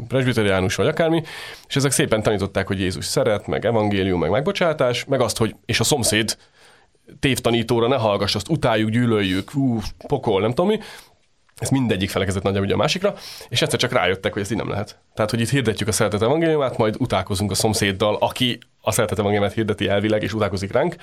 presbiteriánus 0.08 0.76
vagy 0.76 0.88
akármi, 0.88 1.24
és 1.68 1.76
ezek 1.76 1.92
szépen 1.92 2.24
tanították, 2.24 2.68
hogy 2.68 2.80
Jézus 2.80 3.06
szeret, 3.06 3.48
meg 3.48 3.66
evangélium, 3.66 4.20
meg 4.20 4.30
megbocsátás, 4.30 5.06
meg 5.06 5.22
azt, 5.22 5.38
hogy 5.38 5.56
és 5.66 5.80
a 5.80 5.84
szomszéd 5.84 6.38
tévtanítóra 7.20 7.88
ne 7.88 7.96
hallgass, 7.96 8.36
azt 8.36 8.50
utáljuk, 8.50 8.90
gyűlöljük, 8.90 9.56
ú, 9.56 9.80
pokol, 10.08 10.42
nem 10.42 10.50
tudom 10.50 10.68
mi, 10.68 10.80
ez 11.58 11.70
mindegyik 11.70 12.10
felekezett 12.10 12.43
nagyjából 12.43 12.72
a 12.72 12.76
másikra, 12.76 13.15
és 13.50 13.62
egyszer 13.62 13.80
csak 13.80 13.91
rájöttek, 13.91 14.34
hogy 14.34 14.41
ez 14.41 14.52
így 14.52 14.58
nem 14.58 14.70
lehet. 14.70 15.00
Tehát, 15.13 15.32
hogy 15.32 15.39
itt 15.39 15.50
hirdetjük 15.50 15.88
a 15.88 15.91
szeretet 15.91 16.22
evangéliumát, 16.22 16.78
majd 16.78 16.96
utálkozunk 17.00 17.52
a 17.52 17.56
szomszéddal, 17.56 18.15
aki 18.15 18.58
a 18.82 18.91
szeretet 18.91 19.20
evangéliumát 19.20 19.54
hirdeti 19.56 19.88
elvileg, 19.88 20.24
és 20.24 20.34
utálkozik 20.34 20.72
ránk, 20.72 20.96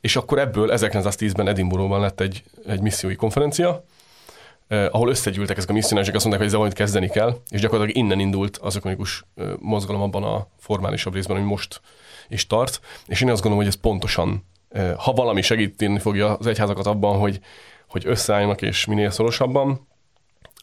és 0.00 0.16
akkor 0.16 0.38
ebből 0.38 0.70
1910-ben 0.72 1.48
Edinburghban 1.48 2.00
lett 2.00 2.20
egy, 2.20 2.42
egy 2.66 2.80
missziói 2.80 3.14
konferencia, 3.14 3.84
eh, 4.68 4.94
ahol 4.94 5.08
összegyűltek 5.08 5.56
ezek 5.56 5.70
a 5.70 5.72
misszionáriusok, 5.72 6.14
azt 6.14 6.24
mondták, 6.24 6.46
hogy 6.46 6.46
ezzel 6.46 6.58
valamit 6.58 6.78
kezdeni 6.78 7.08
kell, 7.08 7.36
és 7.48 7.60
gyakorlatilag 7.60 8.04
innen 8.04 8.20
indult 8.20 8.56
az 8.56 8.76
ökonikus 8.76 9.24
eh, 9.34 9.46
mozgalom 9.58 10.02
abban 10.02 10.22
a 10.22 10.46
formálisabb 10.58 11.14
részben, 11.14 11.36
ami 11.36 11.46
most 11.46 11.80
is 12.28 12.46
tart, 12.46 12.80
és 13.06 13.20
én 13.20 13.30
azt 13.30 13.42
gondolom, 13.42 13.64
hogy 13.64 13.74
ez 13.74 13.80
pontosan, 13.80 14.46
eh, 14.68 14.94
ha 14.96 15.12
valami 15.12 15.42
segíteni 15.42 15.98
fogja 15.98 16.34
az 16.34 16.46
egyházakat 16.46 16.86
abban, 16.86 17.18
hogy, 17.18 17.40
hogy 17.88 18.02
összeálljanak 18.06 18.62
és 18.62 18.84
minél 18.84 19.10
szorosabban, 19.10 19.88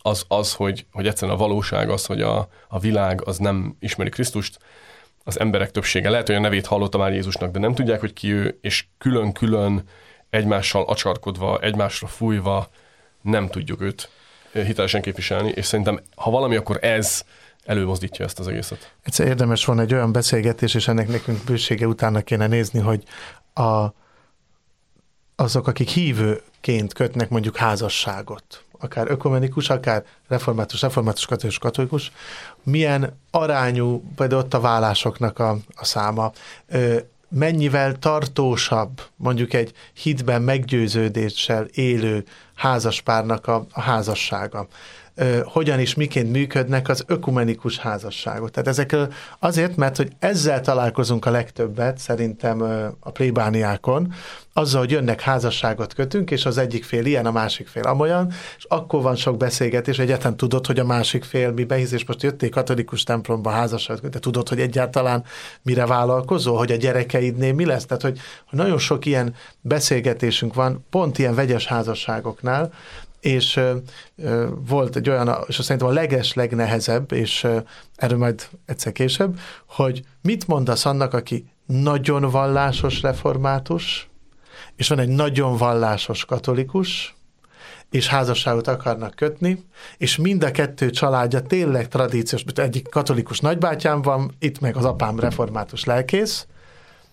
az, 0.08 0.26
az 0.28 0.54
hogy, 0.54 0.86
hogy 0.92 1.08
egyszerűen 1.08 1.38
a 1.38 1.40
valóság 1.40 1.90
az, 1.90 2.06
hogy 2.06 2.22
a, 2.22 2.48
a 2.68 2.80
világ 2.80 3.22
az 3.26 3.38
nem 3.38 3.76
ismeri 3.80 4.10
Krisztust, 4.10 4.60
az 5.24 5.40
emberek 5.40 5.72
többsége. 5.72 6.10
Lehet, 6.10 6.28
hogy 6.28 6.36
a 6.36 6.40
nevét 6.40 6.66
hallotta 6.66 6.98
már 6.98 7.14
Jézusnak, 7.14 7.52
de 7.52 7.60
nem 7.60 7.74
tudják, 7.74 8.00
hogy 8.00 8.14
ki 8.14 8.32
ő, 8.32 8.58
és 8.62 8.86
külön-külön 8.98 9.84
egymással 10.30 10.84
acsarkodva, 10.84 11.60
egymásra 11.60 12.08
fújva 12.08 12.70
nem 13.22 13.48
tudjuk 13.48 13.82
őt 13.82 14.10
hitelesen 14.52 15.02
képviselni, 15.02 15.52
és 15.56 15.66
szerintem, 15.66 16.00
ha 16.16 16.30
valami, 16.30 16.56
akkor 16.56 16.78
ez 16.82 17.24
előmozdítja 17.66 18.26
ezt 18.26 18.40
az 18.40 18.48
egészet. 18.48 18.94
Egyszer 19.04 19.28
érdemes 19.28 19.66
volna 19.66 19.82
egy 19.82 19.94
olyan 19.94 20.12
beszélgetés, 20.12 20.74
és 20.74 20.88
ennek 20.88 21.08
nekünk 21.08 21.44
bősége 21.44 21.88
utána 21.88 22.22
kéne 22.22 22.48
nézni, 22.48 22.80
hogy 22.80 23.04
a, 23.54 23.88
azok, 25.36 25.68
akik 25.68 25.90
hívőként 25.90 26.94
kötnek 26.94 27.30
mondjuk 27.30 27.58
házasságot, 27.58 28.64
akár 28.80 29.12
ökumenikus, 29.12 29.70
akár 29.70 30.04
református, 30.28 30.82
református, 30.82 31.26
katolikus, 31.26 31.60
katolikus, 31.60 32.12
milyen 32.64 33.20
arányú 33.32 34.04
például 34.16 34.42
ott 34.42 34.54
a 34.54 34.60
vállásoknak 34.60 35.40
a, 35.40 35.58
a 35.76 35.86
száma, 35.86 36.32
mennyivel 37.30 37.94
tartósabb 38.00 39.02
mondjuk 39.16 39.54
egy 39.54 39.74
hitben 39.94 40.42
meggyőződéssel 40.42 41.64
élő 41.64 42.24
házaspárnak 42.56 43.48
a, 43.48 43.66
a 43.72 43.82
házassága. 43.82 44.68
Hogyan 45.44 45.80
és 45.80 45.96
miként 45.96 46.32
működnek 46.32 46.90
az 46.90 47.04
ökumenikus 47.08 47.78
házasságok. 47.78 48.52
Tehát 48.52 48.68
ezek 48.68 48.96
azért, 49.40 49.76
mert 49.76 49.98
hogy 49.98 50.12
ezzel 50.20 50.62
találkozunk 50.62 51.26
a 51.26 51.32
legtöbbet 51.32 51.98
szerintem 51.98 52.62
a 53.00 53.12
plébániákon, 53.12 54.14
azzal, 54.58 54.80
hogy 54.80 54.92
jönnek 54.92 55.22
házasságot 55.22 55.94
kötünk, 55.94 56.32
és 56.32 56.46
az 56.46 56.58
egyik 56.58 56.84
fél 56.84 57.06
ilyen, 57.06 57.26
a 57.26 57.32
másik 57.32 57.68
fél 57.68 57.84
amolyan, 57.84 58.32
és 58.58 58.66
akkor 58.68 59.02
van 59.02 59.16
sok 59.16 59.38
beszélgetés, 59.38 60.00
egyáltalán 60.00 60.38
tudod, 60.38 60.66
hogy 60.66 60.80
a 60.80 60.86
másik 60.86 61.24
fél 61.24 61.52
mi 61.52 61.64
behisz, 61.64 61.92
és 61.92 62.06
most 62.06 62.24
jöttél 62.24 62.50
katolikus 62.50 63.04
templomba 63.04 63.50
házasságot, 63.50 64.10
de 64.10 64.20
tudod, 64.20 64.50
hogy 64.50 64.60
egyáltalán 64.60 65.24
mire 65.62 65.86
vállalkozol, 65.86 66.58
hogy 66.58 66.72
a 66.72 66.76
gyerekeidnél 66.76 67.54
mi 67.54 67.66
lesz? 67.66 67.86
Tehát, 67.86 68.04
hogy 68.04 68.20
nagyon 68.50 68.78
sok 68.78 69.06
ilyen 69.06 69.36
beszélgetésünk 69.62 70.54
van, 70.54 70.86
pont 70.90 71.18
ilyen 71.18 71.36
vegyes 71.36 71.66
házasságoknál, 71.66 72.72
és 73.20 73.60
volt 74.68 74.96
egy 74.96 75.10
olyan, 75.10 75.46
és 75.48 75.56
szerintem 75.56 75.88
a 75.88 75.92
leges 75.92 76.34
legnehezebb, 76.34 77.12
és 77.12 77.44
ö, 77.44 77.58
erről 77.96 78.18
majd 78.18 78.48
egyszer 78.66 78.92
később, 78.92 79.40
hogy 79.68 80.04
mit 80.22 80.48
mondasz 80.48 80.86
annak, 80.86 81.14
aki 81.14 81.46
nagyon 81.66 82.30
vallásos 82.30 83.02
református, 83.02 84.10
és 84.76 84.88
van 84.88 85.00
egy 85.00 85.10
nagyon 85.10 85.58
vallásos 85.58 86.26
katolikus, 86.26 87.16
és 87.92 88.08
házasságot 88.08 88.68
akarnak 88.68 89.16
kötni, 89.16 89.66
és 89.98 90.18
mind 90.18 90.44
a 90.44 90.52
kettő 90.52 90.90
családja 90.90 91.42
tényleg 91.42 91.88
tradíciós, 91.88 92.44
egyik 92.56 92.90
katolikus 92.90 93.40
nagybátyám 93.40 94.02
van, 94.02 94.36
itt 94.40 94.60
meg 94.60 94.76
az 94.76 94.86
apám 94.86 95.20
református 95.20 95.84
lelkész, 95.84 96.48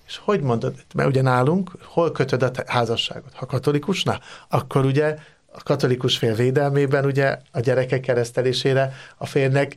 és 0.06 0.20
hogy 0.24 0.40
mondod, 0.40 0.74
mert 0.94 1.08
ugye 1.08 1.22
nálunk, 1.22 1.70
hol 1.82 2.12
kötöd 2.12 2.42
a 2.42 2.50
házasságot? 2.66 3.32
Ha 3.34 3.46
katolikusnál, 3.46 4.20
akkor 4.48 4.84
ugye 4.84 5.16
a 5.56 5.62
katolikus 5.62 6.18
fél 6.18 6.34
védelmében 6.34 7.04
ugye 7.04 7.38
a 7.52 7.60
gyerekek 7.60 8.00
keresztelésére 8.00 8.92
a 9.16 9.26
férnek 9.26 9.76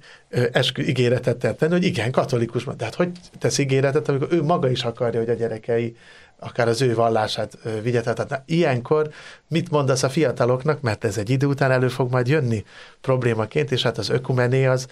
eskü 0.52 0.84
ígéretet 0.84 1.38
tett 1.38 1.58
tenni, 1.58 1.72
hogy 1.72 1.84
igen, 1.84 2.12
katolikus, 2.12 2.64
de 2.64 2.84
hát 2.84 2.96
hogy 2.96 3.12
tesz 3.40 3.58
ígéretet, 3.58 4.10
amikor 4.10 4.28
ő 4.32 4.44
maga 4.44 4.70
is 4.70 4.84
akarja, 4.84 5.20
hogy 5.20 5.30
a 5.30 5.34
gyerekei 5.34 5.96
akár 6.40 6.68
az 6.68 6.82
ő 6.82 6.96
vallását 6.96 7.58
vigye. 7.82 8.02
Tehát 8.02 8.30
na, 8.30 8.44
ilyenkor 8.46 9.10
mit 9.48 9.72
mondasz 9.72 10.04
a 10.04 10.10
fiataloknak, 10.10 10.82
mert 10.82 11.04
ez 11.04 11.18
egy 11.18 11.30
idő 11.30 11.48
után 11.48 11.72
elő 11.72 11.88
fog 11.88 12.12
majd 12.12 12.28
jönni 12.28 12.66
problémaként, 13.02 13.72
és 13.72 13.82
hát 13.84 13.98
az 13.98 14.10
ökumené 14.10 14.66
az, 14.66 14.88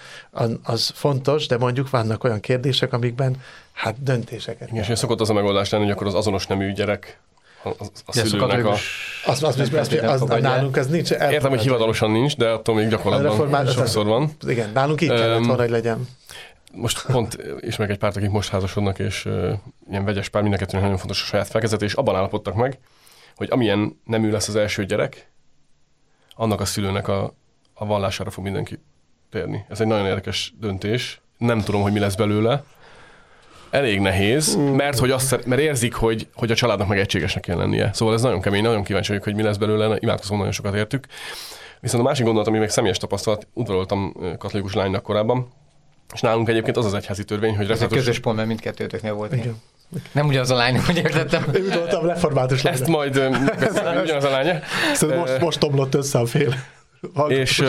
az 0.63 0.91
fontos, 0.95 1.47
de 1.47 1.57
mondjuk 1.57 1.89
vannak 1.89 2.23
olyan 2.23 2.39
kérdések, 2.39 2.93
amikben 2.93 3.41
hát 3.73 4.03
döntéseket. 4.03 4.69
És 4.71 4.97
szokott 4.97 5.21
az 5.21 5.29
a 5.29 5.33
megoldás 5.33 5.69
lenni, 5.69 5.83
hogy 5.83 5.93
akkor 5.93 6.07
az 6.07 6.13
azonos 6.13 6.47
nemű 6.47 6.71
gyerek 6.71 7.19
a, 7.65 7.69
a, 7.69 7.85
a 8.05 8.11
szülőnek 8.11 8.65
a... 8.65 8.71
Az, 9.25 9.43
az, 9.43 9.59
az, 9.59 10.39
nálunk 10.41 10.77
ez 10.77 10.87
nincs. 10.87 11.11
Értem, 11.11 11.49
hogy 11.49 11.61
hivatalosan 11.61 12.11
nincs, 12.11 12.37
de 12.37 12.49
attól 12.49 12.75
még 12.75 12.87
gyakorlatban 12.87 13.67
sokszor 13.67 14.05
van. 14.05 14.29
Igen, 14.47 14.69
nálunk 14.73 15.01
így 15.01 15.09
kellett 15.09 15.45
volna, 15.45 15.61
hogy 15.61 15.69
legyen 15.69 16.07
most 16.75 17.05
pont 17.05 17.37
ismerek 17.59 17.91
egy 17.91 17.97
párt, 17.97 18.15
akik 18.15 18.29
most 18.29 18.49
házasodnak, 18.49 18.99
és 18.99 19.25
uh, 19.25 19.53
ilyen 19.89 20.05
vegyes 20.05 20.29
pár, 20.29 20.41
mindenkettőnek 20.41 20.83
nagyon 20.83 20.99
fontos 20.99 21.21
a 21.21 21.25
saját 21.25 21.47
felkezete, 21.47 21.85
és 21.85 21.93
abban 21.93 22.15
állapodtak 22.15 22.55
meg, 22.55 22.79
hogy 23.35 23.47
amilyen 23.51 23.99
nemű 24.05 24.31
lesz 24.31 24.47
az 24.47 24.55
első 24.55 24.85
gyerek, 24.85 25.31
annak 26.35 26.61
a 26.61 26.65
szülőnek 26.65 27.07
a, 27.07 27.33
a 27.73 27.85
vallására 27.85 28.29
fog 28.29 28.43
mindenki 28.43 28.79
térni. 29.29 29.65
Ez 29.69 29.81
egy 29.81 29.87
nagyon 29.87 30.05
érdekes 30.05 30.53
döntés. 30.59 31.21
Nem 31.37 31.61
tudom, 31.61 31.81
hogy 31.81 31.91
mi 31.91 31.99
lesz 31.99 32.15
belőle. 32.15 32.63
Elég 33.75 33.99
nehéz, 33.99 34.57
mert, 34.75 34.99
hogy 34.99 35.11
azt, 35.11 35.45
mert 35.45 35.61
érzik, 35.61 35.93
hogy, 35.93 36.27
hogy 36.33 36.51
a 36.51 36.55
családnak 36.55 36.87
meg 36.87 36.99
egységesnek 36.99 37.43
kell 37.43 37.57
lennie. 37.57 37.89
Szóval 37.93 38.13
ez 38.13 38.21
nagyon 38.21 38.41
kemény, 38.41 38.63
nagyon 38.63 38.83
kíváncsi 38.83 39.07
vagyok, 39.07 39.23
hogy 39.23 39.35
mi 39.35 39.41
lesz 39.41 39.57
belőle, 39.57 39.97
imádkozom, 39.99 40.37
nagyon 40.37 40.51
sokat 40.51 40.75
értük. 40.75 41.05
Viszont 41.79 42.03
a 42.03 42.05
másik 42.05 42.25
gondolat, 42.25 42.47
ami 42.47 42.57
még 42.57 42.69
személyes 42.69 42.97
tapasztalat, 42.97 43.47
udvaroltam 43.53 44.15
katolikus 44.37 44.73
lánynak 44.73 45.03
korábban, 45.03 45.47
és 46.13 46.21
nálunk 46.21 46.49
egyébként 46.49 46.77
az 46.77 46.85
az 46.85 46.93
egyházi 46.93 47.23
törvény, 47.23 47.55
hogy... 47.55 47.71
Ez 47.71 47.81
a 47.81 47.87
közös 47.87 48.19
pont, 48.19 48.35
mert 48.35 48.47
mindkettőtöknél 48.47 49.13
volt. 49.13 49.33
Igen. 49.33 49.61
Nem 50.11 50.27
ugyanaz 50.27 50.51
a 50.51 50.55
lány, 50.55 50.79
hogy 50.79 50.97
értettem. 50.97 51.43
Én 51.53 51.63
voltam 51.73 52.05
református 52.05 52.61
lány. 52.61 52.73
Ezt 52.73 52.87
majd 52.87 53.15
ugyanaz 54.03 54.23
a 54.23 54.29
lánya. 54.29 54.59
Szóval 54.93 55.17
most, 55.17 55.39
most 55.39 55.63
omlott 55.63 55.95
össze 55.95 56.19
a 56.19 56.25
fél. 56.25 56.53
És, 57.27 57.63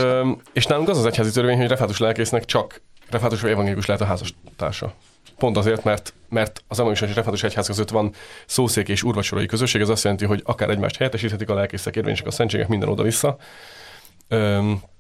és 0.53 0.67
nálunk 0.67 0.89
az 0.89 0.99
az 0.99 1.07
egyházi 1.07 1.31
törvény, 1.31 1.57
hogy 1.57 1.69
refátus 1.69 1.99
lelkésznek 1.99 2.45
csak 2.45 2.81
refátus 3.11 3.41
vagy 3.41 3.51
evangélikus 3.51 3.87
lehet 3.87 4.03
a 4.03 4.05
házastársa. 4.05 4.95
Pont 5.39 5.57
azért, 5.57 5.85
mert, 5.85 6.13
mert 6.29 6.63
az 6.69 6.79
evangélikus 6.79 7.11
és 7.11 7.17
refátus 7.17 7.43
egyház 7.43 7.67
között 7.67 7.91
van 7.91 8.15
szószék 8.47 8.89
és 8.89 9.03
urvacsorai 9.03 9.47
közösség, 9.47 9.81
ez 9.81 9.89
azt 9.89 10.03
jelenti, 10.03 10.25
hogy 10.25 10.43
akár 10.45 10.71
egymást 10.71 10.97
helyettesíthetik 10.97 11.51
a 11.51 11.55
lelkészek, 11.55 11.97
érvényesek 11.97 12.27
a 12.27 12.31
szentségek, 12.31 12.69
minden 12.69 12.89
oda-vissza. 12.89 13.37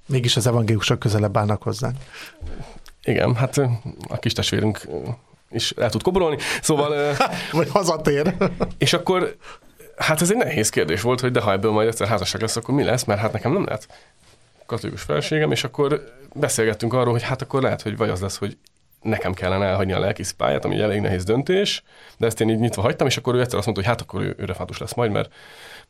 Mégis 0.06 0.36
az 0.36 0.46
evangélikusok 0.46 0.98
közelebb 0.98 1.36
állnak 1.36 1.62
hozzánk. 1.62 1.96
Igen, 3.04 3.34
hát 3.34 3.56
a 4.08 4.18
kis 4.18 4.32
testvérünk 4.32 4.88
is 5.50 5.70
el 5.70 5.90
tud 5.90 6.02
koborolni, 6.02 6.36
szóval... 6.62 7.16
Vagy 7.52 7.68
hazatér. 7.68 8.34
és 8.78 8.92
akkor, 8.92 9.36
hát 9.96 10.20
ez 10.20 10.30
egy 10.30 10.36
nehéz 10.36 10.68
kérdés 10.68 11.00
volt, 11.00 11.20
hogy 11.20 11.30
de 11.30 11.40
ha 11.40 11.52
ebből 11.52 11.70
majd 11.70 11.88
egyszer 11.88 12.08
házasság 12.08 12.40
lesz, 12.40 12.56
akkor 12.56 12.74
mi 12.74 12.82
lesz, 12.82 13.04
mert 13.04 13.20
hát 13.20 13.32
nekem 13.32 13.52
nem 13.52 13.64
lehet 13.64 13.88
katolikus 14.66 15.02
felségem, 15.02 15.52
és 15.52 15.64
akkor 15.64 16.14
beszélgettünk 16.34 16.92
arról, 16.92 17.12
hogy 17.12 17.22
hát 17.22 17.42
akkor 17.42 17.62
lehet, 17.62 17.82
hogy 17.82 17.96
vagy 17.96 18.08
az 18.08 18.20
lesz, 18.20 18.36
hogy 18.36 18.56
nekem 19.06 19.32
kellene 19.32 19.64
elhagyni 19.64 19.92
a 19.92 19.98
lelkész 19.98 20.30
pályát, 20.30 20.64
ami 20.64 20.80
elég 20.80 21.00
nehéz 21.00 21.24
döntés, 21.24 21.82
de 22.18 22.26
ezt 22.26 22.40
én 22.40 22.48
így 22.48 22.58
nyitva 22.58 22.82
hagytam, 22.82 23.06
és 23.06 23.16
akkor 23.16 23.34
ő 23.34 23.40
egyszer 23.40 23.58
azt 23.58 23.66
mondta, 23.66 23.84
hogy 23.84 23.92
hát 23.92 24.00
akkor 24.00 24.22
ő, 24.22 24.34
ő 24.38 24.44
refátus 24.44 24.78
lesz 24.78 24.94
majd, 24.94 25.10
mert 25.10 25.32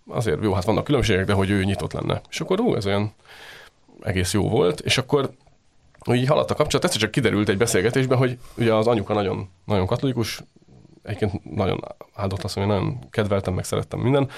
azért 0.08 0.42
jó, 0.42 0.52
hát 0.52 0.64
vannak 0.64 0.84
különbségek, 0.84 1.24
de 1.24 1.32
hogy 1.32 1.50
ő 1.50 1.64
nyitott 1.64 1.92
lenne. 1.92 2.20
És 2.30 2.40
akkor 2.40 2.60
ú, 2.60 2.74
ez 2.74 2.86
olyan 2.86 3.14
egész 4.02 4.32
jó 4.32 4.48
volt, 4.48 4.80
és 4.80 4.98
akkor 4.98 5.30
így 6.12 6.28
haladt 6.28 6.50
a 6.50 6.54
kapcsolat, 6.54 6.84
ez 6.84 6.96
csak 6.96 7.10
kiderült 7.10 7.48
egy 7.48 7.56
beszélgetésben, 7.56 8.18
hogy 8.18 8.38
ugye 8.56 8.74
az 8.74 8.86
anyuka 8.86 9.14
nagyon, 9.14 9.48
nagyon 9.64 9.86
katolikus, 9.86 10.42
egyébként 11.02 11.54
nagyon 11.54 11.84
áldott 12.14 12.42
azt, 12.42 12.54
hogy 12.54 12.66
nagyon 12.66 12.98
kedveltem, 13.10 13.54
meg 13.54 13.64
szerettem 13.64 14.00
minden, 14.00 14.30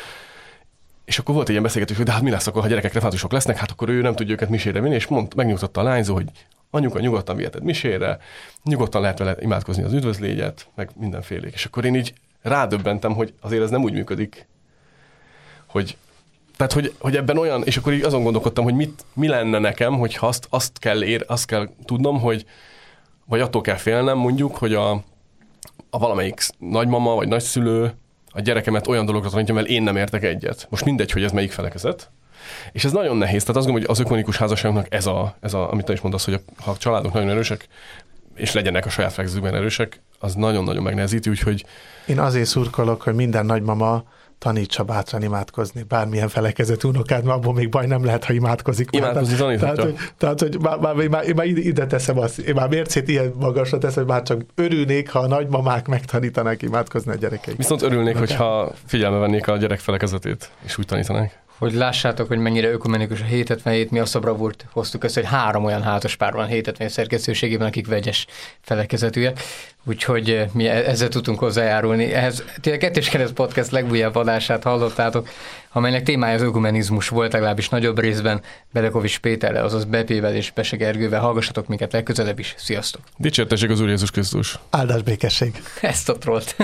és 1.05 1.19
akkor 1.19 1.35
volt 1.35 1.47
egy 1.47 1.53
ilyen 1.53 1.63
beszélgetés, 1.63 1.97
hogy 1.97 2.07
de 2.07 2.13
hát 2.13 2.23
mi 2.23 2.31
lesz 2.31 2.47
akkor, 2.47 2.63
ha 2.63 2.69
gyerekek 2.69 2.93
refátusok 2.93 3.33
lesznek, 3.33 3.57
hát 3.57 3.71
akkor 3.71 3.89
ő 3.89 4.01
nem 4.01 4.15
tudja 4.15 4.33
őket 4.33 4.49
misére 4.49 4.81
vinni, 4.81 4.95
és 4.95 5.07
mond, 5.07 5.35
megnyugtatta 5.35 5.81
a 5.81 5.85
lányzó, 5.85 6.15
hogy 6.15 6.31
anyuka 6.71 7.01
nyugodtan 7.01 7.37
viheted 7.37 7.63
misére, 7.63 8.19
nyugodtan 8.65 9.01
lehet 9.01 9.19
vele 9.19 9.37
imádkozni 9.41 9.83
az 9.83 9.93
üdvözlégyet, 9.93 10.69
meg 10.75 10.91
mindenfélék. 10.97 11.53
És 11.53 11.65
akkor 11.65 11.85
én 11.85 11.95
így 11.95 12.13
rádöbbentem, 12.43 13.15
hogy 13.15 13.35
azért 13.41 13.63
ez 13.63 13.71
nem 13.71 13.83
úgy 13.83 13.93
működik, 13.93 14.47
hogy 15.67 15.97
tehát, 16.57 16.73
hogy, 16.73 16.95
hogy 16.99 17.17
ebben 17.17 17.39
olyan, 17.39 17.63
és 17.65 17.77
akkor 17.77 17.93
így 17.93 18.03
azon 18.03 18.23
gondolkodtam, 18.23 18.65
hogy 18.65 18.75
mit, 18.75 19.05
mi 19.13 19.29
lenne 19.29 19.59
nekem, 19.59 19.99
hogy 19.99 20.17
azt, 20.21 20.47
azt, 20.51 20.79
kell 20.79 21.03
ér, 21.03 21.25
azt 21.27 21.47
kell 21.47 21.69
tudnom, 21.85 22.21
hogy, 22.21 22.45
vagy 23.25 23.41
attól 23.41 23.61
kell 23.61 23.77
félnem 23.77 24.19
mondjuk, 24.19 24.57
hogy 24.57 24.75
a, 24.75 24.91
a 25.91 25.99
valamelyik 25.99 26.41
nagymama 26.59 27.15
vagy 27.15 27.29
nagyszülő 27.29 27.93
a 28.31 28.41
gyerekemet 28.41 28.87
olyan 28.87 29.07
dologra 29.07 29.29
tanítja, 29.29 29.55
mert 29.55 29.67
én 29.67 29.83
nem 29.83 29.97
értek 29.97 30.23
egyet. 30.23 30.67
Most 30.71 30.85
mindegy, 30.85 31.11
hogy 31.11 31.23
ez 31.23 31.33
melyik 31.33 31.53
felekezet. 31.53 32.11
És 32.73 32.85
ez 32.85 32.93
nagyon 32.93 33.17
nehéz. 33.17 33.41
Tehát 33.41 33.57
azt 33.57 33.67
gondolom, 33.67 33.87
hogy 33.87 33.97
az 33.97 34.07
ökonikus 34.07 34.37
házasságnak 34.37 34.87
ez 34.89 35.07
a, 35.07 35.37
ez 35.41 35.55
a 35.55 35.73
amit 35.73 35.85
te 35.85 35.93
is 35.93 36.01
mondasz, 36.01 36.25
hogy 36.25 36.35
a, 36.35 36.41
ha 36.63 36.71
a 36.71 36.77
családok 36.77 37.13
nagyon 37.13 37.31
erősek, 37.31 37.69
és 38.35 38.53
legyenek 38.53 38.87
a 38.87 38.89
saját 38.89 39.13
felekezőkben 39.13 39.55
erősek, 39.55 40.01
az 40.19 40.35
nagyon-nagyon 40.35 40.83
megnehezíti, 40.83 41.31
úgyhogy... 41.31 41.65
Én 42.07 42.19
azért 42.19 42.47
szurkolok, 42.47 43.03
hogy 43.03 43.15
minden 43.15 43.47
nagymama 43.47 44.05
tanítsa 44.39 44.85
bátran 44.85 45.23
imádkozni, 45.23 45.83
bármilyen 45.83 46.29
felekezett 46.29 46.85
unokád, 46.85 47.25
mert 47.25 47.37
abból 47.37 47.55
még 47.55 47.69
baj 47.69 47.87
nem 47.87 48.05
lehet, 48.05 48.25
ha 48.25 48.33
imádkozik. 48.33 48.89
Imádkozni 48.91 49.37
taníthatja. 49.37 49.75
Tehát, 49.75 49.91
hogy, 49.91 50.11
tehát, 50.19 50.41
hogy 50.41 50.59
már, 50.61 50.79
már, 50.79 51.09
már, 51.09 51.35
már, 51.35 51.47
ide 51.47 51.87
teszem 51.87 52.19
azt, 52.19 52.39
én 52.39 52.55
már 52.55 52.69
mércét 52.69 53.09
ilyen 53.09 53.33
magasra 53.41 53.79
teszem, 53.79 54.03
hogy 54.05 54.13
már 54.13 54.23
csak 54.23 54.45
örülnék, 54.55 55.11
ha 55.11 55.19
a 55.19 55.27
nagymamák 55.27 55.87
megtanítanák 55.87 56.63
imádkozni 56.63 57.13
a 57.13 57.15
gyerekeik. 57.15 57.57
Viszont 57.57 57.83
örülnék, 57.83 58.17
hogyha 58.17 58.73
figyelme 58.87 59.19
vennék 59.19 59.49
a 59.49 59.57
gyerek 59.57 59.79
felekezetét, 59.79 60.51
és 60.65 60.79
úgy 60.79 60.87
tanítanák 60.87 61.39
hogy 61.59 61.73
lássátok, 61.73 62.29
hogy 62.29 62.39
mennyire 62.39 62.71
ökumenikus 62.71 63.21
a 63.21 63.25
777, 63.25 63.91
mi 63.91 63.99
a 63.99 64.19
bravúrt 64.21 64.67
hoztuk 64.73 65.05
össze, 65.05 65.21
hogy 65.21 65.31
három 65.31 65.65
olyan 65.65 65.83
házaspár 65.83 66.33
van 66.33 66.45
a 66.45 66.47
777 66.47 66.91
szerkesztőségében, 66.91 67.67
akik 67.67 67.87
vegyes 67.87 68.27
felekezetűek, 68.61 69.41
úgyhogy 69.85 70.31
eh, 70.31 70.49
mi 70.53 70.67
e- 70.67 70.89
ezzel 70.89 71.09
tudtunk 71.09 71.39
hozzájárulni. 71.39 72.13
Ehhez 72.13 72.45
a 72.63 72.77
Kettős 72.79 73.09
Kereszt 73.09 73.33
Podcast 73.33 73.71
legújabb 73.71 74.15
adását 74.15 74.63
hallottátok, 74.63 75.29
amelynek 75.73 76.03
témája 76.03 76.35
az 76.35 76.43
ökumenizmus 76.43 77.09
volt, 77.09 77.33
legalábbis 77.33 77.69
nagyobb 77.69 77.99
részben 77.99 78.41
Bedekovics 78.71 79.19
Péterrel, 79.19 79.65
azaz 79.65 79.85
Bepével 79.85 80.35
és 80.35 80.51
Bese 80.51 80.77
Gergővel. 80.77 81.21
Hallgassatok 81.21 81.67
minket 81.67 81.93
legközelebb 81.93 82.39
is. 82.39 82.55
Sziasztok! 82.59 83.03
Dicsértessék 83.17 83.71
az 83.71 83.81
Úr 83.81 83.89
Jézus 83.89 84.11
Krisztus! 84.11 84.59
Áldás 84.71 85.03
békesség! 85.03 85.63
Ezt 85.81 86.09
a 86.09 86.19
trollt! 86.19 86.57